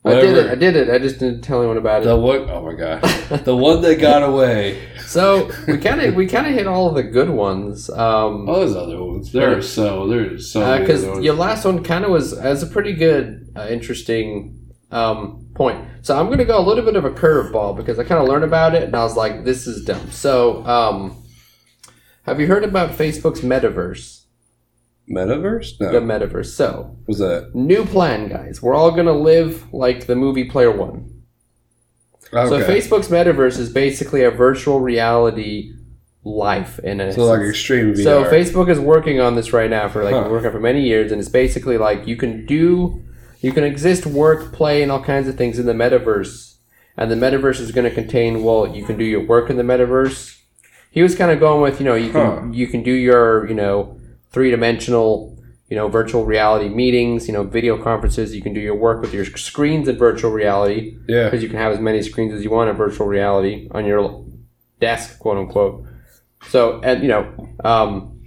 I 0.05 0.15
did 0.15 0.37
it. 0.37 0.51
I 0.51 0.55
did 0.55 0.77
it. 0.77 0.89
I 0.91 0.99
just 0.99 1.19
didn't 1.19 1.43
tell 1.43 1.59
anyone 1.61 1.77
about 1.77 2.03
The 2.05 2.17
it. 2.17 2.21
one, 2.21 2.49
oh 2.51 2.63
my 2.65 2.75
god, 2.75 3.03
the 3.45 3.57
one 3.57 3.83
that 3.83 3.97
got 4.01 4.23
away. 4.23 4.79
So 5.11 5.51
we 5.67 5.79
kind 5.79 6.01
of 6.01 6.15
we 6.15 6.27
kind 6.27 6.47
of 6.47 6.53
hit 6.55 6.67
all 6.69 6.89
of 6.89 6.95
the 6.95 7.03
good 7.03 7.31
ones. 7.31 7.91
Um, 7.91 8.49
Oh, 8.49 8.61
there's 8.61 8.77
other 8.77 9.03
ones. 9.03 9.33
There 9.33 9.57
are 9.59 9.63
so 9.63 10.07
there's 10.07 10.51
so 10.53 10.79
because 10.79 11.05
ones. 11.05 11.25
your 11.25 11.35
last 11.35 11.65
one 11.65 11.83
kind 11.83 12.05
of 12.05 12.11
was 12.13 12.33
as 12.33 12.63
a 12.63 12.67
pretty 12.67 12.93
good, 12.93 13.53
uh, 13.57 13.67
interesting 13.69 14.73
um, 14.93 15.49
point. 15.55 15.85
So 16.03 16.19
I'm 16.19 16.27
going 16.27 16.39
to 16.39 16.45
go 16.45 16.59
a 16.59 16.67
little 16.67 16.85
bit 16.85 16.97
of 16.97 17.05
a 17.05 17.11
curveball 17.11 17.77
because 17.77 17.99
I 17.99 18.05
kind 18.05 18.21
of 18.23 18.29
learned 18.29 18.45
about 18.45 18.75
it 18.75 18.85
and 18.85 18.95
I 18.95 19.03
was 19.03 19.17
like, 19.17 19.45
this 19.45 19.67
is 19.67 19.85
dumb. 19.85 20.11
So, 20.11 20.65
um, 20.65 21.17
have 22.23 22.39
you 22.41 22.47
heard 22.47 22.65
about 22.65 22.91
Facebook's 22.91 23.41
metaverse? 23.41 24.25
Metaverse? 25.11 25.81
No, 25.81 25.93
The 25.93 26.01
metaverse. 26.01 26.55
So, 26.55 26.97
was 27.09 27.19
that? 27.19 27.51
new 27.55 27.85
plan, 27.85 28.29
guys. 28.29 28.63
We're 28.63 28.75
all 28.75 28.93
going 28.93 29.07
to 29.07 29.13
live 29.13 29.73
like 29.73 30.07
the 30.07 30.15
movie 30.15 30.45
Player 30.45 30.71
One. 30.71 31.20
Okay. 32.33 32.49
So, 32.49 32.61
Facebook's 32.61 33.09
metaverse 33.09 33.59
is 33.59 33.71
basically 33.73 34.23
a 34.23 34.31
virtual 34.31 34.81
reality 34.81 35.73
life 36.23 36.79
in 36.81 37.01
a 37.01 37.13
So 37.13 37.25
like 37.25 37.49
extreme 37.49 37.95
VR. 37.95 38.03
So 38.03 38.25
Facebook 38.25 38.69
is 38.69 38.79
working 38.79 39.21
on 39.21 39.37
this 39.37 39.53
right 39.53 39.71
now 39.71 39.89
for 39.89 40.05
like 40.05 40.15
Huh. 40.15 40.29
working 40.31 40.51
for 40.51 40.61
many 40.61 40.83
years, 40.83 41.11
and 41.13 41.21
it's 41.21 41.31
basically 41.31 41.79
like 41.79 42.07
you 42.07 42.17
can 42.17 42.45
do, 42.47 43.03
you 43.41 43.53
can 43.53 43.65
exist, 43.65 44.07
work, 44.07 44.53
play, 44.53 44.83
and 44.83 44.93
all 44.93 45.03
kinds 45.03 45.29
of 45.29 45.37
things 45.37 45.59
in 45.59 45.67
the 45.67 45.73
metaverse, 45.73 46.57
and 46.97 47.11
the 47.11 47.15
metaverse 47.17 47.59
is 47.61 47.73
going 47.73 47.89
to 47.89 47.95
contain. 47.95 48.43
Well, 48.45 48.69
you 48.77 48.85
can 48.85 48.99
do 48.99 49.05
your 49.05 49.25
work 49.27 49.49
in 49.51 49.57
the 49.57 49.63
metaverse. 49.63 50.37
He 50.91 51.03
was 51.03 51.15
kind 51.15 51.31
of 51.31 51.41
going 51.41 51.63
with 51.63 51.81
you 51.81 51.87
know 51.87 51.95
you 51.95 52.11
can 52.13 52.21
Huh. 52.27 52.53
you 52.53 52.67
can 52.67 52.83
do 52.83 52.93
your 52.93 53.49
you 53.49 53.55
know 53.55 53.99
three 54.31 54.51
dimensional 54.51 55.37
you 55.71 55.77
know 55.77 55.89
virtual 55.89 56.27
reality 56.27 56.69
meetings, 56.69 57.29
you 57.29 57.33
know 57.33 57.45
video 57.45 57.83
conferences. 57.83 58.35
You 58.35 58.43
can 58.43 58.53
do 58.53 58.61
your 58.61 58.75
work 58.75 59.01
with 59.01 59.15
your 59.15 59.25
screens 59.25 59.89
in 59.89 59.97
virtual 59.97 60.31
reality 60.31 60.99
yeah. 61.09 61.25
because 61.25 61.43
you 61.43 61.49
can 61.49 61.59
have 61.59 61.73
as 61.73 61.79
many 61.79 62.03
screens 62.03 62.35
as 62.35 62.43
you 62.43 62.51
want 62.51 62.69
in 62.69 62.77
virtual 62.77 63.07
reality 63.07 63.69
on 63.71 63.87
your 63.87 64.25
desk, 64.81 65.19
quote 65.21 65.39
unquote. 65.39 65.85
So, 66.49 66.81
and 66.83 67.03
you 67.03 67.09
know, 67.09 67.49
um, 67.65 68.21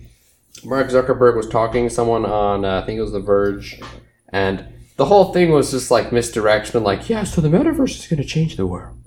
Mark 0.63 0.87
Zuckerberg 0.87 1.35
was 1.35 1.49
talking 1.49 1.89
to 1.89 1.93
someone 1.93 2.25
on, 2.25 2.63
uh, 2.63 2.81
I 2.81 2.85
think 2.85 2.97
it 2.97 3.01
was 3.01 3.11
The 3.11 3.19
Verge, 3.19 3.81
and 4.29 4.65
the 4.95 5.05
whole 5.05 5.33
thing 5.33 5.51
was 5.51 5.71
just 5.71 5.91
like 5.91 6.11
misdirection, 6.11 6.83
like, 6.83 7.09
yeah, 7.09 7.23
so 7.23 7.41
the 7.41 7.49
metaverse 7.49 7.97
is 7.97 8.07
going 8.07 8.21
to 8.21 8.27
change 8.27 8.55
the 8.55 8.67
world. 8.67 8.97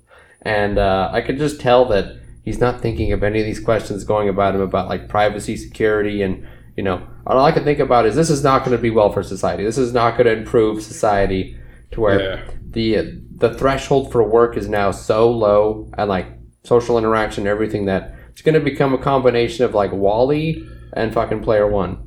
And 0.43 0.79
uh, 0.79 1.11
I 1.13 1.21
could 1.21 1.39
just 1.39 1.61
tell 1.61 1.85
that 1.87 2.17
he's 2.45 2.61
not 2.61 2.81
thinking 2.81 3.13
of 3.13 3.23
any 3.23 3.41
of 3.41 3.47
these 3.47 3.61
questions 3.61 4.05
going 4.05 4.29
about 4.29 4.55
him 4.55 4.61
about 4.61 4.89
like 4.89 5.09
privacy, 5.09 5.57
security, 5.57 6.23
and 6.23 6.47
you 6.77 6.83
know, 6.83 7.07
all 7.27 7.45
I 7.45 7.53
can 7.53 7.65
think 7.65 7.79
about 7.81 8.07
is 8.07 8.15
this 8.15 8.31
is 8.31 8.43
not 8.45 8.65
going 8.65 8.77
to 8.77 8.83
be 8.83 8.91
well 8.91 9.11
for 9.13 9.23
society. 9.23 9.65
This 9.65 9.79
is 9.79 9.93
not 9.93 10.17
going 10.17 10.27
to 10.27 10.33
improve 10.37 10.83
society 10.83 11.57
to 11.93 12.01
where 12.01 12.21
Yeah. 12.21 12.51
the 12.71 13.21
the 13.37 13.55
threshold 13.55 14.13
for 14.13 14.23
work 14.23 14.57
is 14.57 14.69
now 14.69 14.91
so 14.91 15.31
low 15.31 15.91
and 15.99 16.09
like 16.09 16.27
social 16.65 16.99
interaction 16.99 17.43
and 17.43 17.49
everything 17.49 17.87
that 17.87 18.15
it's 18.31 18.43
going 18.43 18.55
to 18.55 18.61
become 18.61 18.95
a 18.95 18.99
combination 18.99 19.65
of 19.65 19.75
like 19.75 19.93
WALL-E 19.93 20.67
and 20.95 21.13
fucking 21.13 21.43
Player 21.43 21.67
One. 21.67 21.99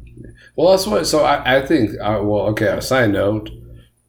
Well, 0.55 0.71
that's 0.71 0.85
what. 0.87 1.05
So 1.07 1.23
I, 1.23 1.57
I 1.57 1.65
think. 1.65 1.91
Uh, 2.01 2.19
well, 2.23 2.47
okay. 2.47 2.67
On 2.69 2.77
a 2.77 2.81
side 2.81 3.11
note, 3.11 3.49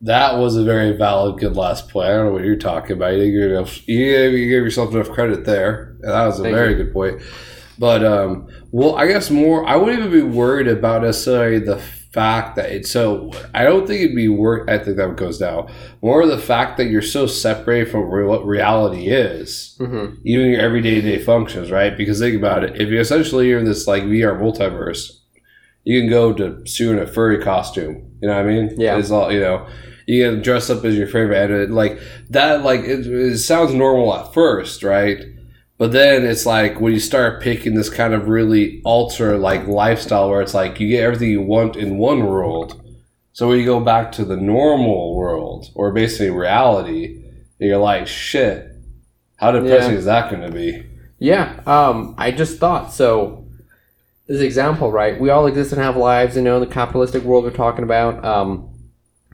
that 0.00 0.38
was 0.38 0.56
a 0.56 0.64
very 0.64 0.96
valid, 0.96 1.38
good 1.38 1.56
last 1.56 1.88
point. 1.88 2.08
I 2.08 2.12
don't 2.12 2.26
know 2.26 2.32
what 2.32 2.44
you're 2.44 2.56
talking 2.56 2.92
about. 2.96 3.14
You 3.14 3.50
enough, 3.54 3.86
you 3.86 3.98
gave, 4.12 4.32
you 4.32 4.48
gave 4.48 4.62
yourself 4.64 4.92
enough 4.92 5.10
credit 5.10 5.44
there. 5.44 5.96
That 6.00 6.24
was 6.26 6.40
a 6.40 6.42
Thank 6.42 6.54
very 6.54 6.70
you. 6.76 6.84
good 6.84 6.92
point. 6.92 7.20
But 7.80 8.04
um, 8.04 8.46
well, 8.72 8.94
I 8.96 9.06
guess 9.08 9.30
more. 9.30 9.66
I 9.66 9.74
wouldn't 9.76 9.98
even 10.04 10.12
be 10.12 10.22
worried 10.22 10.68
about 10.68 11.00
necessarily 11.02 11.58
the 11.60 11.78
fact 12.12 12.56
that 12.56 12.70
it's 12.70 12.90
so. 12.90 13.30
I 13.54 13.64
don't 13.64 13.86
think 13.86 14.02
it'd 14.02 14.14
be 14.14 14.28
worth. 14.28 14.68
I 14.68 14.76
think 14.78 14.98
that 14.98 15.16
goes 15.16 15.38
down. 15.38 15.72
More 16.02 16.26
the 16.26 16.36
fact 16.38 16.76
that 16.76 16.88
you're 16.90 17.00
so 17.00 17.26
separated 17.26 17.90
from 17.90 18.10
re- 18.10 18.24
what 18.26 18.44
reality 18.44 19.06
is 19.08 19.78
Mm-hmm. 19.80 20.16
even 20.26 20.50
your 20.50 20.60
everyday 20.60 21.00
day 21.00 21.18
functions, 21.18 21.70
right? 21.70 21.96
Because 21.96 22.18
think 22.18 22.36
about 22.36 22.64
it, 22.64 22.78
if 22.78 22.90
you 22.90 23.00
essentially 23.00 23.48
you're 23.48 23.58
in 23.60 23.64
this 23.64 23.86
like 23.86 24.02
VR 24.02 24.38
multiverse, 24.38 25.12
you 25.84 26.00
can 26.02 26.10
go 26.10 26.34
to 26.34 26.66
sue 26.66 26.92
in 26.92 26.98
a 26.98 27.06
furry 27.06 27.42
costume. 27.42 28.10
You 28.20 28.28
know 28.28 28.36
what 28.36 28.44
I 28.44 28.48
mean? 28.48 28.74
Yeah. 28.78 28.98
It's 28.98 29.10
all 29.10 29.32
you 29.32 29.40
know. 29.40 29.66
You 30.06 30.28
can 30.28 30.42
dress 30.42 30.68
up 30.68 30.84
as 30.84 30.96
your 30.98 31.06
favorite 31.06 31.70
like 31.70 31.98
that. 32.28 32.62
Like 32.62 32.80
it, 32.80 33.06
it 33.06 33.38
sounds 33.38 33.72
normal 33.72 34.12
at 34.14 34.34
first, 34.34 34.82
right? 34.82 35.18
But 35.80 35.92
then 35.92 36.26
it's 36.26 36.44
like 36.44 36.78
when 36.78 36.92
you 36.92 37.00
start 37.00 37.40
picking 37.40 37.72
this 37.72 37.88
kind 37.88 38.12
of 38.12 38.28
really 38.28 38.82
ultra 38.84 39.38
like 39.38 39.66
lifestyle 39.66 40.28
where 40.28 40.42
it's 40.42 40.52
like 40.52 40.78
you 40.78 40.88
get 40.88 41.02
everything 41.02 41.30
you 41.30 41.40
want 41.40 41.74
in 41.74 41.96
one 41.96 42.26
world. 42.26 42.78
So 43.32 43.48
when 43.48 43.58
you 43.58 43.64
go 43.64 43.80
back 43.80 44.12
to 44.12 44.26
the 44.26 44.36
normal 44.36 45.16
world 45.16 45.70
or 45.74 45.90
basically 45.90 46.28
reality, 46.28 47.24
you're 47.58 47.78
like, 47.78 48.06
shit, 48.06 48.76
how 49.36 49.52
depressing 49.52 49.92
Yeah. 49.92 49.98
is 49.98 50.04
that 50.04 50.30
going 50.30 50.42
to 50.42 50.52
be? 50.52 50.84
Yeah, 51.18 51.60
um, 51.64 52.14
I 52.18 52.30
just 52.30 52.58
thought 52.58 52.92
so. 52.92 53.46
This 54.26 54.42
example, 54.42 54.92
right? 54.92 55.18
We 55.18 55.30
all 55.30 55.46
exist 55.46 55.72
and 55.72 55.80
have 55.80 55.96
lives, 55.96 56.36
you 56.36 56.42
know, 56.42 56.56
in 56.56 56.60
the 56.60 56.74
capitalistic 56.74 57.22
world 57.22 57.44
we're 57.44 57.52
talking 57.52 57.84
about. 57.84 58.22
Um, 58.22 58.68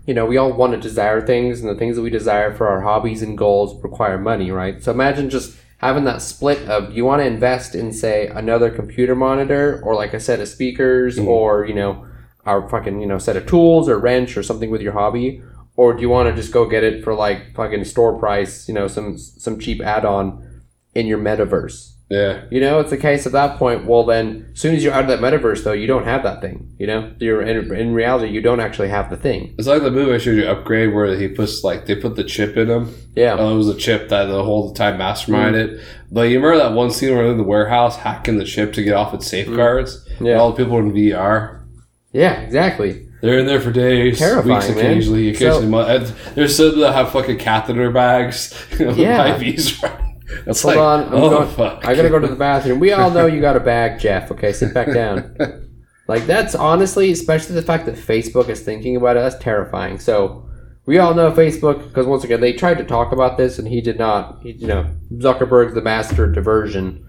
you 0.06 0.14
know, 0.14 0.24
we 0.26 0.36
all 0.36 0.52
want 0.52 0.74
to 0.74 0.78
desire 0.78 1.26
things, 1.26 1.60
and 1.60 1.68
the 1.68 1.74
things 1.74 1.96
that 1.96 2.02
we 2.02 2.10
desire 2.10 2.54
for 2.54 2.68
our 2.68 2.82
hobbies 2.82 3.20
and 3.20 3.36
goals 3.36 3.82
require 3.82 4.16
money, 4.16 4.52
right? 4.52 4.80
So 4.80 4.92
imagine 4.92 5.28
just 5.28 5.56
having 5.78 6.04
that 6.04 6.22
split 6.22 6.66
of 6.68 6.96
you 6.96 7.04
want 7.04 7.20
to 7.22 7.26
invest 7.26 7.74
in, 7.74 7.92
say, 7.92 8.28
another 8.28 8.70
computer 8.70 9.14
monitor, 9.14 9.80
or 9.84 9.94
like 9.94 10.14
a 10.14 10.20
set 10.20 10.40
of 10.40 10.48
speakers, 10.48 11.18
Mhm. 11.18 11.26
or 11.26 11.64
you 11.66 11.74
know, 11.74 12.04
our 12.46 12.68
fucking 12.68 13.00
you 13.00 13.06
know 13.06 13.18
set 13.18 13.36
of 13.36 13.46
tools 13.46 13.88
or 13.88 13.98
wrench 13.98 14.36
or 14.36 14.42
something 14.42 14.70
with 14.70 14.80
your 14.80 14.92
hobby, 14.92 15.42
or 15.76 15.92
do 15.94 16.00
you 16.00 16.08
want 16.08 16.28
to 16.28 16.40
just 16.40 16.52
go 16.52 16.64
get 16.68 16.84
it 16.84 17.02
for 17.04 17.14
like 17.14 17.54
fucking 17.54 17.84
store 17.84 18.18
price, 18.18 18.68
you 18.68 18.74
know, 18.74 18.86
some 18.88 19.18
some 19.18 19.58
cheap 19.58 19.82
add-on 19.82 20.42
in 20.94 21.06
your 21.06 21.18
metaverse? 21.18 21.92
Yeah. 22.08 22.44
You 22.52 22.60
know, 22.60 22.78
it's 22.78 22.92
a 22.92 22.96
case 22.96 23.26
at 23.26 23.32
that 23.32 23.58
point. 23.58 23.84
Well, 23.84 24.04
then, 24.04 24.50
as 24.52 24.60
soon 24.60 24.76
as 24.76 24.84
you're 24.84 24.92
out 24.92 25.02
of 25.02 25.08
that 25.08 25.18
metaverse, 25.18 25.64
though, 25.64 25.72
you 25.72 25.88
don't 25.88 26.04
have 26.04 26.22
that 26.22 26.40
thing. 26.40 26.72
You 26.78 26.86
know, 26.86 27.12
you're 27.18 27.42
in, 27.42 27.74
in 27.74 27.94
reality, 27.94 28.28
you 28.32 28.40
don't 28.40 28.60
actually 28.60 28.90
have 28.90 29.10
the 29.10 29.16
thing. 29.16 29.54
It's 29.58 29.66
like 29.66 29.82
the 29.82 29.90
movie 29.90 30.14
I 30.14 30.18
showed 30.18 30.36
you, 30.36 30.46
Upgrade, 30.46 30.94
where 30.94 31.16
he 31.16 31.26
puts 31.26 31.64
like 31.64 31.86
they 31.86 31.96
put 31.96 32.14
the 32.14 32.22
chip 32.22 32.56
in 32.56 32.70
him. 32.70 32.94
Yeah, 33.16 33.36
Oh, 33.38 33.52
it 33.52 33.56
was 33.58 33.68
a 33.68 33.74
chip 33.76 34.08
that 34.10 34.26
the 34.26 34.44
whole 34.44 34.72
time 34.72 34.98
masterminded 35.00 35.66
mm-hmm. 35.68 35.76
it. 35.78 35.84
But 36.12 36.22
you 36.28 36.38
remember 36.40 36.58
that 36.58 36.74
one 36.76 36.92
scene 36.92 37.12
where 37.12 37.24
they're 37.24 37.32
in 37.32 37.38
the 37.38 37.42
warehouse 37.44 37.96
hacking 37.96 38.38
the 38.38 38.44
chip 38.44 38.72
to 38.74 38.84
get 38.84 38.94
off 38.94 39.12
its 39.12 39.26
safeguards? 39.26 40.06
And 40.18 40.28
yeah, 40.28 40.34
all 40.36 40.52
the 40.52 40.62
people 40.64 40.78
in 40.78 40.92
VR. 40.92 41.64
yeah, 42.12 42.40
exactly. 42.40 43.02
They're 43.22 43.38
in 43.40 43.46
there 43.46 43.60
for 43.60 43.72
days, 43.72 44.18
Terrifying, 44.20 44.54
weeks, 44.54 44.68
man. 44.68 44.78
occasionally. 44.78 45.28
Occasionally, 45.30 45.62
So- 45.62 45.68
months. 45.68 46.12
There's 46.34 46.56
some 46.56 46.78
that 46.80 46.92
have 46.92 47.10
fucking 47.10 47.38
catheter 47.38 47.90
bags. 47.90 48.54
You 48.78 48.86
know, 48.86 48.92
Yeah. 48.92 49.36
IVs. 49.36 49.82
Right? 49.82 50.05
That's 50.44 50.62
Hold 50.62 50.76
like, 50.76 50.84
on, 50.84 51.04
I'm 51.08 51.14
oh 51.14 51.30
going- 51.30 51.48
fuck. 51.50 51.86
I 51.86 51.94
gotta 51.94 52.08
go 52.10 52.18
to 52.18 52.26
the 52.26 52.36
bathroom. 52.36 52.80
We 52.80 52.92
all 52.92 53.10
know 53.10 53.26
you 53.26 53.40
got 53.40 53.56
a 53.56 53.60
bag, 53.60 54.00
Jeff. 54.00 54.30
Okay, 54.32 54.52
sit 54.52 54.74
back 54.74 54.92
down. 54.92 55.36
Like 56.08 56.26
that's 56.26 56.54
honestly, 56.54 57.10
especially 57.10 57.56
the 57.56 57.62
fact 57.62 57.86
that 57.86 57.96
Facebook 57.96 58.48
is 58.48 58.60
thinking 58.60 58.94
about 58.96 59.16
it, 59.16 59.20
that's 59.20 59.42
terrifying. 59.42 59.98
So 59.98 60.48
we 60.86 60.98
all 60.98 61.14
know 61.14 61.32
Facebook 61.32 61.82
because 61.82 62.06
once 62.06 62.22
again 62.22 62.40
they 62.40 62.52
tried 62.52 62.78
to 62.78 62.84
talk 62.84 63.10
about 63.12 63.36
this 63.36 63.58
and 63.58 63.66
he 63.66 63.80
did 63.80 63.98
not. 63.98 64.40
He, 64.42 64.52
you 64.52 64.68
know, 64.68 64.86
Zuckerberg's 65.14 65.74
the 65.74 65.82
master 65.82 66.24
of 66.24 66.32
diversion. 66.32 67.04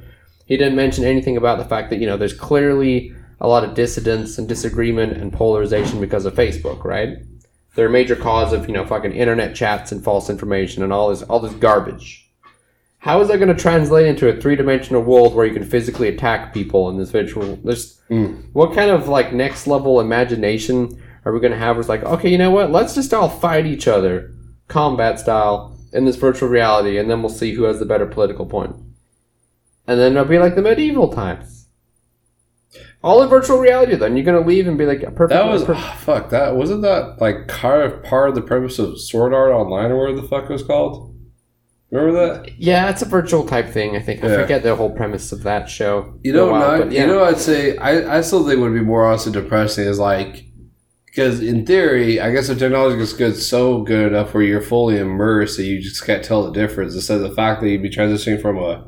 He 0.48 0.58
didn't 0.58 0.76
mention 0.76 1.04
anything 1.04 1.38
about 1.38 1.60
the 1.60 1.66
fact 1.66 1.92
that 1.92 1.98
you 2.00 2.08
know 2.08 2.18
there's 2.18 2.34
clearly 2.34 3.14
a 3.40 3.48
lot 3.48 3.64
of 3.64 3.76
dissidence 3.76 4.40
and 4.40 4.48
disagreement 4.50 5.14
and 5.14 5.32
polarization 5.32 6.00
because 6.02 6.26
of 6.26 6.34
Facebook, 6.34 6.84
right? 6.84 7.18
They're 7.76 7.86
a 7.86 7.92
major 7.92 8.16
cause 8.16 8.52
of 8.52 8.68
you 8.68 8.74
know 8.74 8.84
fucking 8.86 9.12
internet 9.12 9.56
chats 9.56 9.92
and 9.92 10.04
false 10.04 10.28
information 10.28 10.82
and 10.82 10.92
all 10.92 11.10
this 11.10 11.22
all 11.22 11.40
this 11.40 11.54
garbage. 11.54 12.27
How 13.08 13.22
is 13.22 13.30
that 13.30 13.38
going 13.38 13.48
to 13.48 13.56
translate 13.56 14.06
into 14.06 14.28
a 14.28 14.36
three-dimensional 14.36 15.02
world 15.02 15.34
where 15.34 15.46
you 15.46 15.54
can 15.54 15.64
physically 15.64 16.10
attack 16.10 16.54
people 16.54 16.90
in 16.90 16.98
this 16.98 17.10
virtual? 17.10 17.58
There's 17.64 18.02
Mm. 18.10 18.44
what 18.52 18.74
kind 18.76 18.92
of 18.92 19.08
like 19.08 19.32
next 19.32 19.66
level 19.66 20.02
imagination 20.02 21.02
are 21.24 21.32
we 21.32 21.40
going 21.40 21.54
to 21.54 21.58
have? 21.58 21.78
Where 21.78 21.80
it's 21.82 21.88
like, 21.90 22.04
okay, 22.04 22.30
you 22.30 22.38
know 22.38 22.52
what? 22.52 22.70
Let's 22.70 22.96
just 22.96 23.14
all 23.14 23.30
fight 23.30 23.66
each 23.66 23.88
other, 23.88 24.32
combat 24.68 25.22
style, 25.22 25.78
in 25.94 26.04
this 26.04 26.18
virtual 26.18 26.50
reality, 26.50 26.98
and 26.98 27.10
then 27.10 27.22
we'll 27.22 27.30
see 27.30 27.54
who 27.54 27.64
has 27.64 27.80
the 27.80 27.86
better 27.86 28.06
political 28.06 28.46
point. 28.46 28.76
And 29.88 29.98
then 29.98 30.12
it'll 30.12 30.26
be 30.26 30.38
like 30.38 30.56
the 30.56 30.62
medieval 30.62 31.08
times. 31.14 31.68
All 33.02 33.24
in 33.24 33.30
virtual 33.30 33.60
reality. 33.60 33.96
Then 33.96 34.18
you're 34.18 34.26
going 34.26 34.42
to 34.42 34.46
leave 34.46 34.68
and 34.68 34.78
be 34.78 34.86
like, 34.86 35.00
perfect. 35.16 35.30
That 35.30 35.48
was 35.48 35.64
per- 35.64 35.76
ah, 35.76 35.96
fuck. 35.98 36.30
That 36.32 36.58
wasn't 36.58 36.82
that 36.82 37.22
like 37.22 37.48
part 37.48 37.86
of 37.86 38.04
part 38.04 38.28
of 38.28 38.36
the 38.36 38.42
premise 38.42 38.80
of 38.80 39.00
Sword 39.00 39.34
Art 39.34 39.52
Online 39.52 39.92
or 39.92 39.98
whatever 39.98 40.20
the 40.22 40.28
fuck 40.28 40.44
it 40.50 40.50
was 40.50 40.64
called. 40.64 41.07
Remember 41.90 42.12
that? 42.44 42.60
yeah, 42.60 42.90
it's 42.90 43.02
a 43.02 43.06
virtual 43.06 43.46
type 43.48 43.70
thing. 43.70 43.96
I 43.96 44.02
think 44.02 44.24
I 44.24 44.28
Yeah. 44.28 44.42
forget 44.42 44.64
the 44.64 44.76
whole 44.76 44.90
premise 44.90 45.32
of 45.32 45.44
that 45.44 45.70
show. 45.70 46.14
You 46.24 46.34
know, 46.34 46.52
while, 46.52 46.80
not, 46.80 46.92
yeah. 46.92 47.02
you 47.02 47.08
know, 47.08 47.24
I'd 47.24 47.38
say 47.38 47.78
I, 47.78 48.18
I 48.18 48.22
still 48.22 48.46
think 48.46 48.60
would 48.60 48.74
be 48.74 48.82
more 48.82 49.06
honestly 49.06 49.32
depressing 49.32 49.86
is 49.88 49.98
like 50.00 50.44
because 51.06 51.42
in 51.42 51.66
theory, 51.66 52.20
I 52.20 52.32
guess 52.32 52.48
the 52.48 52.56
technology 52.56 53.02
is 53.02 53.14
good, 53.14 53.36
so 53.38 53.82
good 53.82 54.08
enough 54.08 54.34
where 54.34 54.44
you're 54.44 54.62
fully 54.62 54.98
immersed 55.00 55.58
that 55.58 55.64
you 55.64 55.82
just 55.82 56.06
can't 56.06 56.24
tell 56.24 56.44
the 56.46 56.52
difference. 56.52 56.94
Instead 56.94 57.22
of 57.22 57.24
the 57.30 57.36
fact 57.36 57.62
that 57.62 57.70
you'd 57.70 57.82
be 57.82 57.90
transitioning 57.90 58.42
from 58.42 58.58
a 58.58 58.86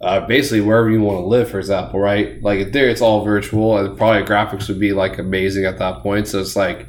uh, 0.00 0.26
basically 0.26 0.60
wherever 0.60 0.90
you 0.90 1.00
want 1.00 1.18
to 1.18 1.26
live, 1.26 1.48
for 1.50 1.58
example, 1.58 2.00
right? 2.00 2.42
Like 2.42 2.60
in 2.60 2.72
theory, 2.72 2.90
it's 2.92 3.00
all 3.00 3.24
virtual, 3.24 3.78
and 3.78 3.96
probably 3.96 4.22
graphics 4.22 4.68
would 4.68 4.80
be 4.80 4.92
like 4.92 5.18
amazing 5.18 5.64
at 5.66 5.78
that 5.78 6.02
point. 6.02 6.28
So 6.28 6.40
it's 6.40 6.56
like 6.56 6.86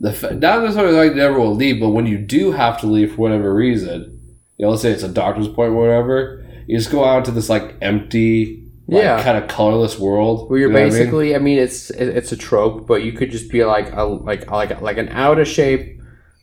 the 0.00 0.10
not 0.40 0.62
necessarily 0.62 0.96
like 0.96 1.10
you 1.10 1.16
never 1.16 1.38
will 1.38 1.54
leave, 1.54 1.78
but 1.80 1.90
when 1.90 2.06
you 2.06 2.18
do 2.18 2.52
have 2.52 2.80
to 2.80 2.86
leave 2.86 3.10
for 3.14 3.20
whatever 3.22 3.54
reason, 3.54 4.15
you 4.56 4.64
know, 4.64 4.70
let's 4.70 4.82
say 4.82 4.90
it's 4.90 5.02
a 5.02 5.08
doctor's 5.08 5.46
appointment, 5.46 5.76
or 5.78 5.80
whatever, 5.82 6.44
you 6.66 6.76
just 6.78 6.90
go 6.90 7.04
out 7.04 7.24
to 7.26 7.30
this 7.30 7.48
like 7.48 7.76
empty, 7.82 8.64
like, 8.88 9.02
Yeah. 9.02 9.22
kind 9.22 9.36
of 9.38 9.48
colorless 9.48 9.98
world. 9.98 10.48
Where 10.50 10.58
you're 10.58 10.68
you 10.68 10.74
know 10.74 10.80
what 10.80 10.86
I 10.86 10.90
mean? 10.90 10.98
basically, 10.98 11.34
I 11.34 11.38
mean? 11.38 11.58
it's 11.58 11.90
it's 11.90 12.32
a 12.32 12.36
trope, 12.36 12.86
but 12.86 13.02
you 13.04 13.12
could 13.12 13.30
just 13.30 13.50
be 13.50 13.64
like 13.64 13.92
a 13.92 14.04
like 14.04 14.50
like 14.50 14.80
like 14.80 14.98
an 14.98 15.08
out 15.10 15.38
of 15.38 15.46
shape, 15.48 16.00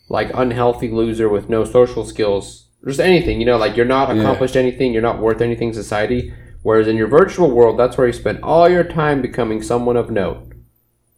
like 0.10 0.32
unhealthy 0.34 0.90
loser 0.90 1.28
with 1.30 1.50
no 1.50 1.64
social 1.64 2.06
skills, 2.06 2.68
just 2.86 3.00
anything. 3.00 3.40
You 3.40 3.46
know, 3.46 3.58
like 3.58 3.76
you're 3.76 3.86
not 3.86 4.14
Yeah. 4.16 4.22
accomplished 4.22 4.56
anything, 4.56 4.94
you're 4.94 5.02
not 5.02 5.20
worth 5.22 5.42
anything 5.42 5.70
in 5.70 5.74
society. 5.74 6.34
Whereas 6.62 6.88
in 6.88 6.96
your 6.96 7.08
virtual 7.08 7.52
world, 7.52 7.78
that's 7.78 7.98
where 7.98 8.08
you 8.08 8.14
spend 8.14 8.40
all 8.42 8.70
your 8.70 8.86
time 8.86 9.22
becoming 9.22 9.62
someone 9.62 9.98
of 9.98 10.10
note. 10.10 10.38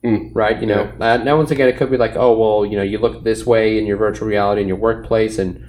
Mm. 0.04 0.32
Right, 0.34 0.60
you 0.60 0.66
know. 0.68 0.92
Uh, 1.00 1.18
now, 1.18 1.38
once 1.38 1.52
again, 1.52 1.68
it 1.68 1.78
could 1.78 1.92
be 1.92 1.98
like, 1.98 2.16
oh, 2.16 2.36
well, 2.38 2.66
you 2.66 2.76
know, 2.78 2.84
you 2.84 2.98
look 3.00 3.24
this 3.24 3.46
way 3.46 3.78
in 3.78 3.86
your 3.86 3.98
virtual 3.98 4.28
reality 4.28 4.62
in 4.62 4.68
your 4.68 4.78
workplace, 4.78 5.38
and 5.40 5.64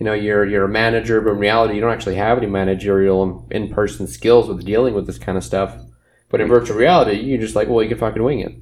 you 0.00 0.06
know, 0.06 0.14
you're 0.14 0.44
you're 0.46 0.64
a 0.64 0.68
manager, 0.68 1.20
but 1.20 1.32
in 1.32 1.38
reality, 1.38 1.74
you 1.74 1.80
don't 1.80 1.92
actually 1.92 2.16
have 2.16 2.38
any 2.38 2.46
managerial 2.48 3.46
in 3.50 3.68
person 3.72 4.06
skills 4.08 4.48
with 4.48 4.64
dealing 4.64 4.94
with 4.94 5.06
this 5.06 5.18
kind 5.18 5.38
of 5.38 5.44
stuff. 5.44 5.76
But 6.30 6.40
in 6.40 6.48
virtual 6.48 6.76
reality, 6.76 7.20
you're 7.20 7.40
just 7.40 7.54
like, 7.54 7.68
well, 7.68 7.82
you 7.82 7.88
can 7.90 7.98
fucking 7.98 8.22
wing 8.22 8.40
it. 8.40 8.54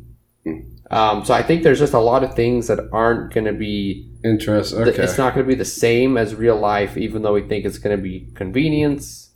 Um, 0.90 1.24
so 1.24 1.34
I 1.34 1.42
think 1.42 1.62
there's 1.62 1.78
just 1.78 1.92
a 1.92 1.98
lot 1.98 2.24
of 2.24 2.34
things 2.34 2.66
that 2.68 2.80
aren't 2.92 3.32
going 3.32 3.44
to 3.46 3.52
be. 3.52 4.04
Interest. 4.24 4.72
th- 4.84 4.96
It's 5.04 5.18
not 5.18 5.34
going 5.34 5.46
to 5.46 5.48
be 5.48 5.54
the 5.54 5.64
same 5.64 6.16
as 6.16 6.34
real 6.34 6.56
life, 6.58 6.96
even 6.96 7.22
though 7.22 7.34
we 7.34 7.42
think 7.42 7.64
it's 7.64 7.78
going 7.78 7.96
to 7.96 8.02
be 8.02 8.26
convenience. 8.34 9.30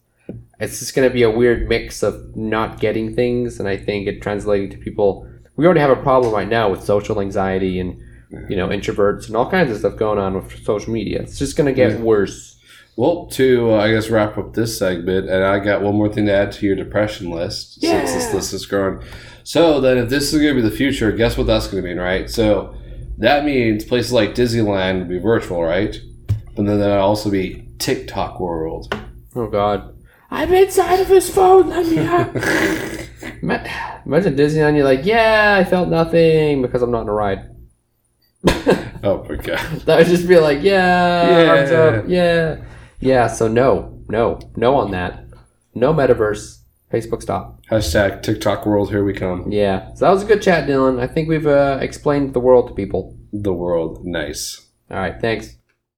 It's 0.59 0.81
just 0.81 0.95
going 0.97 1.09
to 1.09 1.13
be 1.13 1.23
a 1.23 1.31
weird 1.31 1.69
mix 1.69 2.03
of 2.03 2.35
not 2.37 2.81
getting 2.81 3.15
things, 3.15 3.61
and 3.61 3.69
I 3.69 3.77
think 3.77 4.09
it 4.09 4.21
translating 4.23 4.71
to 4.71 4.77
people. 4.79 5.29
We 5.57 5.67
already 5.67 5.81
have 5.81 5.91
a 5.91 6.03
problem 6.03 6.33
right 6.35 6.49
now 6.49 6.69
with 6.71 6.83
social 6.83 7.21
anxiety 7.21 7.79
and 7.79 8.01
you 8.49 8.57
know 8.57 8.69
introverts 8.69 9.27
and 9.27 9.37
all 9.37 9.51
kinds 9.51 9.71
of 9.71 9.79
stuff 9.79 9.97
going 9.97 10.19
on 10.19 10.35
with 10.35 10.65
social 10.65 10.93
media. 10.93 11.21
It's 11.23 11.39
just 11.39 11.57
going 11.57 11.67
to 11.67 11.73
get 11.73 11.93
Yeah. 11.93 11.99
worse. 11.99 12.59
Well, 12.97 13.27
to 13.33 13.73
uh, 13.73 13.77
I 13.79 13.91
guess 13.91 14.11
wrap 14.11 14.37
up 14.37 14.53
this 14.53 14.77
segment, 14.79 15.29
and 15.31 15.43
I 15.45 15.59
got 15.61 15.81
one 15.83 15.95
more 15.95 16.13
thing 16.13 16.27
to 16.27 16.33
add 16.33 16.53
to 16.53 16.67
your 16.67 16.77
depression 16.77 17.31
list 17.31 17.79
yeah. 17.81 18.05
since 18.05 18.25
this 18.27 18.35
list 18.35 18.53
is 18.53 18.67
growing. 18.67 19.03
So 19.45 19.81
then, 19.81 19.97
if 19.99 20.09
this 20.11 20.33
is 20.33 20.41
going 20.41 20.55
to 20.55 20.63
be 20.63 20.69
the 20.69 20.75
future, 20.77 21.11
guess 21.13 21.37
what 21.39 21.47
that's 21.47 21.69
going 21.69 21.83
to 21.83 21.89
mean, 21.89 21.99
right? 21.99 22.29
So 22.29 22.75
that 23.19 23.45
means 23.47 23.85
places 23.85 24.13
like 24.13 24.35
Disneyland 24.35 25.01
will 25.01 25.07
be 25.09 25.19
virtual, 25.19 25.63
right? 25.63 25.99
But 26.55 26.67
then 26.67 26.79
that'll 26.79 26.99
also 27.03 27.31
be 27.31 27.67
TikTok 27.79 28.39
world. 28.41 28.95
Oh 29.35 29.47
God. 29.49 29.97
I'm 30.31 30.53
inside 30.53 31.01
of 31.01 31.09
his 31.09 31.29
phone. 31.31 31.69
Let 31.71 31.87
me 31.87 31.99
out. 31.99 32.35
Ma- 33.43 33.65
Imagine 34.07 34.37
Disneyland. 34.37 34.77
You're 34.77 34.85
like, 34.85 35.05
yeah, 35.05 35.57
I 35.59 35.65
felt 35.65 35.89
nothing 35.89 36.61
because 36.63 36.83
I'm 36.83 36.91
not 36.91 37.03
in 37.03 37.09
a 37.09 37.13
ride. 37.13 37.49
Oh 39.05 39.27
my 39.29 39.37
god! 39.37 39.83
That 39.87 39.99
would 39.99 40.07
just 40.07 40.29
be 40.29 40.39
like, 40.39 40.63
yeah, 40.63 41.29
Yeah. 41.43 41.51
arms 41.51 41.71
up, 41.73 42.05
yeah, 42.09 42.57
yeah. 43.01 43.27
So 43.27 43.49
no, 43.49 44.01
no, 44.09 44.39
no 44.57 44.77
on 44.77 44.91
that. 44.93 45.25
No 45.75 45.93
metaverse. 45.93 46.59
Facebook 46.93 47.23
stop. 47.23 47.59
Hashtag 47.71 48.23
TikTok 48.23 48.67
world. 48.67 48.91
Here 48.91 49.03
we 49.03 49.15
come. 49.15 49.51
Yeah. 49.51 49.95
So 49.95 50.05
that 50.05 50.11
was 50.13 50.23
a 50.23 50.27
good 50.27 50.43
chat, 50.43 50.69
Dylan. 50.69 51.01
I 51.01 51.07
think 51.07 51.27
we've 51.29 51.47
uh, 51.47 51.79
explained 51.81 52.35
the 52.35 52.41
world 52.41 52.69
to 52.69 52.75
people. 52.75 53.17
The 53.33 53.53
world. 53.55 54.05
Nice. 54.05 54.61
All 54.91 54.99
right. 54.99 55.19
Thanks. 55.19 55.57